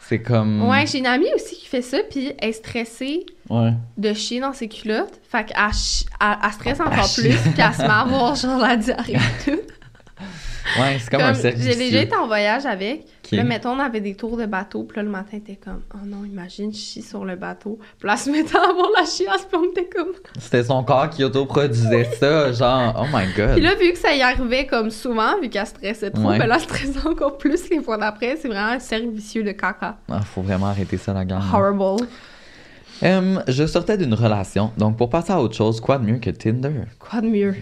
C'est 0.08 0.22
comme. 0.22 0.68
Ouais, 0.70 0.86
j'ai 0.86 1.00
une 1.00 1.08
amie 1.08 1.28
aussi 1.34 1.56
qui 1.56 1.66
fait 1.66 1.82
ça, 1.82 1.98
puis 2.10 2.32
elle 2.40 2.50
est 2.50 2.54
stressée 2.54 3.26
Ouais. 3.50 3.74
de 3.98 4.14
chier 4.14 4.40
dans 4.40 4.54
ses 4.54 4.68
culottes. 4.68 5.20
Fait 5.30 5.46
qu'elle 5.46 5.58
elle, 5.58 6.38
elle 6.44 6.52
stresse 6.52 6.80
Elle 6.80 6.88
encore 6.88 7.14
plus, 7.14 7.30
puis 7.52 7.54
elle 7.58 7.74
se 7.74 7.82
met 7.82 7.88
à 7.88 8.00
avoir 8.02 8.36
genre 8.36 8.60
la 8.60 8.76
diarrhée 8.76 9.14
et 9.14 9.52
tout. 9.52 9.60
Ouais, 10.80 10.98
c'est 11.00 11.10
comme, 11.10 11.22
un 11.22 11.34
cercle 11.34 11.60
J'ai 11.62 11.76
déjà 11.76 12.02
été 12.02 12.16
en 12.16 12.28
voyage 12.28 12.66
avec. 12.66 13.06
Ok. 13.26 13.32
Là, 13.32 13.44
mettons, 13.44 13.72
on 13.72 13.80
avait 13.80 14.02
des 14.02 14.16
tours 14.16 14.36
de 14.38 14.46
bateau, 14.46 14.84
puis 14.84 14.98
là, 14.98 15.04
le 15.04 15.10
matin, 15.10 15.40
t'es 15.46 15.56
comme, 15.56 15.82
oh 15.94 16.06
non, 16.06 16.26
imagine, 16.26 16.72
je 16.74 16.78
chie 16.78 17.02
sur 17.02 17.24
le 17.26 17.36
bateau. 17.36 17.80
Puis 18.00 18.08
là, 18.08 18.18
se 18.18 18.30
mettait 18.30 18.58
à 18.58 18.70
avoir 18.70 18.88
la 18.98 19.06
chiasse, 19.06 19.46
puis 19.46 19.58
on 19.58 19.64
était 19.72 19.88
comme. 19.88 20.14
C'était 20.40 20.64
son 20.64 20.84
corps 20.84 21.10
qui 21.10 21.24
autoproduisait 21.24 22.10
ça, 22.20 22.52
genre, 22.52 22.96
oh 23.00 23.06
my 23.14 23.26
god. 23.36 23.54
Puis 23.54 23.62
là, 23.62 23.76
vu 23.76 23.92
que 23.92 23.98
ça 23.98 24.14
y 24.14 24.22
arrivait 24.22 24.66
comme 24.66 24.90
souvent, 24.90 25.40
vu 25.42 25.50
qu'elle 25.50 25.66
stressait 25.68 26.12
trop, 26.12 26.30
Ouais. 26.30 26.40
ben 26.40 26.48
là, 26.48 26.56
elle 26.56 26.62
stressait 26.62 27.08
encore 27.08 27.38
plus 27.38 27.70
les 27.70 27.82
fois 27.82 27.98
d'après. 27.98 28.38
C'est 28.42 28.48
vraiment 28.48 28.72
un 28.74 28.80
cercle 28.80 29.10
vicieux 29.10 29.44
de 29.44 29.52
caca. 29.52 29.98
Ah, 30.12 30.22
faut 30.22 30.42
vraiment 30.42 30.68
arrêter 30.68 30.98
ça, 30.98 31.14
la 31.14 31.26
gang. 31.26 31.42
Horrible. 31.54 32.08
Hum, 33.02 33.44
je 33.48 33.66
sortais 33.68 33.98
d'une 33.98 34.14
relation, 34.14 34.72
donc 34.78 34.98
pour 34.98 35.10
passer 35.10 35.34
à 35.34 35.42
autre 35.42 35.54
chose, 35.56 35.82
quoi 35.82 35.98
de 35.98 36.06
mieux 36.06 36.18
que 36.18 36.30
Tinder? 36.30 36.72
Quoi 36.98 37.20
de 37.22 37.28
mieux? 37.28 37.54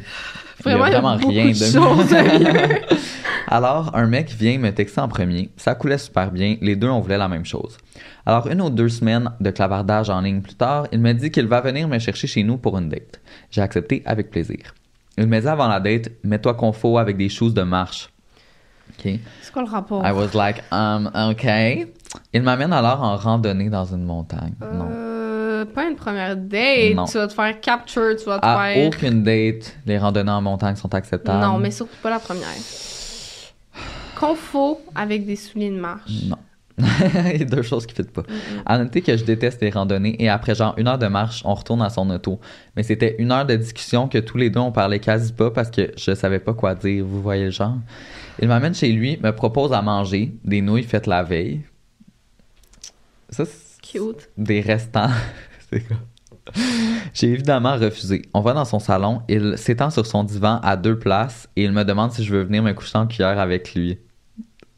Il 0.65 0.71
y 0.71 0.76
a 0.76 0.78
Vraiment, 0.78 0.88
il 0.88 0.91
y 0.91 0.95
a, 0.95 1.02
vraiment 1.02 1.28
rien 1.28 1.45
de 1.47 2.89
de. 2.89 2.95
Alors, 3.47 3.95
un 3.95 4.08
mec 4.08 4.30
vient 4.32 4.58
me 4.58 4.71
texter 4.71 5.02
en 5.02 5.08
premier. 5.08 5.49
Ça 5.58 5.76
coulait 5.76 5.97
super 5.97 6.32
bien. 6.32 6.58
Les 6.62 6.76
deux, 6.76 6.88
on 6.89 6.99
voulait 7.02 7.17
la 7.17 7.28
même 7.28 7.45
chose. 7.45 7.78
Alors, 8.26 8.47
une 8.47 8.62
ou 8.62 8.69
deux 8.69 8.89
semaines 8.89 9.30
de 9.39 9.52
clavardage 9.52 10.10
en 10.10 10.21
ligne 10.21 10.41
plus 10.41 10.56
tard, 10.56 10.88
il 10.91 10.99
me 10.99 11.13
dit 11.13 11.30
qu'il 11.30 11.47
va 11.47 11.62
venir 11.62 11.88
me 11.88 11.99
chercher 11.99 12.28
chez 12.28 12.43
nous 12.43 12.58
pour 12.58 12.78
une 12.78 12.89
date. 12.89 13.19
J'ai 13.52 13.62
accepté 13.62 14.02
avec 14.06 14.32
plaisir. 14.32 14.73
Il 15.17 15.28
me 15.28 15.39
dit 15.39 15.47
avant 15.47 15.67
la 15.67 15.80
date, 15.80 16.10
mets-toi 16.23 16.54
confort 16.56 16.99
avec 16.99 17.17
des 17.17 17.30
choses 17.30 17.54
de 17.54 17.63
marche. 17.63 18.10
OK. 18.89 19.19
C'est 19.41 19.52
quoi 19.52 19.62
le 19.62 19.69
rapport? 19.69 20.06
I 20.06 20.12
was 20.12 20.34
like, 20.34 20.63
um, 20.71 21.12
OK. 21.13 21.45
Il 22.34 22.41
m'amène 22.41 22.73
alors 22.73 23.02
en 23.02 23.15
randonnée 23.17 23.69
dans 23.69 23.86
une 23.86 24.04
montagne. 24.04 24.54
Non. 24.62 25.12
Pas 25.65 25.86
une 25.89 25.95
première 25.95 26.36
date. 26.36 26.95
Non. 26.95 27.06
Tu 27.06 27.17
vas 27.17 27.28
te 27.28 27.34
faire 27.34 27.60
capture, 27.62 28.15
tu 28.17 28.26
vas 28.26 28.39
te 28.39 28.45
À 28.45 28.63
faire. 28.73 28.88
aucune 28.88 29.23
date, 29.23 29.76
les 29.86 29.97
randonnées 29.97 30.32
en 30.32 30.41
montagne 30.41 30.76
sont 30.76 30.93
acceptables. 30.93 31.39
Non, 31.45 31.58
mais 31.60 31.71
surtout 31.71 31.95
pas 32.02 32.10
la 32.10 32.19
première. 32.19 32.47
Confo 34.19 34.82
avec 34.95 35.26
des 35.26 35.36
souliers 35.36 35.69
de 35.71 35.80
marche. 35.80 36.12
Non. 36.28 36.38
Il 37.34 37.39
y 37.39 37.41
a 37.43 37.45
deux 37.45 37.62
choses 37.62 37.86
qui 37.86 37.99
ne 38.02 38.08
pas. 38.08 38.23
À 38.65 38.78
noter 38.80 39.02
que 39.02 39.15
je 39.15 39.23
déteste 39.23 39.62
les 39.62 39.69
randonnées 39.69 40.15
et 40.21 40.28
après 40.30 40.56
genre 40.56 40.73
une 40.78 40.88
heure 40.88 40.97
de 40.97 41.06
marche, 41.08 41.43
on 41.45 41.54
retourne 41.54 41.82
à 41.84 41.89
son 41.91 42.10
auto. 42.10 42.39
Mais 42.76 42.82
c'était 42.84 43.15
une 43.19 43.32
heure 43.32 43.45
de 43.45 43.56
discussion 43.56 44.08
que 44.08 44.17
tous 44.17 44.38
les 44.38 44.49
deux 44.49 44.60
on 44.60 44.71
parlait 44.71 44.99
quasi 44.99 45.34
pas 45.34 45.52
parce 45.52 45.69
que 45.69 45.91
je 45.95 46.15
savais 46.15 46.39
pas 46.39 46.54
quoi 46.54 46.73
dire. 46.73 47.06
Vous 47.06 47.21
voyez 47.21 47.45
le 47.45 47.52
genre? 47.52 47.76
Il 48.41 48.47
m'amène 48.47 48.73
chez 48.73 48.91
lui, 48.91 49.19
me 49.21 49.32
propose 49.32 49.71
à 49.71 49.82
manger 49.84 50.34
des 50.43 50.62
nouilles 50.62 50.82
faites 50.84 51.06
la 51.06 51.21
veille. 51.21 51.62
Ça, 53.30 53.45
c'est 53.45 53.82
Cute. 53.82 54.30
des 54.38 54.62
restants. 54.62 55.10
J'ai 57.14 57.28
évidemment 57.28 57.78
refusé. 57.78 58.24
On 58.34 58.42
va 58.42 58.54
dans 58.54 58.66
son 58.66 58.80
salon, 58.80 59.22
il 59.30 59.58
s'étend 59.58 59.90
sur 59.90 60.06
son 60.06 60.24
divan 60.24 60.60
à 60.64 60.76
deux 60.76 60.98
places 60.98 61.48
et 61.56 61.64
il 61.64 61.72
me 61.72 61.84
demande 61.84 62.12
si 62.12 62.24
je 62.24 62.34
veux 62.34 62.44
venir 62.44 62.64
me 62.64 62.74
coucher 62.74 62.98
en 62.98 63.08
cuillère 63.08 63.40
avec 63.40 63.74
lui. 63.74 64.00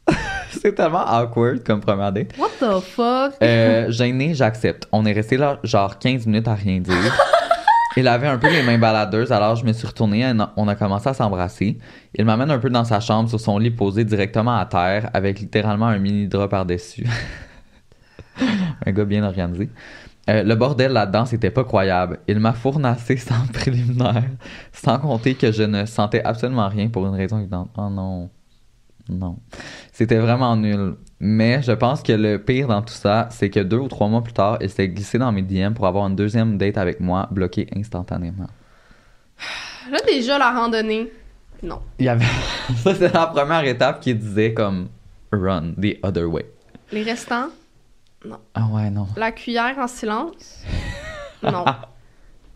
C'est 0.50 0.74
tellement 0.74 1.04
awkward 1.06 1.64
comme 1.64 1.80
première 1.80 2.12
date. 2.12 2.32
What 2.38 2.50
the 2.60 2.80
fuck? 2.80 3.34
Euh, 3.42 3.90
gêné, 3.90 4.34
j'accepte. 4.34 4.86
On 4.92 5.04
est 5.04 5.12
resté 5.12 5.36
là 5.36 5.58
genre 5.64 5.98
15 5.98 6.26
minutes 6.26 6.48
à 6.48 6.54
rien 6.54 6.80
dire. 6.80 6.94
Il 7.98 8.08
avait 8.08 8.26
un 8.26 8.36
peu 8.36 8.50
les 8.50 8.62
mains 8.62 8.78
baladeuses, 8.78 9.32
alors 9.32 9.56
je 9.56 9.64
me 9.64 9.72
suis 9.72 9.86
retournée 9.86 10.20
et 10.20 10.32
on 10.56 10.68
a 10.68 10.74
commencé 10.74 11.08
à 11.08 11.14
s'embrasser. 11.14 11.78
Il 12.14 12.26
m'amène 12.26 12.50
un 12.50 12.58
peu 12.58 12.68
dans 12.68 12.84
sa 12.84 13.00
chambre 13.00 13.30
sur 13.30 13.40
son 13.40 13.56
lit 13.56 13.70
posé 13.70 14.04
directement 14.04 14.54
à 14.54 14.66
terre 14.66 15.08
avec 15.14 15.40
littéralement 15.40 15.86
un 15.86 15.98
mini 15.98 16.28
drap 16.28 16.48
par-dessus. 16.48 17.06
un 18.86 18.92
gars 18.92 19.04
bien 19.06 19.24
organisé. 19.24 19.70
Euh, 20.28 20.42
le 20.42 20.54
bordel 20.56 20.92
là-dedans, 20.92 21.24
c'était 21.24 21.50
pas 21.50 21.64
croyable. 21.64 22.18
Il 22.26 22.40
m'a 22.40 22.52
fournassé 22.52 23.16
sans 23.16 23.46
préliminaire, 23.52 24.24
sans 24.72 24.98
compter 24.98 25.34
que 25.34 25.52
je 25.52 25.62
ne 25.62 25.86
sentais 25.86 26.22
absolument 26.22 26.68
rien 26.68 26.88
pour 26.88 27.06
une 27.06 27.14
raison 27.14 27.38
évidente. 27.38 27.70
Oh 27.76 27.88
non. 27.90 28.30
Non. 29.08 29.38
C'était 29.92 30.18
vraiment 30.18 30.56
nul. 30.56 30.96
Mais 31.20 31.62
je 31.62 31.72
pense 31.72 32.02
que 32.02 32.12
le 32.12 32.38
pire 32.38 32.68
dans 32.68 32.82
tout 32.82 32.92
ça, 32.92 33.28
c'est 33.30 33.50
que 33.50 33.60
deux 33.60 33.78
ou 33.78 33.88
trois 33.88 34.08
mois 34.08 34.22
plus 34.22 34.32
tard, 34.32 34.58
il 34.60 34.68
s'est 34.68 34.88
glissé 34.88 35.16
dans 35.18 35.30
mes 35.32 35.42
DM 35.42 35.72
pour 35.74 35.86
avoir 35.86 36.06
une 36.06 36.16
deuxième 36.16 36.58
date 36.58 36.76
avec 36.76 37.00
moi, 37.00 37.28
bloqué 37.30 37.68
instantanément. 37.74 38.48
Là, 39.90 39.98
déjà, 40.06 40.38
la 40.38 40.50
randonnée. 40.50 41.12
Non. 41.62 41.80
Il 41.98 42.06
y 42.06 42.08
avait. 42.08 42.24
ça, 42.78 42.94
c'est 42.94 43.12
la 43.12 43.28
première 43.28 43.64
étape 43.64 44.00
qui 44.00 44.14
disait 44.14 44.52
comme 44.52 44.88
run 45.32 45.72
the 45.80 45.96
other 46.02 46.26
way. 46.26 46.44
Les 46.92 47.02
restants, 47.02 47.48
Ah 48.54 48.66
ouais, 48.72 48.90
non. 48.90 49.06
la 49.16 49.32
cuillère 49.32 49.76
en 49.78 49.88
silence? 49.88 50.62
Non. 51.42 51.64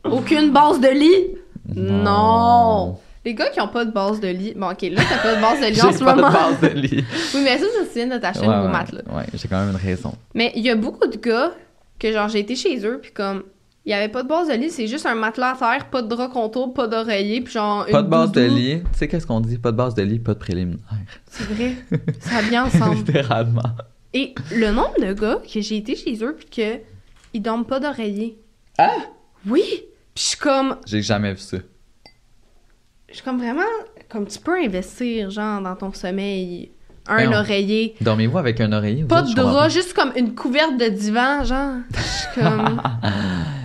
Aucune 0.04 0.50
base 0.50 0.80
de 0.80 0.88
lit? 0.88 1.36
Non. 1.76 2.98
Les 3.24 3.34
gars 3.34 3.50
qui 3.50 3.60
ont 3.60 3.68
pas 3.68 3.84
de 3.84 3.90
base 3.90 4.18
de 4.18 4.28
lit. 4.28 4.54
Bon, 4.56 4.70
ok, 4.70 4.80
là, 4.82 5.02
t'as 5.08 5.18
pas 5.18 5.36
de 5.36 5.40
base 5.40 5.60
de 5.60 5.66
lit 5.66 5.82
en 5.82 5.92
ce 5.92 6.02
pas 6.02 6.14
moment. 6.16 6.28
de 6.28 6.32
base 6.32 6.60
de 6.60 6.78
lit. 6.78 7.04
Oui, 7.34 7.42
mais 7.44 7.58
ça, 7.58 7.66
ça 7.78 7.88
se 7.88 7.94
vient 7.94 8.06
de 8.06 8.12
ouais, 8.14 8.26
un 8.26 8.32
nouveau 8.32 8.66
ouais, 8.66 8.72
matelas. 8.72 9.02
ouais, 9.12 9.26
j'ai 9.34 9.46
quand 9.46 9.60
même 9.60 9.70
une 9.70 9.76
raison. 9.76 10.14
Mais 10.34 10.50
il 10.56 10.62
y 10.62 10.70
a 10.70 10.76
beaucoup 10.76 11.06
de 11.06 11.18
gars 11.18 11.52
que, 11.98 12.10
genre, 12.10 12.28
j'ai 12.28 12.40
été 12.40 12.56
chez 12.56 12.84
eux, 12.86 12.98
puis 13.02 13.12
comme, 13.12 13.42
il 13.84 13.90
y 13.90 13.94
avait 13.94 14.08
pas 14.08 14.22
de 14.22 14.28
base 14.28 14.48
de 14.48 14.54
lit, 14.54 14.70
c'est 14.70 14.86
juste 14.86 15.04
un 15.04 15.14
matelas 15.14 15.50
à 15.52 15.56
terre, 15.56 15.90
pas 15.90 16.00
de 16.00 16.08
drap 16.08 16.28
contour, 16.28 16.72
pas 16.72 16.86
d'oreiller, 16.88 17.42
puis 17.42 17.52
genre. 17.52 17.84
Pas 17.84 17.98
une 17.98 18.06
de 18.06 18.10
base 18.10 18.32
de 18.32 18.40
lit. 18.40 18.82
Tu 18.92 18.98
sais 18.98 19.08
qu'est-ce 19.08 19.26
qu'on 19.26 19.40
dit? 19.40 19.58
Pas 19.58 19.72
de 19.72 19.76
base 19.76 19.94
de 19.94 20.02
lit, 20.02 20.18
pas 20.18 20.32
de 20.32 20.38
préliminaire. 20.38 20.80
C'est 21.26 21.44
vrai. 21.44 21.74
Ça 22.20 22.40
vient 22.40 22.64
ensemble. 22.64 22.96
Littéralement. 22.96 23.62
Et 24.12 24.34
le 24.52 24.70
nombre 24.72 25.00
de 25.00 25.12
gars 25.12 25.40
que 25.52 25.60
j'ai 25.60 25.76
été 25.76 25.94
chez 25.96 26.22
eux, 26.24 26.34
puis 26.36 26.46
que 26.46 26.80
ils 27.32 27.40
dorment 27.42 27.64
pas 27.64 27.78
d'oreiller. 27.80 28.38
Ah! 28.78 28.90
Oui! 29.46 29.62
Puis 29.72 29.84
je 30.16 30.22
suis 30.22 30.36
comme, 30.38 30.76
J'ai 30.86 31.02
jamais 31.02 31.32
vu 31.32 31.38
ça. 31.38 31.58
je 33.08 33.14
suis 33.14 33.22
comme 33.22 33.38
vraiment, 33.38 33.62
comme 34.08 34.26
tu 34.26 34.38
peux 34.40 34.58
investir, 34.58 35.30
genre, 35.30 35.60
dans 35.62 35.76
ton 35.76 35.92
sommeil, 35.92 36.70
un 37.06 37.16
Ben, 37.30 37.34
oreiller. 37.34 37.94
Dormez-vous 38.00 38.38
avec 38.38 38.60
un 38.60 38.72
oreiller? 38.72 39.04
Pas 39.04 39.22
autres? 39.22 39.30
de 39.34 39.40
drap, 39.40 39.68
juste 39.68 39.94
comme 39.94 40.12
une 40.16 40.34
couverte 40.34 40.76
de 40.76 40.88
divan, 40.88 41.44
genre. 41.44 41.76
Je 41.96 42.00
suis 42.02 42.40
comme. 42.42 42.82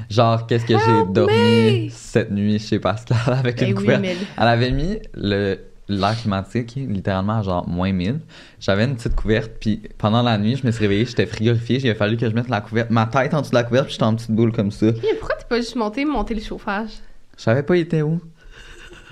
Genre, 0.08 0.46
qu'est-ce 0.46 0.66
que 0.66 0.76
j'ai 0.78 1.12
dormi 1.14 1.90
cette 1.92 2.30
nuit 2.30 2.60
chez 2.60 2.78
Pascal 2.80 3.18
avec 3.28 3.58
Ben 3.60 3.70
une 3.70 3.74
oui, 3.76 3.84
couverte? 3.84 4.02
mais. 4.04 4.16
Elle 4.38 4.48
avait 4.48 4.70
mis 4.72 5.00
le 5.16 5.60
l'air 5.88 6.16
climatique 6.20 6.76
littéralement 6.76 7.40
à 7.40 7.44
genre 7.44 7.68
moins 7.68 7.92
1000. 7.92 8.20
J'avais 8.60 8.86
une 8.86 8.96
petite 8.96 9.16
couverte, 9.16 9.52
puis 9.60 9.82
pendant 9.98 10.22
la 10.22 10.38
nuit, 10.38 10.56
je 10.56 10.66
me 10.66 10.72
suis 10.72 10.82
réveillée, 10.82 11.06
j'étais 11.06 11.26
frigorifiée, 11.26 11.80
il 11.84 11.90
a 11.90 11.96
fallu 11.96 12.18
que 12.18 12.30
je 12.30 12.34
mette 12.36 12.50
la 12.50 12.62
couverte, 12.62 12.90
ma 12.90 13.06
tête 13.06 13.34
en 13.34 13.42
dessous 13.42 13.52
de 13.52 13.56
la 13.56 13.64
couverte, 13.64 13.86
puis 13.86 13.94
j'étais 13.94 14.04
en 14.04 14.16
petite 14.16 14.32
boule 14.32 14.52
comme 14.52 14.72
ça. 14.72 14.88
Mais 14.88 15.14
pourquoi 15.20 15.36
t'es 15.36 15.46
pas 15.48 15.58
juste 15.58 15.76
monté, 15.76 16.06
monter 16.06 16.34
le 16.34 16.42
chauffage? 16.42 16.92
Je 17.38 17.44
savais 17.44 17.64
pas 17.64 17.76
il 17.78 17.82
était 17.82 18.02
où. 18.02 18.20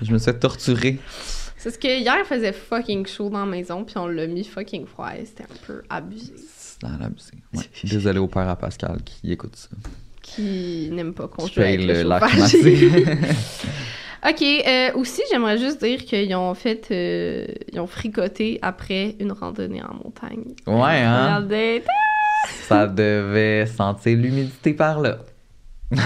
Je 0.02 0.12
me 0.12 0.18
suis 0.18 0.26
fait 0.32 0.38
torturer. 0.38 0.98
C'est 1.56 1.70
ce 1.70 1.78
que 1.78 1.88
hier, 1.88 2.16
il 2.18 2.26
faisait 2.26 2.52
fucking 2.52 3.06
chaud 3.06 3.30
dans 3.30 3.40
la 3.40 3.50
maison, 3.50 3.84
puis 3.84 3.96
on 3.96 4.06
l'a 4.06 4.26
mis 4.26 4.44
fucking 4.44 4.86
froid. 4.86 5.12
C'était 5.24 5.44
un 5.44 5.66
peu 5.66 5.82
abusé. 5.88 6.34
L'abusé. 6.82 7.32
Ouais. 7.54 7.62
Désolé 7.84 8.18
au 8.18 8.26
père 8.28 8.48
à 8.48 8.56
Pascal 8.56 8.98
qui 9.02 9.32
écoute 9.32 9.56
ça. 9.56 9.68
Qui 10.20 10.90
n'aime 10.92 11.14
pas 11.14 11.28
qu'on 11.28 11.46
joue 11.46 11.60
avec 11.60 11.80
le 11.80 12.02
le 12.02 12.02
l'air 12.02 12.20
chauffage. 12.20 12.50
climatique. 12.50 13.08
ok, 14.28 14.42
euh, 14.42 14.90
aussi, 14.94 15.22
j'aimerais 15.30 15.58
juste 15.58 15.82
dire 15.82 16.04
qu'ils 16.04 16.34
ont 16.34 16.54
fait... 16.54 16.88
euh, 16.90 17.46
ils 17.72 17.80
ont 17.80 17.86
fricoté 17.86 18.58
après 18.62 19.16
une 19.20 19.32
randonnée 19.32 19.82
en 19.82 19.94
montagne. 19.94 20.54
Ouais, 20.66 21.00
hein? 21.02 21.24
Regardez, 21.24 21.82
Ça 22.62 22.86
devait 22.86 23.66
sentir 23.66 24.16
l'humidité 24.18 24.74
par 24.74 25.00
là. 25.00 25.18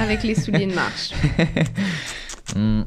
avec 0.03 0.23
les 0.23 0.35
souliers 0.35 0.66
de 0.66 0.75
marche. 0.75 1.11
Hmm. 2.57 2.85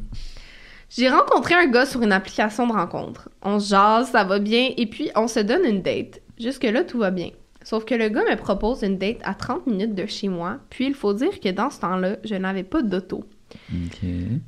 J'ai 0.89 1.07
rencontré 1.07 1.53
un 1.53 1.67
gars 1.67 1.85
sur 1.85 2.01
une 2.01 2.11
application 2.11 2.65
de 2.65 2.73
rencontre. 2.73 3.29
On 3.43 3.59
se 3.59 3.69
jase, 3.69 4.09
ça 4.09 4.23
va 4.23 4.39
bien, 4.39 4.71
et 4.75 4.87
puis 4.87 5.11
on 5.15 5.27
se 5.27 5.39
donne 5.39 5.63
une 5.65 5.83
date. 5.83 6.19
Jusque-là, 6.39 6.83
tout 6.83 6.97
va 6.97 7.11
bien. 7.11 7.29
Sauf 7.63 7.85
que 7.85 7.93
le 7.93 8.09
gars 8.09 8.23
me 8.27 8.35
propose 8.35 8.81
une 8.81 8.97
date 8.97 9.19
à 9.23 9.35
30 9.35 9.67
minutes 9.67 9.93
de 9.93 10.07
chez 10.07 10.29
moi, 10.29 10.57
puis 10.71 10.87
il 10.87 10.95
faut 10.95 11.13
dire 11.13 11.39
que 11.39 11.49
dans 11.49 11.69
ce 11.69 11.79
temps-là, 11.81 12.15
je 12.23 12.33
n'avais 12.33 12.63
pas 12.63 12.81
d'auto. 12.81 13.23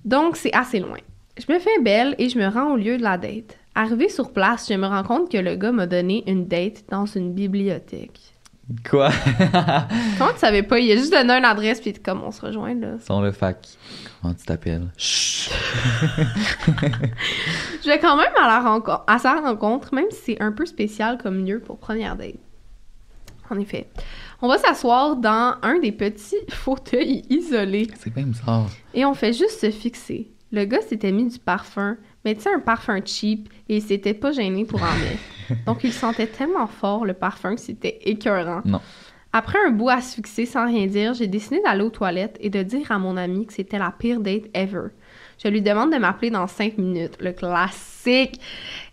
Donc, 0.05 0.37
c'est 0.37 0.53
assez 0.53 0.79
loin. 0.79 0.99
Je 1.37 1.51
me 1.51 1.59
fais 1.59 1.81
belle 1.81 2.15
et 2.19 2.29
je 2.29 2.37
me 2.37 2.47
rends 2.47 2.73
au 2.73 2.75
lieu 2.75 2.97
de 2.97 3.03
la 3.03 3.17
date. 3.17 3.57
Arrivé 3.75 4.07
sur 4.07 4.31
place, 4.33 4.67
je 4.69 4.75
me 4.75 4.85
rends 4.85 5.03
compte 5.03 5.31
que 5.31 5.37
le 5.37 5.55
gars 5.55 5.71
m'a 5.71 5.87
donné 5.87 6.23
une 6.27 6.47
date 6.47 6.83
dans 6.89 7.07
une 7.07 7.33
bibliothèque. 7.33 8.19
Quoi? 8.89 9.09
Comment 10.17 10.31
tu 10.31 10.39
savais 10.39 10.63
pas? 10.63 10.79
Il 10.79 10.91
a 10.91 10.95
juste 10.95 11.11
donné 11.11 11.33
une 11.33 11.43
adresse 11.43 11.81
puis 11.81 11.93
comme 11.93 12.23
on 12.23 12.31
se 12.31 12.39
rejoint 12.41 12.73
là. 12.73 12.93
Sans 12.99 13.19
le 13.19 13.31
fac. 13.31 13.67
Comment 14.21 14.33
tu 14.33 14.45
t'appelles? 14.45 14.87
Chut! 14.95 15.51
Je 17.83 17.87
vais 17.87 17.99
quand 17.99 18.15
même 18.15 18.31
à, 18.41 18.47
la 18.47 18.59
rencontre, 18.61 19.03
à 19.07 19.19
sa 19.19 19.33
rencontre, 19.41 19.93
même 19.93 20.09
si 20.11 20.21
c'est 20.25 20.41
un 20.41 20.53
peu 20.53 20.65
spécial 20.65 21.17
comme 21.21 21.45
lieu 21.45 21.59
pour 21.59 21.77
première 21.77 22.15
date. 22.15 22.35
En 23.49 23.59
effet. 23.59 23.89
On 24.45 24.49
va 24.49 24.57
s'asseoir 24.57 25.15
dans 25.15 25.55
un 25.61 25.79
des 25.79 25.93
petits 25.93 26.35
fauteuils 26.49 27.21
isolés 27.29 27.87
C'est 27.97 28.13
bien 28.13 28.25
bizarre. 28.25 28.67
et 28.93 29.05
on 29.05 29.13
fait 29.13 29.31
juste 29.31 29.61
se 29.61 29.71
fixer. 29.71 30.33
Le 30.51 30.65
gars 30.65 30.81
s'était 30.81 31.13
mis 31.13 31.29
du 31.29 31.39
parfum, 31.39 31.95
mais 32.25 32.35
tu 32.35 32.41
sais, 32.41 32.53
un 32.53 32.59
parfum 32.59 32.99
cheap, 33.05 33.47
et 33.69 33.77
il 33.77 33.81
s'était 33.81 34.13
pas 34.13 34.33
gêné 34.33 34.65
pour 34.65 34.83
en 34.83 34.93
mettre. 34.97 35.63
Donc 35.65 35.85
il 35.85 35.93
sentait 35.93 36.27
tellement 36.27 36.67
fort 36.67 37.05
le 37.05 37.13
parfum 37.13 37.55
que 37.55 37.61
c'était 37.61 37.99
écœurant. 38.03 38.61
Non. 38.65 38.81
Après 39.31 39.59
un 39.65 39.71
bout 39.71 39.87
à 39.87 40.01
se 40.01 40.15
fixer 40.15 40.45
sans 40.45 40.65
rien 40.67 40.87
dire, 40.87 41.13
j'ai 41.13 41.27
décidé 41.27 41.61
d'aller 41.61 41.83
aux 41.83 41.89
toilettes 41.89 42.35
et 42.41 42.49
de 42.49 42.63
dire 42.63 42.91
à 42.91 42.99
mon 42.99 43.15
ami 43.15 43.45
que 43.45 43.53
c'était 43.53 43.79
la 43.79 43.93
pire 43.97 44.19
date 44.19 44.49
ever. 44.53 44.89
Je 45.41 45.47
lui 45.47 45.61
demande 45.61 45.93
de 45.93 45.97
m'appeler 45.97 46.31
dans 46.31 46.47
5 46.47 46.77
minutes, 46.77 47.15
le 47.21 47.31
classique, 47.31 48.41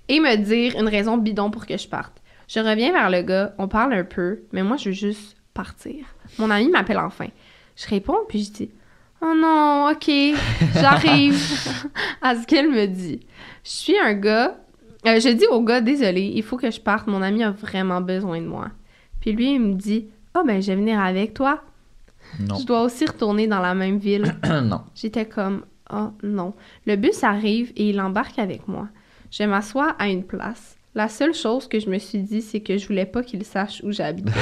et 0.07 0.21
me 0.21 0.37
dire 0.37 0.79
une 0.79 0.89
raison 0.89 1.17
bidon 1.17 1.51
pour 1.51 1.67
que 1.67 1.77
je 1.77 1.89
parte. 1.89 2.23
Je 2.47 2.61
reviens 2.61 2.93
vers 2.93 3.11
le 3.11 3.23
gars, 3.23 3.53
on 3.59 3.67
parle 3.67 3.95
un 3.95 4.05
peu, 4.05 4.43
mais 4.53 4.63
moi 4.63 4.77
je 4.77 4.91
veux 4.91 4.95
juste 4.95 5.37
partir. 5.55 6.05
Mon 6.39 6.51
ami 6.51 6.69
m'appelle 6.69 6.99
enfin. 6.99 7.29
Je 7.77 7.89
réponds 7.89 8.19
puis 8.29 8.45
je 8.45 8.51
dis 8.53 8.71
Oh 9.23 9.35
non, 9.37 9.91
ok, 9.93 10.11
j'arrive. 10.75 11.39
à 12.23 12.37
ce 12.37 12.47
qu'elle 12.47 12.71
me 12.71 12.87
dit. 12.87 13.21
Je 13.65 13.71
suis 13.71 13.99
un 13.99 14.15
gars. 14.15 14.57
euh, 15.07 15.21
je 15.21 15.29
dis 15.29 15.47
au 15.51 15.61
gars, 15.63 15.83
désolé, 15.83 16.33
il 16.35 16.43
faut 16.43 16.57
que 16.57 16.71
je 16.71 16.81
parte, 16.81 17.07
mon 17.07 17.21
ami 17.21 17.45
a 17.45 17.51
vraiment 17.51 18.01
besoin 18.01 18.41
de 18.41 18.47
moi. 18.47 18.69
Puis 19.21 19.33
lui, 19.33 19.55
il 19.55 19.61
me 19.61 19.75
dit 19.75 20.07
Oh, 20.35 20.43
ben, 20.47 20.63
je 20.63 20.69
vais 20.69 20.77
venir 20.77 20.99
avec 21.01 21.35
toi. 21.35 21.63
Non. 22.39 22.57
Je 22.57 22.65
dois 22.65 22.83
aussi 22.83 23.05
retourner 23.05 23.47
dans 23.47 23.61
la 23.61 23.75
même 23.75 23.99
ville. 23.99 24.37
non. 24.63 24.83
J'étais 24.95 25.27
comme 25.27 25.65
Oh 25.93 26.11
non. 26.23 26.55
Le 26.87 26.97
bus 26.97 27.23
arrive 27.25 27.73
et 27.77 27.91
il 27.91 28.01
embarque 28.01 28.39
avec 28.39 28.69
moi. 28.69 28.89
Je 29.31 29.43
m'assois 29.43 29.91
à 29.99 30.09
une 30.09 30.25
place. 30.25 30.77
La 30.93 31.09
seule 31.09 31.35
chose 31.35 31.69
que 31.69 31.79
je 31.79 31.89
me 31.89 31.99
suis 31.99 32.19
dit, 32.19 32.43
c'est 32.43 32.59
que 32.61 32.77
je 32.77 32.85
voulais 32.89 33.07
pas 33.07 33.23
qu'il 33.23 33.45
sache 33.45 33.81
où 33.85 33.93
j'habitais. 33.93 34.33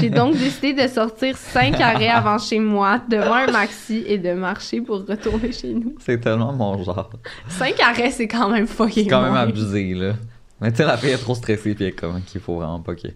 J'ai 0.00 0.08
donc 0.08 0.32
décidé 0.38 0.72
de 0.72 0.88
sortir 0.88 1.36
cinq 1.36 1.78
arrêts 1.78 2.08
avant 2.08 2.38
chez 2.38 2.58
moi, 2.58 3.02
devant 3.10 3.34
un 3.34 3.50
maxi, 3.50 4.02
et 4.06 4.16
de 4.16 4.32
marcher 4.32 4.80
pour 4.80 5.06
retourner 5.06 5.52
chez 5.52 5.74
nous. 5.74 5.94
C'est 5.98 6.18
tellement 6.18 6.54
mon 6.54 6.82
genre. 6.82 7.10
Cinq 7.48 7.78
arrêts, 7.80 8.10
c'est 8.10 8.28
quand 8.28 8.48
même 8.48 8.66
fucking 8.66 9.04
C'est 9.04 9.10
quand 9.10 9.20
même 9.20 9.36
abusé, 9.36 9.92
là. 9.92 10.14
Mais 10.62 10.70
tu 10.70 10.78
sais, 10.78 10.86
la 10.86 10.96
fille 10.96 11.10
est 11.10 11.18
trop 11.18 11.34
stressée, 11.34 11.74
puis 11.74 11.84
elle 11.84 11.90
est 11.90 11.92
comme 11.92 12.22
qu'il 12.22 12.40
faut 12.40 12.56
vraiment 12.56 12.80
pas 12.80 12.94
que. 12.94 13.08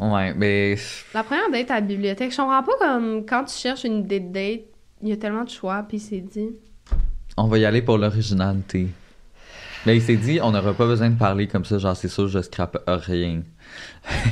Ouais, 0.00 0.34
mais. 0.34 0.76
La 1.14 1.22
première 1.22 1.50
date 1.52 1.70
à 1.70 1.74
la 1.74 1.80
bibliothèque, 1.82 2.32
je 2.32 2.36
comprends 2.36 2.64
pas 2.64 2.72
comme 2.80 3.26
quand 3.26 3.44
tu 3.44 3.54
cherches 3.54 3.84
une 3.84 4.04
date 4.04 4.32
date, 4.32 4.62
il 5.02 5.08
y 5.08 5.12
a 5.12 5.16
tellement 5.16 5.44
de 5.44 5.50
choix, 5.50 5.84
puis 5.88 6.00
c'est 6.00 6.20
dit. 6.20 6.50
On 7.36 7.46
va 7.46 7.58
y 7.58 7.64
aller 7.64 7.82
pour 7.82 7.96
l'originalité. 7.96 8.88
Là, 9.88 9.94
il 9.94 10.02
s'est 10.02 10.16
dit, 10.16 10.38
on 10.42 10.50
n'aura 10.50 10.74
pas 10.74 10.84
besoin 10.84 11.08
de 11.08 11.16
parler 11.16 11.46
comme 11.46 11.64
ça, 11.64 11.78
genre, 11.78 11.96
c'est 11.96 12.08
sûr, 12.08 12.28
je 12.28 12.42
scrape 12.42 12.76
rien. 12.86 13.40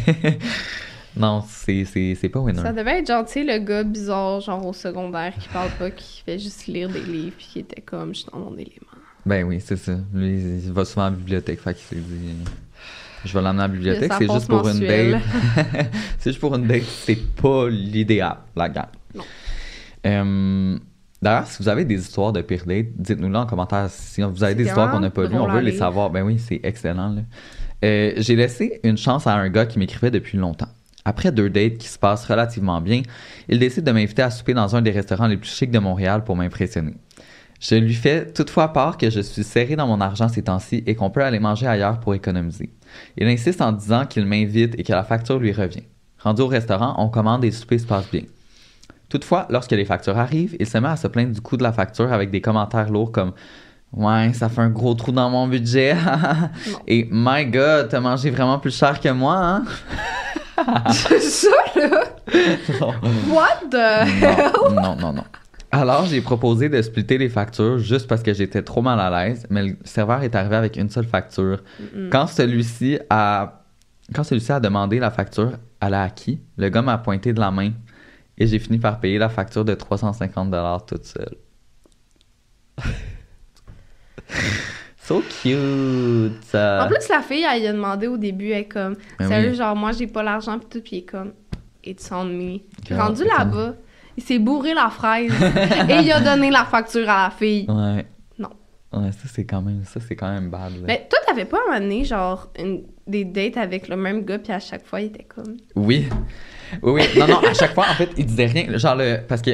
non, 1.16 1.42
c'est, 1.48 2.28
pas 2.30 2.40
winner. 2.40 2.61
Ça 2.61 2.74
devait 2.74 2.98
être 2.98 3.07
gentil, 3.07 3.42
le 3.42 3.57
gars 3.61 3.82
bizarre, 3.82 4.42
genre 4.42 4.66
au 4.66 4.74
secondaire, 4.74 5.32
qui 5.40 5.48
parle 5.48 5.70
pas, 5.78 5.90
qui 5.90 6.22
fait 6.26 6.38
juste 6.38 6.66
lire 6.66 6.90
des 6.90 7.00
livres, 7.00 7.36
puis 7.38 7.46
qui 7.50 7.59
était 7.61 7.80
comme, 7.80 8.14
je 8.14 8.20
suis 8.20 8.30
dans 8.30 8.38
mon 8.38 8.52
élément. 8.52 8.98
Ben 9.24 9.44
oui, 9.44 9.62
c'est 9.64 9.78
ça. 9.78 9.96
Lui, 10.12 10.34
il 10.66 10.72
va 10.74 10.84
souvent 10.84 11.07
à 11.07 11.11
la 11.11 11.16
bibliothèque, 11.16 11.59
fait 11.59 11.72
qu'il 11.72 11.84
s'est 11.84 12.04
dit, 12.04 12.34
je 13.24 13.32
vais 13.32 13.40
l'emmener 13.40 13.62
à 13.62 13.68
la 13.68 13.72
bibliothèque, 13.72 14.12
c'est 14.18 14.30
juste 14.30 14.48
pour 14.48 14.68
une 14.68 14.80
date. 14.80 15.22
c'est 16.18 16.32
juste 16.32 16.40
pour 16.40 16.54
une 16.54 16.66
date, 16.66 16.82
c'est 16.82 17.34
pas 17.34 17.66
l'idéal, 17.70 18.36
la 18.54 18.68
gang. 18.68 18.88
Non. 19.14 19.24
Euh, 20.04 20.78
D'ailleurs, 21.27 21.47
si 21.49 21.61
vous 21.61 21.68
avez 21.68 21.85
des 21.85 21.97
histoires 22.01 22.33
de 22.33 22.41
pire 22.41 22.64
date, 22.66 22.87
dites-nous-le 22.97 23.37
en 23.37 23.47
commentaire. 23.47 23.89
Si 23.91 24.22
vous 24.22 24.45
avez 24.45 24.55
des 24.55 24.66
histoires 24.66 24.93
qu'on 24.93 25.01
n'a 25.01 25.11
pas 25.11 25.24
lues, 25.27 25.35
on 25.35 25.49
veut 25.49 25.61
les 25.61 25.77
savoir. 25.77 26.09
Ben 26.11 26.22
oui, 26.22 26.39
c'est 26.39 26.61
excellent. 26.62 27.09
là. 27.09 27.22
Euh, 27.85 28.12
J'ai 28.18 28.37
laissé 28.37 28.79
une 28.85 28.97
chance 28.97 29.27
à 29.27 29.35
un 29.35 29.49
gars 29.49 29.66
qui 29.66 29.81
m'écrivait 29.81 30.12
depuis 30.12 30.39
longtemps. 30.39 30.68
Après 31.05 31.33
deux 31.33 31.51
dates 31.51 31.79
qui 31.79 31.89
se 31.89 31.99
passent 31.99 32.27
relativement 32.27 32.81
bien, 32.81 33.03
il 33.49 33.59
décide 33.59 33.83
de 33.83 33.91
m'inviter 33.91 34.22
à 34.22 34.31
souper 34.31 34.55
dans 34.55 34.77
un 34.77 34.83
des 34.83 34.93
restaurants 34.93 35.27
les 35.27 35.37
plus 35.37 35.51
chics 35.51 35.72
de 35.72 35.81
Montréal 35.81 36.22
pour 36.22 36.37
m'impressionner. 36.37 36.95
Je 37.61 37.74
lui 37.74 37.95
fais 37.95 38.31
toutefois 38.33 38.72
part 38.72 38.97
que 38.97 39.11
je 39.11 39.20
suis 39.20 39.43
serré 39.43 39.74
dans 39.74 39.89
mon 39.89 40.01
argent 40.01 40.29
ces 40.29 40.43
temps-ci 40.43 40.85
et 40.87 40.95
qu'on 40.95 41.11
peut 41.11 41.24
aller 41.24 41.41
manger 41.41 41.66
ailleurs 41.66 41.99
pour 41.99 42.14
économiser. 42.14 42.70
Il 43.16 43.27
insiste 43.27 43.61
en 43.61 43.72
disant 43.72 44.07
qu'il 44.07 44.27
m'invite 44.27 44.79
et 44.79 44.85
que 44.85 44.93
la 44.93 45.03
facture 45.03 45.41
lui 45.41 45.51
revient. 45.53 45.83
Rendu 46.20 46.43
au 46.43 46.47
restaurant, 46.47 46.95
on 46.99 47.09
commande 47.09 47.43
et 47.45 47.49
le 47.49 47.53
souper 47.53 47.79
se 47.79 47.87
passe 47.87 48.09
bien. 48.12 48.22
Toutefois, 49.17 49.47
lorsque 49.49 49.71
les 49.71 49.87
factures 49.87 50.19
arrivent, 50.19 50.55
il 50.61 50.67
se 50.67 50.77
met 50.77 50.89
à 50.89 50.97
se 50.97 51.07
plaindre 51.07 51.33
du 51.33 51.41
coût 51.41 51.57
de 51.57 51.62
la 51.62 51.73
facture 51.73 52.12
avec 52.12 52.31
des 52.31 52.43
commentaires 52.43 52.91
lourds 52.91 53.12
comme 53.12 53.33
Ouais, 53.95 54.35
ça 54.35 54.51
fait 54.51 54.61
un 54.61 54.69
gros 54.69 54.93
trou 54.93 55.11
dans 55.11 55.31
mon 55.31 55.49
budget. 55.49 55.97
et 56.87 57.09
My 57.11 57.47
God, 57.47 57.89
t'as 57.89 58.01
mangé 58.01 58.29
vraiment 58.29 58.59
plus 58.59 58.77
cher 58.77 59.01
que 59.01 59.09
moi, 59.09 59.39
hein? 59.39 59.64
C'est 60.93 61.21
ça, 61.21 61.49
là? 61.77 62.05
Non. 62.79 62.93
What 63.31 63.71
the... 63.71 64.75
non, 64.75 64.83
non, 64.83 64.97
non, 64.97 65.12
non. 65.14 65.25
Alors, 65.73 66.05
j'ai 66.05 66.21
proposé 66.21 66.69
de 66.69 66.83
splitter 66.83 67.17
les 67.17 67.31
factures 67.31 67.79
juste 67.79 68.09
parce 68.09 68.23
que 68.23 68.35
j'étais 68.35 68.61
trop 68.61 68.83
mal 68.83 69.01
à 69.01 69.09
l'aise, 69.09 69.47
mais 69.49 69.62
le 69.62 69.77
serveur 69.85 70.25
est 70.25 70.35
arrivé 70.35 70.57
avec 70.57 70.77
une 70.77 70.91
seule 70.91 71.07
facture. 71.07 71.62
Quand 72.11 72.27
celui-ci 72.27 72.99
a 73.09 73.62
quand 74.14 74.25
celui-ci 74.25 74.53
a 74.53 74.61
demandé 74.61 74.99
la 74.99 75.11
facture 75.11 75.53
à 75.81 75.91
la 75.91 76.03
acquis, 76.03 76.39
le 76.57 76.69
gars 76.69 76.83
m'a 76.83 76.99
pointé 76.99 77.33
de 77.33 77.41
la 77.41 77.51
main 77.51 77.73
et 78.39 78.47
j'ai 78.47 78.59
fini 78.59 78.78
par 78.78 79.01
payer 79.01 79.18
la 79.18 79.28
facture 79.28 79.64
de 79.64 79.74
350 79.74 80.51
dollars 80.51 80.84
toute 80.84 81.05
seule. 81.05 81.37
so 84.99 85.22
cute. 85.43 86.43
ça. 86.45 86.84
En 86.84 86.89
plus, 86.89 87.09
la 87.09 87.22
fille, 87.22 87.47
elle 87.51 87.61
lui 87.61 87.68
a 87.68 87.72
demandé 87.72 88.07
au 88.07 88.16
début, 88.16 88.51
elle 88.51 88.61
est 88.61 88.64
comme, 88.64 88.97
Ben 89.18 89.28
sérieux, 89.28 89.51
oui. 89.51 89.57
genre, 89.57 89.76
moi, 89.76 89.93
j'ai 89.93 90.07
pas 90.07 90.22
l'argent, 90.22 90.59
pis 90.59 90.66
tout, 90.66 90.80
pis 90.82 90.97
il 90.97 90.99
est 90.99 91.03
comme, 91.03 91.32
it's 91.84 92.11
on 92.12 92.24
me. 92.24 92.59
Girl, 92.84 93.01
rendu 93.01 93.24
là-bas, 93.24 93.74
il 94.16 94.22
s'est 94.22 94.39
bourré 94.39 94.74
la 94.74 94.91
fraise 94.91 95.32
et 95.89 95.95
il 96.03 96.12
a 96.12 96.20
donné 96.20 96.51
la 96.51 96.64
facture 96.64 97.09
à 97.09 97.24
la 97.24 97.30
fille. 97.30 97.66
Ouais. 97.68 98.07
Ouais, 98.97 99.12
ça 99.12 99.28
c'est 99.32 99.44
quand 99.44 99.62
même 99.62 99.84
ça 99.84 100.01
c'est 100.01 100.16
quand 100.16 100.32
même 100.32 100.51
bad. 100.51 100.72
là. 100.72 100.84
Mais 100.86 101.07
toi, 101.09 101.18
t'avais 101.26 101.44
pas 101.44 101.59
un 101.59 101.66
moment 101.70 101.80
donné, 101.80 102.05
genre, 102.05 102.49
une- 102.59 102.84
des 103.07 103.24
dates 103.24 103.57
avec 103.59 103.88
le 103.88 103.97
même 103.97 104.24
gars, 104.24 104.38
puis 104.38 104.53
à 104.53 104.59
chaque 104.61 104.84
fois, 104.86 105.01
il 105.01 105.07
était 105.07 105.24
comme, 105.24 105.57
Oui. 105.76 106.09
Oui, 106.82 106.92
oui. 106.92 107.03
Non, 107.18 107.28
non, 107.28 107.38
à 107.38 107.55
chaque 107.55 107.74
fois, 107.74 107.84
en 107.90 107.94
fait, 107.94 108.11
il 108.16 108.26
disait 108.26 108.47
rien. 108.47 108.76
Genre, 108.78 108.97
le, 108.97 109.18
parce 109.28 109.42
que, 109.42 109.51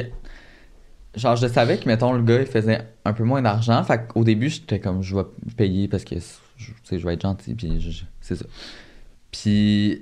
genre, 1.15 1.35
je 1.35 1.47
savais 1.47 1.77
que, 1.77 1.85
mettons, 1.87 2.13
le 2.13 2.23
gars, 2.23 2.39
il 2.41 2.47
faisait 2.47 2.81
un 3.05 3.13
peu 3.13 3.23
moins 3.23 3.41
d'argent. 3.41 3.83
Fait 3.83 4.07
qu'au 4.07 4.23
début, 4.23 4.49
j'étais 4.49 4.79
comme, 4.79 5.03
je 5.03 5.15
vais 5.15 5.23
payer 5.55 5.87
parce 5.87 6.03
que, 6.03 6.15
je- 6.15 6.67
tu 6.71 6.73
sais, 6.83 6.97
je 6.99 7.05
vais 7.05 7.13
être 7.13 7.21
gentil, 7.21 7.53
puis 7.53 7.93
c'est 8.21 8.35
ça. 8.35 8.45
Puis, 9.31 10.01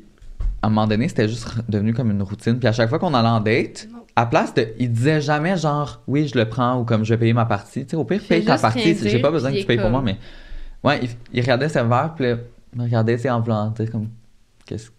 à 0.62 0.68
un 0.68 0.70
moment 0.70 0.88
donné, 0.88 1.08
c'était 1.08 1.28
juste 1.28 1.48
devenu 1.70 1.94
comme 1.94 2.12
une 2.12 2.22
routine. 2.22 2.60
Puis 2.60 2.68
à 2.68 2.72
chaque 2.72 2.90
fois 2.90 3.00
qu'on 3.00 3.14
allait 3.14 3.28
en 3.28 3.40
date, 3.40 3.88
Non. 3.92 4.01
À 4.16 4.26
place 4.26 4.54
de, 4.54 4.68
il 4.80 4.92
disait 4.92 5.22
jamais 5.22 5.58
genre, 5.58 6.02
oui, 6.08 6.28
je 6.28 6.38
le 6.38 6.48
prends 6.48 6.80
ou 6.80 6.84
comme 6.84 7.04
je 7.04 7.14
vais 7.14 7.20
payer 7.20 7.34
ma 7.34 7.46
partie. 7.46 7.86
Tu 7.86 7.92
sais, 7.92 7.96
au 7.96 8.04
pire, 8.04 8.22
paye 8.28 8.44
ta 8.44 8.58
partie. 8.58 8.96
J'ai 8.96 9.20
pas 9.20 9.32
besoin 9.32 9.52
que 9.52 9.60
tu 9.60 9.66
payes 9.66 9.80
pour 9.80 9.90
moi, 9.90 10.02
mais. 10.02 10.18
Ouais, 10.84 11.00
il, 11.04 11.10
il 11.34 11.42
regardait 11.42 11.70
ses 11.70 11.84
verres, 11.84 12.14
puis 12.16 12.26
il 12.76 12.82
regardait 12.82 13.18
ses 13.18 13.30
enveloppes, 13.30 13.76
tu 13.76 13.86
sais, 13.86 13.92
comme, 13.92 14.10
qu'est-ce 14.66 14.90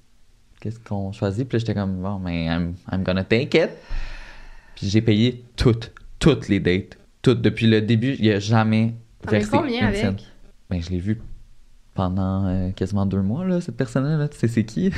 qu'est-ce 0.62 0.78
qu'on 0.78 1.10
choisit? 1.12 1.48
Puis 1.48 1.58
j'étais 1.58 1.74
comme, 1.74 2.00
bon, 2.00 2.18
mais 2.20 2.46
I'm, 2.46 2.74
I'm 2.90 3.02
gonna 3.02 3.24
take 3.24 3.58
it. 3.58 3.70
Puis 4.76 4.88
j'ai 4.88 5.02
payé 5.02 5.44
toutes, 5.56 5.92
toutes 6.18 6.48
les 6.48 6.60
dates. 6.60 6.96
Toutes. 7.20 7.42
Depuis 7.42 7.66
le 7.66 7.82
début, 7.82 8.16
il 8.18 8.30
a 8.30 8.38
jamais 8.38 8.94
avais 9.26 9.38
versé 9.38 9.50
combien 9.50 9.80
une 9.80 9.86
avec? 9.86 10.00
scène. 10.00 10.16
Ben, 10.70 10.80
je 10.80 10.90
l'ai 10.90 10.98
vu 10.98 11.20
pendant 11.94 12.46
euh, 12.46 12.70
quasiment 12.70 13.06
deux 13.06 13.22
mois, 13.22 13.44
là, 13.44 13.60
cette 13.60 13.76
personne-là. 13.76 14.16
Là. 14.16 14.28
Tu 14.28 14.38
sais, 14.38 14.48
c'est 14.48 14.64
qui? 14.64 14.92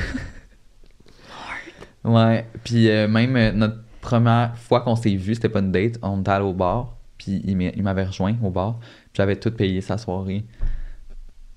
ouais. 2.04 2.46
Puis 2.62 2.88
euh, 2.88 3.08
même 3.08 3.36
euh, 3.36 3.52
notre 3.52 3.78
première 4.04 4.56
fois 4.56 4.80
qu'on 4.82 4.96
s'est 4.96 5.14
vu, 5.16 5.34
c'était 5.34 5.48
pas 5.48 5.60
une 5.60 5.72
date. 5.72 5.98
On 6.02 6.20
était 6.20 6.30
allé 6.30 6.44
au 6.44 6.52
bar. 6.52 6.94
Puis 7.18 7.40
il 7.44 7.56
m'a- 7.56 7.64
il 7.74 7.82
m'avait 7.82 8.04
rejoint 8.04 8.36
au 8.42 8.50
bar. 8.50 8.78
Puis 8.78 9.14
j'avais 9.14 9.36
tout 9.36 9.50
payé 9.50 9.80
sa 9.80 9.96
soirée. 9.98 10.44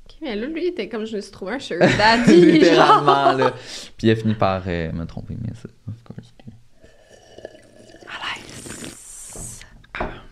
Ok, 0.05 0.15
mais 0.21 0.35
là, 0.35 0.47
lui, 0.47 0.63
il 0.63 0.67
était 0.69 0.87
comme, 0.87 1.05
je 1.05 1.15
me 1.17 1.21
suis 1.21 1.31
trouvé 1.31 1.53
un 1.53 1.59
sugar 1.59 1.89
daddy, 1.97 2.45
Littéralement, 2.53 3.33
là. 3.33 3.51
Puis 3.97 4.07
il 4.07 4.11
a 4.11 4.15
fini 4.15 4.33
par 4.33 4.63
euh, 4.67 4.91
me 4.93 5.05
tromper, 5.05 5.35
mais 5.41 5.53
ça, 5.55 5.67
of 5.87 6.03
course. 6.03 6.33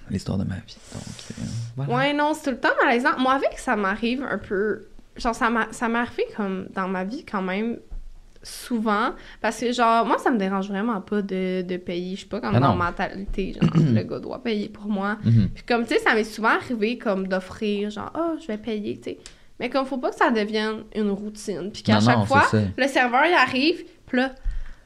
L'histoire 0.09 0.37
de 0.37 0.43
ma 0.43 0.55
vie, 0.57 0.77
donc 0.93 1.03
euh, 1.03 1.43
voilà. 1.75 1.93
Ouais, 1.95 2.13
non, 2.13 2.33
c'est 2.35 2.43
tout 2.43 2.49
le 2.51 2.59
temps 2.59 2.69
malaisant. 2.83 3.17
Moi, 3.17 3.33
avec, 3.33 3.57
ça 3.57 3.75
m'arrive 3.75 4.21
un 4.23 4.37
peu. 4.37 4.85
Genre, 5.17 5.33
ça 5.33 5.49
m'a 5.49 5.67
ça 5.71 5.87
m'est 5.89 5.97
arrivé 5.97 6.25
comme 6.37 6.67
dans 6.75 6.87
ma 6.87 7.03
vie 7.03 7.25
quand 7.25 7.41
même 7.41 7.79
souvent. 8.45 9.11
Parce 9.41 9.59
que, 9.59 9.71
genre, 9.71 10.05
moi, 10.05 10.17
ça 10.17 10.31
me 10.31 10.37
dérange 10.37 10.67
vraiment 10.69 11.01
pas 11.01 11.21
de, 11.21 11.63
de 11.63 11.77
payer. 11.77 12.11
Je 12.11 12.19
suis 12.19 12.27
pas 12.27 12.39
comme 12.39 12.55
Ah 12.55 12.59
dans 12.59 12.75
mentalité, 12.75 13.53
genre, 13.53 13.69
le 13.75 14.03
gars 14.03 14.19
doit 14.19 14.41
payer 14.41 14.69
pour 14.69 14.85
moi. 14.85 15.17
Mhm. 15.23 15.49
Puis 15.53 15.63
comme, 15.63 15.85
tu 15.85 15.95
sais, 15.95 15.99
ça 15.99 16.13
m'est 16.13 16.23
souvent 16.23 16.49
arrivé 16.49 16.97
comme 16.97 17.27
d'offrir, 17.27 17.89
genre, 17.89 18.11
oh, 18.15 18.37
je 18.41 18.47
vais 18.47 18.57
payer, 18.57 18.97
tu 18.97 19.11
sais. 19.11 19.17
Mais 19.59 19.69
comme, 19.69 19.85
faut 19.85 19.97
pas 19.97 20.11
que 20.11 20.17
ça 20.17 20.31
devienne 20.31 20.83
une 20.95 21.11
routine. 21.11 21.71
Puis 21.71 21.81
qu'à 21.81 21.99
chaque 21.99 22.17
non, 22.17 22.25
fois, 22.25 22.45
le 22.53 22.87
serveur, 22.87 23.23
il 23.25 23.33
arrive, 23.33 23.83
puis 24.05 24.17
là, 24.17 24.31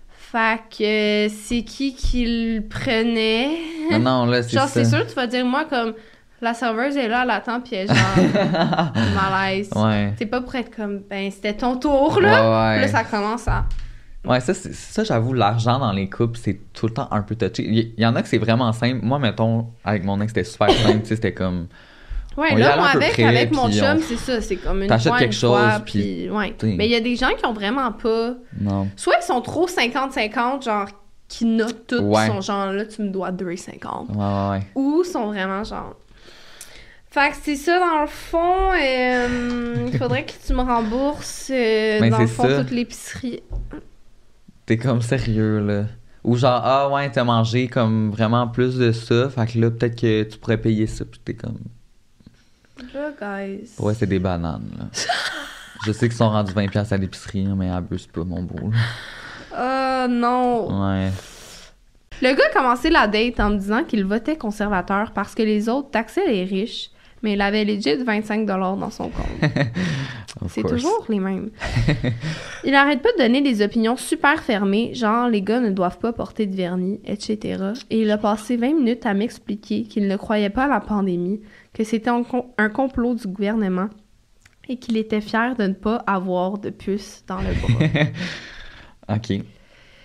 fait 0.09 0.61
que 0.69 1.25
euh, 1.25 1.29
c'est 1.29 1.63
qui 1.63 1.95
qui 1.95 2.25
le 2.25 2.61
prenait? 2.61 3.57
Non, 3.91 3.99
non, 3.99 4.25
là, 4.25 4.43
c'est 4.43 4.51
Genre, 4.55 4.67
ça. 4.67 4.83
c'est 4.83 4.85
sûr, 4.85 5.05
tu 5.07 5.15
vas 5.15 5.25
dire, 5.25 5.43
moi, 5.43 5.65
comme, 5.65 5.93
la 6.41 6.53
serveuse 6.53 6.95
est 6.97 7.07
là, 7.07 7.21
elle 7.23 7.29
attend, 7.31 7.61
puis 7.61 7.75
elle 7.75 7.89
est 7.89 7.93
genre, 7.93 8.91
malaise. 9.31 9.69
Ouais. 9.75 10.13
C'est 10.17 10.25
pas 10.25 10.41
pour 10.41 10.55
être 10.55 10.75
comme, 10.75 10.99
ben, 11.09 11.29
c'était 11.31 11.53
ton 11.53 11.77
tour, 11.77 12.19
là. 12.21 12.73
ouais. 12.73 12.81
Là, 12.81 12.87
ça 12.87 13.03
commence 13.03 13.47
à. 13.47 13.65
Ouais, 14.25 14.39
ça, 14.41 14.53
ça 14.53 15.03
j'avoue, 15.05 15.33
l'argent 15.33 15.79
dans 15.79 15.93
les 15.93 16.09
couples, 16.09 16.37
c'est 16.41 16.59
tout 16.73 16.87
le 16.87 16.93
temps 16.93 17.07
un 17.11 17.21
peu 17.21 17.35
touché. 17.35 17.63
Il 17.65 17.93
y, 18.01 18.05
en 18.05 18.15
a 18.17 18.21
que 18.21 18.27
c'est 18.27 18.37
vraiment 18.37 18.71
simple. 18.73 18.99
Moi, 19.01 19.17
mettons, 19.17 19.67
avec 19.85 20.03
mon 20.03 20.19
ex, 20.19 20.31
c'était 20.31 20.43
super 20.43 20.69
simple. 20.71 20.99
tu 21.01 21.05
sais, 21.07 21.15
c'était 21.15 21.33
comme. 21.33 21.67
Ouais, 22.37 22.49
On 22.51 22.57
là, 22.57 22.75
moi, 22.77 22.87
avec, 22.93 23.13
près, 23.13 23.23
avec 23.23 23.51
mon 23.53 23.69
chum, 23.71 23.97
on- 23.97 24.01
c'est 24.01 24.17
ça. 24.17 24.41
C'est 24.41 24.57
comme 24.57 24.81
une 24.81 24.87
T'achètes 24.87 25.13
quelque 25.17 25.33
une 25.33 25.39
fois, 25.39 25.71
chose, 25.73 25.81
puis-. 25.85 26.29
Ouais. 26.29 26.55
Mais 26.63 26.85
il 26.85 26.91
y 26.91 26.95
a 26.95 26.99
des 27.01 27.15
gens 27.15 27.29
qui 27.37 27.45
ont 27.45 27.53
vraiment 27.53 27.91
pas... 27.91 28.33
Non. 28.59 28.87
Soit 28.95 29.15
ils 29.21 29.25
sont 29.25 29.41
trop 29.41 29.67
50-50, 29.67 30.63
genre, 30.63 30.87
qui 31.27 31.45
notent 31.45 31.87
tout, 31.87 31.95
Ouais. 32.01 32.25
ils 32.27 32.31
sont 32.31 32.41
genre, 32.41 32.71
là, 32.71 32.85
tu 32.85 33.01
me 33.01 33.09
dois 33.09 33.31
2,50. 33.31 33.39
Ouais, 34.09 34.15
ouais, 34.15 34.49
ouais. 34.59 34.67
Ou 34.75 35.03
sont 35.03 35.27
vraiment 35.27 35.63
genre... 35.63 35.95
Fait 37.11 37.31
que 37.31 37.37
c'est 37.41 37.55
ça, 37.55 37.79
dans 37.79 38.01
le 38.01 38.07
fond, 38.07 38.71
euh, 38.71 39.87
il 39.91 39.97
faudrait 39.97 40.25
que 40.25 40.33
tu 40.45 40.53
me 40.53 40.61
rembourses, 40.61 41.49
euh, 41.51 41.97
Mais 42.01 42.09
dans 42.11 42.19
le 42.19 42.27
fond, 42.27 42.43
ça. 42.47 42.59
toute 42.59 42.71
l'épicerie. 42.71 43.41
T'es 44.67 44.77
comme 44.77 45.01
sérieux, 45.01 45.59
là. 45.59 45.83
Ou 46.23 46.35
genre, 46.35 46.61
ah 46.63 46.89
ouais, 46.89 47.09
t'as 47.09 47.23
mangé 47.23 47.67
comme 47.67 48.11
vraiment 48.11 48.47
plus 48.47 48.75
de 48.77 48.91
ça. 48.91 49.29
Fait 49.29 49.47
que 49.51 49.57
là, 49.57 49.71
peut-être 49.71 49.99
que 49.99 50.23
tu 50.23 50.37
pourrais 50.37 50.57
payer 50.57 50.85
ça. 50.85 51.03
Puis 51.05 51.19
t'es 51.25 51.33
comme. 51.33 51.57
Là, 52.93 53.09
guys. 53.19 53.69
Ouais, 53.79 53.93
c'est 53.95 54.05
des 54.05 54.19
bananes, 54.19 54.69
là. 54.77 54.85
Je 55.85 55.91
sais 55.93 56.09
qu'ils 56.09 56.17
sont 56.17 56.29
rendus 56.29 56.53
20$ 56.53 56.93
à 56.93 56.97
l'épicerie, 56.97 57.45
hein, 57.47 57.55
mais 57.57 57.69
abuse 57.69 58.05
pas, 58.05 58.23
mon 58.25 58.43
beau. 58.43 58.69
là. 58.69 58.77
Ah, 59.55 60.07
non. 60.09 60.67
Ouais. 60.87 61.09
Le 62.21 62.35
gars 62.35 62.43
a 62.51 62.53
commencé 62.53 62.89
la 62.89 63.07
date 63.07 63.39
en 63.39 63.49
me 63.51 63.57
disant 63.57 63.83
qu'il 63.85 64.03
votait 64.05 64.35
conservateur 64.37 65.11
parce 65.13 65.33
que 65.33 65.41
les 65.41 65.69
autres 65.69 65.89
taxaient 65.89 66.27
les 66.27 66.43
riches, 66.43 66.91
mais 67.21 67.33
il 67.33 67.41
avait 67.41 67.65
legit 67.65 67.95
25 67.95 68.45
dans 68.45 68.89
son 68.89 69.09
compte. 69.09 69.25
C'est 70.47 70.61
toujours 70.63 71.05
les 71.09 71.19
mêmes. 71.19 71.49
il 72.63 72.73
arrête 72.75 73.01
pas 73.01 73.11
de 73.13 73.17
donner 73.17 73.41
des 73.41 73.61
opinions 73.61 73.97
super 73.97 74.41
fermées, 74.41 74.93
genre 74.93 75.27
les 75.27 75.41
gars 75.41 75.59
ne 75.59 75.69
doivent 75.71 75.99
pas 75.99 76.13
porter 76.13 76.45
de 76.45 76.55
vernis, 76.55 76.99
etc. 77.05 77.63
Et 77.89 78.01
il 78.01 78.11
a 78.11 78.17
passé 78.17 78.55
20 78.55 78.73
minutes 78.75 79.05
à 79.05 79.13
m'expliquer 79.13 79.83
qu'il 79.83 80.07
ne 80.07 80.15
croyait 80.17 80.49
pas 80.49 80.65
à 80.65 80.67
la 80.67 80.79
pandémie, 80.79 81.41
que 81.73 81.83
c'était 81.83 82.09
un, 82.09 82.23
com- 82.23 82.45
un 82.57 82.69
complot 82.69 83.15
du 83.15 83.27
gouvernement 83.27 83.89
et 84.69 84.77
qu'il 84.77 84.97
était 84.97 85.21
fier 85.21 85.55
de 85.55 85.63
ne 85.63 85.73
pas 85.73 86.03
avoir 86.07 86.57
de 86.59 86.69
puce 86.69 87.23
dans 87.27 87.39
le 87.39 87.53
bras. 87.53 87.85
ok. 89.15 89.41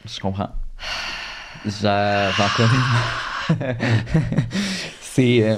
Je 0.06 0.20
comprends. 0.20 0.50
J'en 1.66 2.30
connais. 2.56 3.76
c'est. 5.00 5.42
euh, 5.42 5.56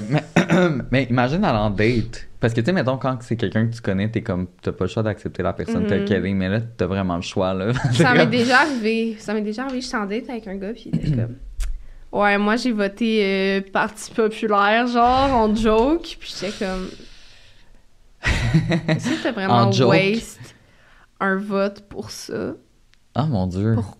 mais, 0.91 1.05
imagine 1.05 1.45
aller 1.45 1.59
en 1.59 1.71
date. 1.71 2.29
Parce 2.41 2.53
que, 2.53 2.61
tu 2.61 2.67
sais, 2.67 2.73
mettons, 2.73 2.97
quand 2.99 3.19
c'est 3.23 3.37
quelqu'un 3.37 3.67
que 3.67 3.75
tu 3.75 3.81
connais, 3.81 4.09
t'es 4.11 4.23
comme. 4.23 4.47
T'as 4.63 4.73
pas 4.73 4.85
le 4.85 4.91
choix 4.91 5.03
d'accepter 5.03 5.43
la 5.43 5.53
personne 5.53 5.87
telle 5.87 6.01
Mhm. 6.03 6.07
qu'elle 6.09 6.27
est, 6.27 6.35
mais 6.35 6.49
là, 6.49 6.61
t'as 6.61 6.87
vraiment 6.87 7.17
le 7.17 7.23
choix, 7.23 7.55
là. 7.55 7.73
Ça 7.93 8.15
m'est 8.15 8.27
déjà 8.27 8.61
arrivé. 8.61 9.17
Ça 9.19 9.35
m'est 9.35 9.41
déjà 9.43 9.65
arrivé, 9.65 9.81
je 9.81 9.87
suis 9.87 9.97
en 9.97 10.07
date 10.07 10.29
avec 10.29 10.47
un 10.47 10.57
gars, 10.57 10.73
puis 10.73 10.91
il 10.93 11.17
comme... 11.17 11.37
Ouais, 12.13 12.39
moi, 12.39 12.57
j'ai 12.57 12.73
voté 12.73 13.21
euh, 13.25 13.61
Parti 13.73 14.11
populaire, 14.13 14.87
genre, 14.87 15.29
on 15.33 15.55
joke, 15.55 16.17
puis 16.19 16.33
j'étais 16.41 16.65
comme... 16.65 16.89
T'as 19.23 19.33
vraiment 19.33 19.55
En 19.55 19.71
waste 19.71 20.55
un 21.21 21.37
vote 21.37 21.83
pour 21.89 22.11
ça? 22.11 22.55
Ah, 23.15 23.27
mon 23.27 23.47
Dieu. 23.47 23.75
Pour- 23.75 23.97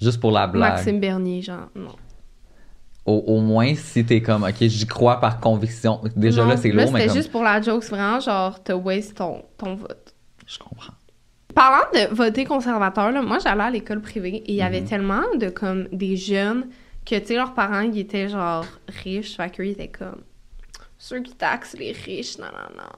Juste 0.00 0.20
pour 0.20 0.30
la 0.30 0.46
blague. 0.46 0.72
Maxime 0.74 1.00
Bernier, 1.00 1.42
genre, 1.42 1.68
non. 1.74 1.96
Au, 3.10 3.24
au 3.26 3.40
moins, 3.40 3.74
si 3.74 4.04
t'es 4.04 4.22
comme, 4.22 4.44
ok, 4.44 4.54
j'y 4.60 4.86
crois 4.86 5.18
par 5.20 5.40
conviction. 5.40 6.00
Déjà, 6.16 6.42
Non, 6.42 6.48
là, 6.50 6.56
c'est 6.56 6.68
lourd, 6.68 6.76
mais 6.92 6.98
c'était 7.00 7.06
comme. 7.08 7.16
juste 7.16 7.30
pour 7.32 7.42
la 7.42 7.60
joke, 7.60 7.82
vraiment 7.84 8.20
genre, 8.20 8.62
t'as 8.62 8.74
waste 8.74 9.16
ton, 9.16 9.42
ton 9.58 9.74
vote. 9.74 10.14
Je 10.46 10.58
comprends. 10.58 10.92
Parlant 11.54 11.86
de 11.92 12.14
voter 12.14 12.44
conservateur, 12.44 13.10
là, 13.10 13.22
moi 13.22 13.38
j'allais 13.40 13.62
à 13.64 13.70
l'école 13.70 14.00
privée 14.00 14.36
et 14.36 14.50
il 14.52 14.54
y 14.54 14.62
avait 14.62 14.80
Mhm. 14.82 14.86
tellement 14.88 15.22
de 15.36 15.48
comme 15.48 15.88
des 15.92 16.16
jeunes 16.16 16.68
que 17.04 17.16
tu 17.18 17.26
sais 17.26 17.34
leurs 17.34 17.54
parents 17.54 17.80
ils 17.80 17.98
étaient 17.98 18.28
genre 18.28 18.64
riches, 19.02 19.36
fait 19.36 19.50
qu'eux 19.50 19.66
ils 19.66 19.70
étaient 19.72 19.88
comme 19.88 20.22
ceux 20.96 21.20
qui 21.20 21.34
taxent 21.34 21.76
les 21.76 21.90
riches, 21.92 22.38
non 22.38 22.44
non 22.46 22.76
non, 22.76 22.88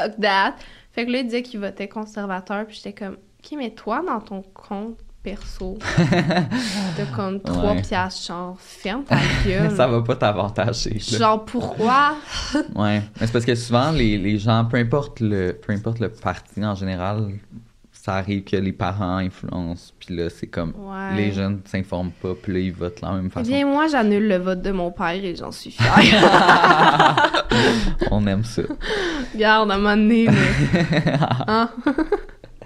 fuck 0.00 0.20
that. 0.20 0.56
Fait 0.90 1.06
que 1.06 1.12
là 1.12 1.18
ils 1.18 1.24
disaient 1.24 1.42
qu'ils 1.42 1.60
votaient 1.60 1.88
conservateur 1.88 2.66
puis 2.66 2.76
j'étais 2.76 2.92
comme 3.04 3.14
OK 3.14 3.56
mais 3.56 3.70
toi 3.70 4.02
dans 4.06 4.20
ton 4.20 4.42
compte 4.42 4.98
perso 5.22 5.78
t'as 6.96 7.04
comme 7.14 7.40
3 7.40 7.74
Ouais. 7.74 7.82
piastres 7.82 8.26
genre 8.26 8.56
ferme 8.58 9.04
ta 9.04 9.16
gueule. 9.46 9.70
Ça 9.76 9.86
va 9.86 10.02
pas 10.02 10.16
t'avantager. 10.16 10.98
Genre 10.98 11.44
pourquoi? 11.44 12.16
Ouais. 12.74 13.02
Mais 13.20 13.26
c'est 13.26 13.32
parce 13.32 13.44
que 13.44 13.54
souvent, 13.54 13.90
les, 13.92 14.18
les 14.18 14.38
gens, 14.38 14.64
peu 14.64 14.76
importe, 14.78 15.20
le, 15.20 15.52
peu 15.52 15.72
importe 15.72 16.00
le 16.00 16.08
parti 16.08 16.64
en 16.64 16.74
général, 16.74 17.28
ça 17.92 18.14
arrive 18.16 18.42
que 18.42 18.56
les 18.56 18.72
parents 18.72 19.18
influencent. 19.18 19.92
Puis 20.00 20.16
là, 20.16 20.28
c'est 20.28 20.48
comme. 20.48 20.72
Ouais. 20.76 21.14
Les 21.16 21.32
jeunes 21.32 21.60
s'informent 21.66 22.10
pas, 22.10 22.34
puis 22.42 22.52
là, 22.52 22.58
ils 22.58 22.72
votent 22.72 23.00
de 23.00 23.06
la 23.06 23.12
même 23.12 23.26
Eh 23.26 23.30
façon. 23.30 23.48
bien 23.50 23.64
moi 23.66 23.86
j'annule 23.86 24.26
le 24.26 24.38
vote 24.38 24.60
de 24.60 24.72
mon 24.72 24.90
père 24.90 25.10
et 25.12 25.36
j'en 25.36 25.52
suis 25.52 25.70
fière. 25.70 25.92
On 28.10 28.26
aime 28.26 28.42
ça. 28.44 28.62
Regarde 29.32 29.70
à 29.70 29.74
un 29.74 29.78
moment 29.78 29.96
donné, 29.96 30.26
mais... 30.28 31.12
Hein? 31.46 31.70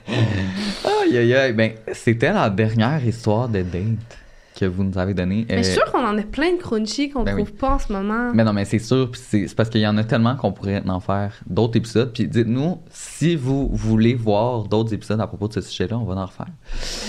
Aïe, 1.03 1.19
aïe, 1.19 1.35
aïe. 1.35 1.53
Ben, 1.53 1.73
c'était 1.93 2.33
la 2.33 2.51
dernière 2.51 3.05
histoire 3.05 3.49
de 3.49 3.63
date 3.63 4.19
que 4.59 4.65
vous 4.65 4.85
nous 4.85 4.97
avez 4.97 5.13
donnée. 5.13 5.45
Mais 5.49 5.59
Euh, 5.59 5.63
sûre 5.63 5.85
qu'on 5.93 6.05
en 6.05 6.17
a 6.17 6.23
plein 6.23 6.53
de 6.53 6.59
crunchy 6.59 7.11
qu'on 7.11 7.25
ben 7.25 7.35
trouve 7.37 7.53
pas 7.53 7.75
en 7.75 7.79
ce 7.79 7.93
moment. 7.93 8.31
Mais 8.33 8.43
non, 8.43 8.53
mais 8.55 8.65
c'est 8.65 8.79
sûr, 8.79 9.11
c'est 9.15 9.55
parce 9.55 9.69
qu'il 9.69 9.83
y 9.83 9.87
en 9.87 9.99
a 9.99 10.05
tellement 10.05 10.35
qu'on 10.37 10.51
pourrait 10.53 10.83
en 10.89 10.99
faire 11.01 11.35
d'autres 11.47 11.77
épisodes. 11.77 12.11
Puis 12.13 12.27
dites-nous, 12.27 12.79
si 12.91 13.37
vous 13.37 13.69
voulez 13.73 14.15
voir 14.15 14.65
d'autres 14.65 14.95
épisodes 14.95 15.21
à 15.21 15.27
propos 15.27 15.49
de 15.49 15.53
ce 15.55 15.61
sujet-là, 15.61 15.99
on 15.99 16.05
va 16.05 16.15
en 16.15 16.25
refaire. 16.27 16.47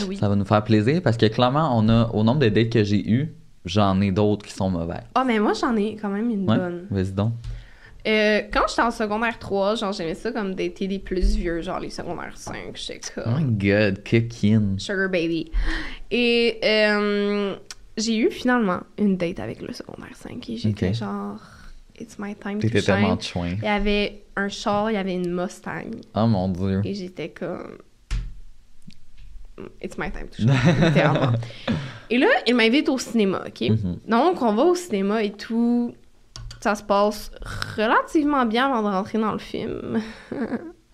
Oui. 0.10 0.18
Ça 0.18 0.28
va 0.28 0.36
nous 0.36 0.44
faire 0.46 0.64
plaisir 0.64 1.02
parce 1.02 1.16
que 1.16 1.26
clairement, 1.28 1.70
on 1.78 1.88
a, 1.88 2.10
au 2.14 2.24
nombre 2.24 2.40
de 2.40 2.50
dates 2.50 2.70
que 2.70 2.84
j'ai 2.84 3.10
eues, 3.10 3.34
j'en 3.64 4.02
ai 4.02 4.12
d'autres 4.12 4.46
qui 4.46 4.54
sont 4.54 4.70
mauvais. 4.70 5.00
Ah, 5.16 5.24
mais 5.26 5.40
moi, 5.40 5.54
j'en 5.60 5.76
ai 5.78 5.96
quand 6.02 6.10
même 6.10 6.30
une 6.30 6.50
Ouais, 6.50 6.58
bonne. 6.58 6.86
vas-y 6.92 7.12
donc. 7.14 7.32
Euh, 8.08 8.42
quand 8.54 8.62
j'étais 8.70 8.82
en 8.82 8.92
secondaire 8.92 9.38
3, 9.38 9.76
genre, 9.76 9.92
j'aimais 9.92 10.16
ça 10.16 10.32
comme 10.32 10.56
dater 10.56 10.88
les 10.88 11.00
plus 11.00 11.36
vieux, 11.36 11.62
genre 11.62 11.80
les 11.82 11.90
secondaires 11.90 12.38
5, 12.38 12.56
j'étais 12.76 13.00
Oh 13.18 13.22
comme 13.24 13.36
my 13.58 13.68
god, 13.70 14.04
kick-in. 14.04 14.78
sugar 14.78 15.10
baby. 15.10 15.52
Et 16.10 16.58
euh, 16.64 17.56
j'ai 17.98 18.16
eu 18.18 18.32
finalement 18.32 18.80
une 18.98 19.18
date 19.18 19.40
avec 19.40 19.62
le 19.62 19.74
secondaire 19.74 20.16
5 20.16 20.50
et 20.50 20.56
j'étais 20.58 20.94
genre, 20.94 21.38
it's 22.00 22.18
my 22.18 22.34
time 22.36 22.60
to 22.60 22.68
T'étais 22.68 22.82
tellement 22.82 23.20
chouin. 23.20 23.50
Il 23.58 23.64
y 23.64 23.68
avait 23.68 24.24
un 24.38 24.48
char, 24.48 24.90
il 24.90 24.94
y 24.94 24.98
avait 24.98 25.16
une 25.16 25.34
Mustang 25.34 25.92
Oh 26.16 26.28
mon 26.28 26.48
dieu. 26.50 26.82
et 26.86 26.94
j'étais 26.94 27.30
comme, 27.30 27.78
it's 29.82 29.98
my 29.98 30.12
time 30.12 30.28
to 30.30 30.38
shine, 30.44 30.52
littéralement. 30.86 31.34
Et 32.10 32.18
là, 32.18 32.28
il 32.46 32.56
m'invite 32.56 32.88
au 32.90 32.98
cinéma, 32.98 33.44
ok? 33.48 33.70
Mhm. 33.70 33.98
Donc, 34.08 34.42
on 34.42 34.54
va 34.54 34.64
au 34.64 34.76
cinéma 34.76 35.24
et 35.24 35.32
tout. 35.34 35.94
Ça 36.62 36.76
se 36.76 36.84
passe 36.84 37.32
relativement 37.76 38.46
bien 38.46 38.72
avant 38.72 38.82
de 38.82 38.94
rentrer 38.94 39.18
dans 39.20 39.32
le 39.32 39.40
film. 39.40 40.02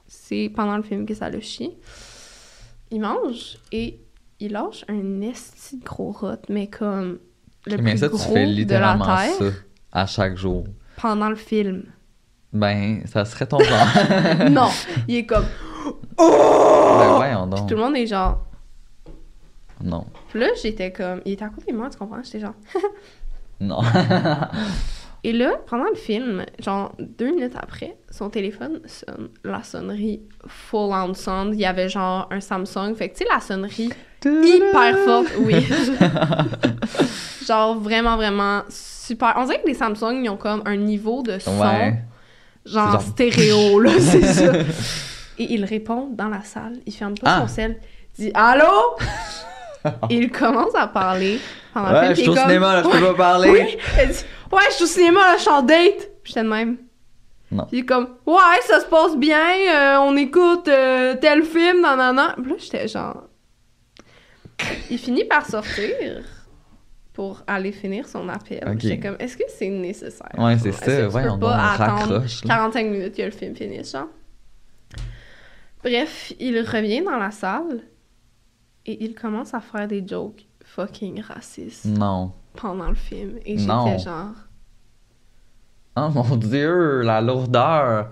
C'est 0.07 0.51
pendant 0.55 0.77
le 0.77 0.83
film 0.83 1.05
que 1.05 1.13
ça 1.13 1.29
le 1.29 1.39
chie. 1.39 1.71
Il 2.91 3.01
mange 3.01 3.57
et 3.71 3.99
il 4.39 4.51
lâche 4.51 4.85
un 4.87 5.21
esti 5.21 5.79
de 5.79 5.83
gros 5.83 6.11
rot, 6.11 6.35
mais 6.49 6.67
comme 6.67 7.19
le 7.65 7.77
mais 7.77 7.91
plus 7.91 7.99
ça, 7.99 8.09
tu 8.09 8.15
gros 8.15 8.33
fais 8.33 8.45
de 8.45 8.51
la 8.51 8.53
littéralement 8.53 9.05
Terre 9.05 9.31
ça 9.37 9.45
à 9.91 10.05
chaque 10.05 10.35
jour. 10.35 10.65
pendant 10.97 11.29
le 11.29 11.35
film. 11.35 11.83
Ben, 12.51 13.01
ça 13.07 13.25
serait 13.25 13.47
ton 13.47 13.59
genre. 13.59 13.87
non, 14.51 14.69
il 15.07 15.15
est 15.15 15.25
comme... 15.25 15.45
ben, 16.17 17.15
voyons 17.15 17.49
Puis 17.49 17.61
tout 17.67 17.75
le 17.75 17.81
monde 17.81 17.95
est 17.95 18.05
genre... 18.05 18.45
Non. 19.81 20.05
Puis 20.29 20.39
là, 20.39 20.47
j'étais 20.61 20.91
comme... 20.91 21.21
Il 21.25 21.33
était 21.33 21.45
à 21.45 21.49
côté 21.49 21.71
de 21.71 21.77
moi, 21.77 21.89
tu 21.89 21.97
comprends? 21.97 22.21
J'étais 22.21 22.41
genre... 22.41 22.53
Non. 23.59 23.81
Et 25.25 25.31
là, 25.31 25.51
pendant 25.67 25.85
le 25.85 25.95
film, 25.95 26.45
genre 26.59 26.93
deux 26.99 27.31
minutes 27.31 27.53
après, 27.57 27.95
son 28.11 28.29
téléphone 28.29 28.81
sonne. 28.85 29.29
La 29.45 29.63
sonnerie 29.63 30.21
full 30.47 30.91
on 30.93 31.13
sound. 31.13 31.53
Il 31.53 31.61
y 31.61 31.65
avait 31.65 31.87
genre 31.87 32.27
un 32.29 32.41
Samsung. 32.41 32.93
Fait 32.95 33.07
que 33.09 33.17
tu 33.17 33.23
sais, 33.23 33.29
la 33.33 33.39
sonnerie 33.39 33.89
hyper 34.25 34.97
forte. 35.05 35.27
Oui. 35.39 35.55
genre 37.47 37.79
vraiment, 37.79 38.17
vraiment 38.17 38.63
super. 38.69 39.33
On 39.37 39.45
dirait 39.45 39.61
que 39.61 39.67
les 39.67 39.73
Samsung, 39.73 40.23
ils 40.23 40.29
ont 40.29 40.37
comme 40.37 40.61
un 40.65 40.75
niveau 40.75 41.21
de 41.23 41.39
son. 41.39 41.57
Ouais. 41.59 41.95
Genre, 42.65 42.91
Genre- 42.91 43.01
stéréo, 43.01 43.79
là, 43.81 43.91
c'est 43.99 44.21
ça. 44.23 44.53
Et 45.37 45.53
il 45.53 45.65
répond 45.65 46.09
dans 46.11 46.27
la 46.29 46.43
salle. 46.43 46.77
Il 46.85 46.93
ferme 46.93 47.15
pas 47.15 47.37
Ah. 47.37 47.41
son 47.41 47.47
sel. 47.47 47.79
dit 48.17 48.31
Allô? 48.33 48.65
il 50.09 50.31
commence 50.31 50.73
à 50.75 50.87
parler 50.87 51.39
pendant 51.73 51.89
le 51.91 51.95
Ouais, 51.95 52.01
film. 52.01 52.15
je 52.15 52.21
suis 52.21 52.29
au 52.29 52.33
il 52.33 52.37
est 52.37 52.41
cinéma, 52.41 52.73
là, 52.73 52.83
je 52.83 52.89
peux 52.89 52.95
Ouais, 52.97 53.07
pas 53.11 53.13
parler. 53.15 53.49
Oui. 53.49 53.77
Elle 53.99 54.09
dit 54.09 54.25
Ouais, 54.51 54.61
je 54.69 54.73
suis 54.75 54.83
au 54.83 54.87
cinéma, 54.87 55.19
là, 55.19 55.33
je 55.37 55.41
suis 55.41 55.49
en 55.51 55.61
date. 55.61 56.09
J'étais 56.23 56.43
de 56.43 56.47
même. 56.49 56.77
Non. 57.51 57.65
Puis 57.65 57.77
il 57.77 57.79
est 57.81 57.85
comme 57.85 58.07
Ouais, 58.25 58.61
ça 58.63 58.79
se 58.79 58.85
passe 58.85 59.15
bien, 59.17 59.37
euh, 59.75 59.97
on 59.99 60.15
écoute 60.15 60.67
euh, 60.67 61.15
tel 61.21 61.43
film, 61.43 61.81
nan 61.81 61.97
nan 61.97 62.15
nan. 62.15 62.33
Puis 62.41 62.51
là, 62.51 62.55
j'étais 62.59 62.87
genre. 62.87 63.23
Il 64.89 64.97
finit 64.97 65.25
par 65.25 65.45
sortir 65.45 66.23
pour 67.13 67.43
aller 67.47 67.71
finir 67.71 68.07
son 68.07 68.27
appel. 68.29 68.63
Ok. 68.65 68.79
J'étais 68.79 68.99
comme 68.99 69.17
Est-ce 69.19 69.35
que 69.37 69.43
c'est 69.47 69.67
nécessaire? 69.67 70.29
Ouais, 70.37 70.57
c'est 70.57 70.71
ça. 70.71 71.09
Ouais, 71.09 71.23
peux 71.23 71.29
on, 71.29 71.37
pas 71.39 71.73
attendre 71.73 72.13
raccroche. 72.13 72.43
là. 72.45 72.55
45 72.55 72.85
minutes 72.87 73.15
que 73.15 73.21
le 73.23 73.31
film 73.31 73.55
finisse, 73.55 73.91
genre? 73.91 74.07
Bref, 75.83 76.31
il 76.39 76.57
revient 76.61 77.01
dans 77.01 77.17
la 77.17 77.31
salle 77.31 77.81
et 78.85 79.03
il 79.03 79.15
commence 79.15 79.53
à 79.53 79.59
faire 79.61 79.87
des 79.87 80.05
jokes 80.05 80.45
fucking 80.63 81.21
racistes 81.21 81.85
Non. 81.85 82.31
pendant 82.55 82.89
le 82.89 82.95
film. 82.95 83.37
Et 83.45 83.57
j'étais 83.57 83.99
genre. 83.99 84.33
Oh 85.95 86.09
mon 86.13 86.35
dieu, 86.37 87.01
la 87.01 87.21
lourdeur. 87.21 88.09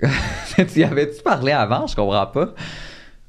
tu 0.56 0.80
y 0.80 0.84
avais-tu 0.84 1.22
parlé 1.22 1.52
avant? 1.52 1.86
Je 1.86 1.94
comprends 1.96 2.26
pas. 2.26 2.54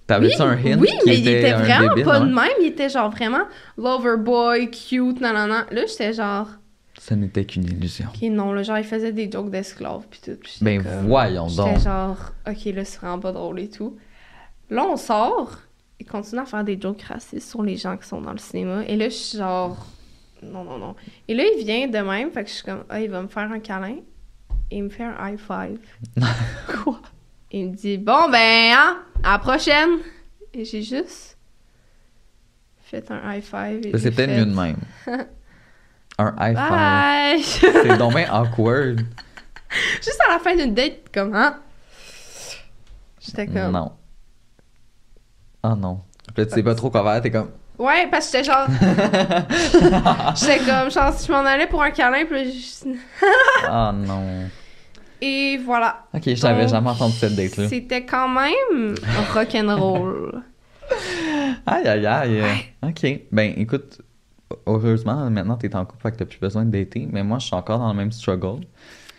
T'avais-tu 0.07 0.41
un 0.41 0.51
hint 0.51 0.79
oui, 0.79 0.87
qui 1.01 1.09
mais 1.09 1.19
il 1.19 1.27
était 1.27 1.53
vraiment 1.53 1.89
débile, 1.89 2.03
pas 2.05 2.19
de 2.19 2.25
même. 2.25 2.49
Il 2.61 2.67
était 2.67 2.89
genre 2.89 3.09
vraiment 3.09 3.43
lover 3.77 4.17
boy, 4.17 4.69
cute, 4.69 5.21
nanana. 5.21 5.65
Là, 5.71 5.81
j'étais 5.87 6.13
genre. 6.13 6.47
Ce 6.99 7.13
n'était 7.13 7.45
qu'une 7.45 7.63
illusion. 7.65 8.07
Ok, 8.13 8.21
non, 8.29 8.53
là, 8.53 8.63
genre, 8.63 8.77
il 8.77 8.83
faisait 8.83 9.11
des 9.11 9.29
jokes 9.31 9.49
d'esclaves 9.49 10.05
pis 10.09 10.21
tout. 10.21 10.37
Puis 10.39 10.53
j'étais 10.59 10.65
Ben 10.65 10.83
comme- 10.83 11.07
voyons 11.07 11.47
J'étais 11.47 11.73
donc. 11.73 11.79
genre, 11.79 12.17
ok, 12.47 12.65
là, 12.75 12.85
c'est 12.85 12.97
vraiment 12.99 13.19
pas 13.19 13.31
drôle 13.31 13.59
et 13.59 13.69
tout. 13.69 13.97
Là, 14.69 14.85
on 14.85 14.95
sort, 14.97 15.57
il 16.03 16.09
continue 16.09 16.41
à 16.41 16.45
faire 16.45 16.63
des 16.65 16.79
jokes 16.79 17.01
racistes 17.03 17.49
sur 17.49 17.63
les 17.63 17.77
gens 17.77 17.95
qui 17.95 18.05
sont 18.05 18.19
dans 18.19 18.33
le 18.33 18.37
cinéma. 18.37 18.83
Et 18.87 18.97
là, 18.97 19.05
je 19.07 19.15
suis 19.15 19.37
genre, 19.37 19.87
non, 20.41 20.65
non, 20.65 20.77
non. 20.77 20.95
Et 21.29 21.33
là, 21.33 21.43
il 21.45 21.63
vient 21.63 21.87
de 21.87 21.97
même, 21.97 22.29
fait 22.31 22.43
que 22.43 22.49
je 22.49 22.55
suis 22.55 22.63
comme, 22.63 22.83
ah, 22.89 22.99
il 22.99 23.09
va 23.09 23.21
me 23.21 23.29
faire 23.29 23.49
un 23.49 23.59
câlin. 23.59 23.97
Et 24.69 24.77
il 24.77 24.83
me 24.83 24.89
fait 24.89 25.03
un 25.03 25.15
high 25.21 25.39
five. 25.39 25.79
Quoi? 26.83 26.99
Il 27.51 27.69
me 27.69 27.75
dit, 27.75 27.97
bon, 27.97 28.29
ben, 28.29 28.73
hein, 28.75 28.97
à 29.23 29.33
la 29.33 29.39
prochaine. 29.39 29.99
Et 30.53 30.65
j'ai 30.65 30.83
juste 30.83 31.37
fait 32.81 33.09
un 33.09 33.33
high 33.33 33.43
five. 33.43 33.97
C'est 33.97 34.11
peut-être 34.11 34.31
mieux 34.31 34.45
de 34.45 34.53
même. 34.53 34.77
Un 36.19 36.35
high 36.39 36.55
five. 36.55 37.61
C'est 37.61 37.97
donc 37.97 38.13
bien 38.13 38.31
awkward. 38.31 39.01
Juste 39.95 40.19
à 40.27 40.33
la 40.33 40.39
fin 40.39 40.55
d'une 40.55 40.75
date, 40.75 41.09
comme, 41.11 41.33
hein? 41.33 41.59
J'étais 43.19 43.47
comme. 43.47 43.71
Non. 43.71 43.93
Oh 45.63 45.75
non. 45.77 45.99
Puis 46.33 46.43
là, 46.43 46.45
tu 46.45 46.53
sais 46.55 46.63
pas 46.63 46.75
trop 46.75 46.89
quoi 46.89 47.03
faire, 47.03 47.21
t'es 47.21 47.31
comme. 47.31 47.49
Ouais, 47.79 48.07
parce 48.11 48.29
que 48.29 48.37
j'étais 48.37 48.51
genre. 48.51 48.67
j'étais 50.35 50.59
comme, 50.59 50.91
genre, 50.91 51.11
si 51.13 51.27
je 51.27 51.31
m'en 51.31 51.39
allais 51.39 51.65
pour 51.67 51.81
un 51.81 51.89
câlin, 51.91 52.23
puis 52.25 52.35
là, 52.35 52.49
je- 52.49 52.89
Oh 53.69 53.91
non. 54.07 54.43
Et 55.19 55.57
voilà. 55.57 56.03
Ok, 56.13 56.21
je 56.25 56.43
n'avais 56.43 56.67
jamais 56.67 56.89
entendu 56.91 57.13
cette 57.15 57.35
date-là. 57.35 57.67
C'était 57.67 58.05
quand 58.05 58.27
même 58.27 58.93
rock'n'roll. 59.33 60.43
Aïe, 61.65 61.87
aïe, 61.87 62.05
aïe. 62.05 62.43
Ok. 62.83 63.21
Ben, 63.31 63.53
écoute, 63.57 64.01
heureusement, 64.67 65.29
maintenant, 65.29 65.55
t'es 65.55 65.75
en 65.75 65.85
couple, 65.85 66.01
fait 66.03 66.11
que 66.11 66.17
t'as 66.17 66.25
plus 66.25 66.39
besoin 66.39 66.65
de 66.65 66.71
dater. 66.71 67.07
Mais 67.11 67.23
moi, 67.23 67.39
je 67.39 67.45
suis 67.47 67.55
encore 67.55 67.79
dans 67.79 67.87
le 67.89 67.95
même 67.97 68.11
struggle. 68.11 68.65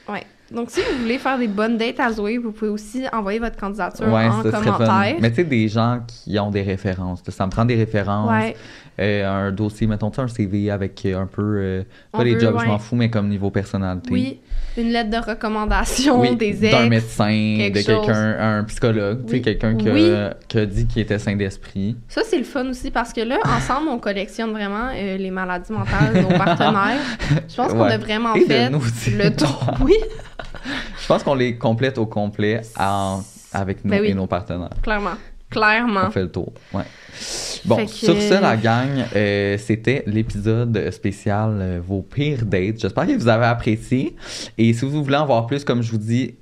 ouais. 0.09 0.25
Donc, 0.51 0.71
si 0.71 0.81
vous 0.81 0.99
voulez 1.03 1.19
faire 1.19 1.39
des 1.39 1.49
bonnes 1.49 1.79
dates 1.79 1.99
à 2.01 2.13
Zoé, 2.13 2.37
vous 2.39 2.53
pouvez 2.53 2.71
aussi 2.71 3.05
envoyer 3.13 3.39
votre 3.39 3.57
candidature 3.57 4.07
Ouais, 4.07 4.27
en 4.29 4.43
ça 4.43 4.51
serait 4.53 4.63
fun. 4.65 4.73
commentaire. 4.73 5.17
Mais 5.21 5.31
tu 5.31 5.37
sais, 5.37 5.45
des 5.45 5.69
gens 5.69 6.01
qui 6.07 6.39
ont 6.39 6.51
des 6.51 6.63
références. 6.63 7.23
Ça 7.29 7.47
me 7.47 7.51
prend 7.51 7.65
des 7.65 7.77
références. 7.77 8.31
Ouais. 8.31 8.55
Euh, 9.01 9.27
un 9.49 9.51
dossier, 9.51 9.87
mettons, 9.89 10.11
tu 10.11 10.17
sais, 10.17 10.23
un 10.23 10.29
CV 10.29 10.71
avec 10.71 11.05
euh, 11.05 11.19
un 11.21 11.27
peu. 11.27 11.43
euh, 11.43 11.83
On 12.13 12.19
pas 12.19 12.25
les 12.25 12.35
veut, 12.35 12.41
jobs, 12.41 12.57
je 12.61 12.67
m'en 12.67 12.79
fous, 12.79 12.95
mais 12.95 13.11
comme 13.11 13.29
niveau 13.29 13.51
personnalité. 13.51 14.09
Oui. 14.13 14.41
Une 14.77 14.91
lettre 14.91 15.11
de 15.11 15.17
recommandation 15.31 16.21
Oui, 16.21 16.37
des 16.37 16.65
ex. 16.65 16.71
d'un 16.73 16.89
médecin, 16.89 17.57
quelque 17.59 17.79
de 17.79 17.83
quelqu'un, 17.85 18.37
un 18.59 18.65
psychologue, 18.65 19.23
tu 19.25 19.29
sais, 19.31 19.35
Oui. 19.37 19.43
quelqu'un 19.43 19.75
qui, 19.77 19.89
a- 19.89 19.93
Oui. 19.93 20.11
qui 20.49 20.59
a 20.59 20.67
dit 20.67 20.87
qu'il 20.87 21.03
était 21.03 21.19
sain 21.19 21.35
d'esprit. 21.37 21.97
Ça, 22.09 22.23
c'est 22.25 22.39
le 22.39 22.45
fun 22.45 22.69
aussi 22.69 22.91
parce 22.91 23.13
que 23.13 23.21
là, 23.21 23.39
ensemble, 23.45 23.89
on 23.89 23.99
collectionne 23.99 24.51
vraiment 24.53 24.91
euh, 24.95 25.17
les 25.17 25.31
maladies 25.31 25.73
mentales 25.73 26.13
de 26.15 26.21
nos 26.21 26.29
partenaires. 26.39 26.99
Je 27.49 27.55
pense 27.57 27.73
qu'on 27.73 27.83
a 27.83 27.99
vraiment 27.99 28.35
Et 28.35 28.41
fait 28.43 28.71
nous 28.71 28.81
le 29.19 29.31
tour. 29.35 29.71
Oui, 29.81 29.95
Je 31.01 31.07
pense 31.07 31.23
qu'on 31.23 31.35
les 31.35 31.57
complète 31.57 31.99
au 31.99 32.07
complet 32.07 32.61
en- 32.79 33.21
avec 33.53 33.85
nous 33.85 33.91
Ben 33.91 34.01
oui. 34.01 34.09
et 34.09 34.15
nos 34.15 34.27
partenaires. 34.27 34.71
clairement. 34.83 35.15
Clairement. 35.55 36.03
On 36.09 36.11
fait 36.11 36.23
le 36.23 36.31
tour. 36.31 36.53
Ouais. 36.73 36.83
Bon, 37.65 37.77
que- 37.87 37.91
sur 37.91 38.15
ce, 38.21 38.41
la 38.41 38.57
gang, 38.57 38.89
euh, 39.17 39.57
c'était 39.59 40.03
l'épisode 40.07 40.91
spécial 40.91 41.51
euh, 41.61 41.81
Vos 41.87 42.03
pires 42.03 42.45
dates. 42.45 42.81
J'espère 42.81 43.07
que 43.07 43.13
vous 43.13 43.29
avez 43.29 43.47
apprécié. 43.47 44.15
Et 44.59 44.73
si 44.75 44.85
vous 44.85 45.03
voulez 45.03 45.17
en 45.17 45.25
voir 45.27 45.47
plus, 45.47 45.65
comme 45.65 45.81
je 45.83 45.91
vous 45.91 45.99
dis, 45.99 46.35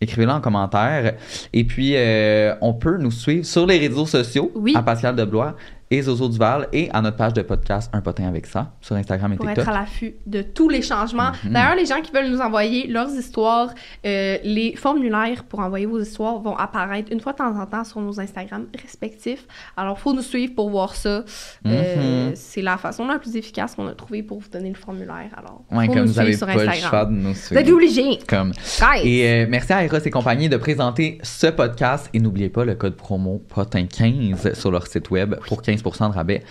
écrivez-le 0.00 0.32
en 0.32 0.40
commentaire. 0.40 1.14
Et 1.52 1.64
puis, 1.64 1.92
euh, 1.96 2.54
on 2.62 2.72
peut 2.72 2.96
nous 2.96 3.10
suivre 3.10 3.44
sur 3.44 3.66
les 3.66 3.78
réseaux 3.78 4.06
sociaux 4.06 4.50
Oui. 4.54 4.72
à 4.74 4.82
Pascal 4.82 5.14
Deblois 5.16 5.54
et 5.90 6.02
Zozo 6.02 6.28
Duval 6.28 6.68
et 6.72 6.88
à 6.92 7.00
notre 7.02 7.16
page 7.16 7.32
de 7.32 7.42
podcast 7.42 7.90
Un 7.92 8.00
potin 8.00 8.28
avec 8.28 8.46
ça 8.46 8.72
sur 8.80 8.94
Instagram 8.96 9.32
et 9.32 9.36
pour 9.36 9.46
TikTok. 9.46 9.62
être 9.64 9.68
à 9.68 9.80
l'affût 9.80 10.14
de 10.26 10.42
tous 10.42 10.68
les 10.68 10.82
changements. 10.82 11.32
Mhm. 11.44 11.52
D'ailleurs, 11.52 11.74
les 11.74 11.86
gens 11.86 12.00
qui 12.00 12.12
veulent 12.12 12.30
nous 12.30 12.40
envoyer 12.40 12.86
leurs 12.86 13.10
histoires, 13.10 13.70
euh, 14.06 14.38
les 14.44 14.76
formulaires 14.76 15.44
pour 15.44 15.58
envoyer 15.60 15.86
vos 15.86 15.98
histoires 16.00 16.38
vont 16.38 16.56
apparaître 16.56 17.10
une 17.12 17.20
fois 17.20 17.32
de 17.32 17.38
temps 17.38 17.58
en 17.60 17.66
temps 17.66 17.84
sur 17.84 18.00
nos 18.00 18.20
Instagram 18.20 18.66
respectifs. 18.82 19.46
Alors, 19.76 19.98
faut 19.98 20.12
nous 20.12 20.22
suivre 20.22 20.54
pour 20.54 20.70
voir 20.70 20.94
ça. 20.94 21.24
Euh, 21.66 22.26
Mhm. 22.30 22.32
C'est 22.36 22.62
la 22.62 22.76
façon 22.76 23.06
la 23.06 23.18
plus 23.18 23.34
efficace 23.36 23.74
qu'on 23.74 23.86
a 23.88 23.92
trouvée 23.94 24.22
pour 24.22 24.38
vous 24.38 24.48
donner 24.48 24.68
le 24.68 24.74
formulaire. 24.76 25.30
Alors, 25.36 25.62
Ouais, 25.72 25.86
faut 25.86 25.92
comme 25.92 26.02
nous 26.02 26.06
vous 26.08 26.12
suivre 26.12 26.22
n'avez 26.24 26.36
sur 26.36 26.46
pas 26.46 26.54
le 26.54 26.60
Instagram. 26.68 26.90
choix 26.90 27.04
de 27.06 27.10
nous 27.12 27.28
Vous 27.30 27.34
suivre. 27.34 27.60
êtes 27.60 27.70
obligés. 27.70 28.18
Comme. 28.28 28.52
Guys. 28.52 29.02
Et 29.08 29.28
euh, 29.28 29.46
merci 29.48 29.72
à 29.72 29.84
Eros 29.84 29.96
et 29.98 30.10
compagnie 30.10 30.48
de 30.48 30.56
présenter 30.56 31.18
ce 31.22 31.48
podcast. 31.48 32.08
Et 32.14 32.20
n'oubliez 32.20 32.48
pas 32.48 32.64
le 32.64 32.74
code 32.76 32.94
promo 32.96 33.42
POTIN15 33.52 34.54
sur 34.54 34.70
leur 34.70 34.86
site 34.86 35.10
web 35.10 35.34
pour 35.48 35.62
15% 35.62 35.79
de 35.82 36.14
rabais. 36.14 36.42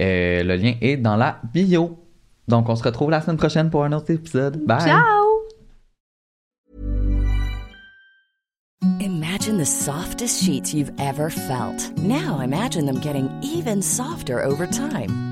Euh, 0.00 0.42
le 0.42 0.56
lien 0.56 0.74
est 0.80 0.96
dans 0.96 1.16
la 1.16 1.38
bio. 1.52 1.98
Donc, 2.48 2.68
on 2.68 2.76
se 2.76 2.82
retrouve 2.82 3.10
la 3.10 3.20
semaine 3.20 3.36
prochaine 3.36 3.70
pour 3.70 3.84
un 3.84 3.92
autre 3.92 4.10
épisode. 4.10 4.64
Bye! 4.64 4.80
Ciao! 4.80 5.22
Imagine 9.00 9.58
the 9.58 9.66
softest 9.66 10.42
sheets 10.42 10.74
you've 10.74 10.92
ever 10.98 11.30
felt. 11.30 11.96
Now 11.98 12.40
imagine 12.40 12.86
them 12.86 13.00
getting 13.00 13.28
even 13.42 13.82
softer 13.82 14.40
over 14.44 14.66
time. 14.66 15.31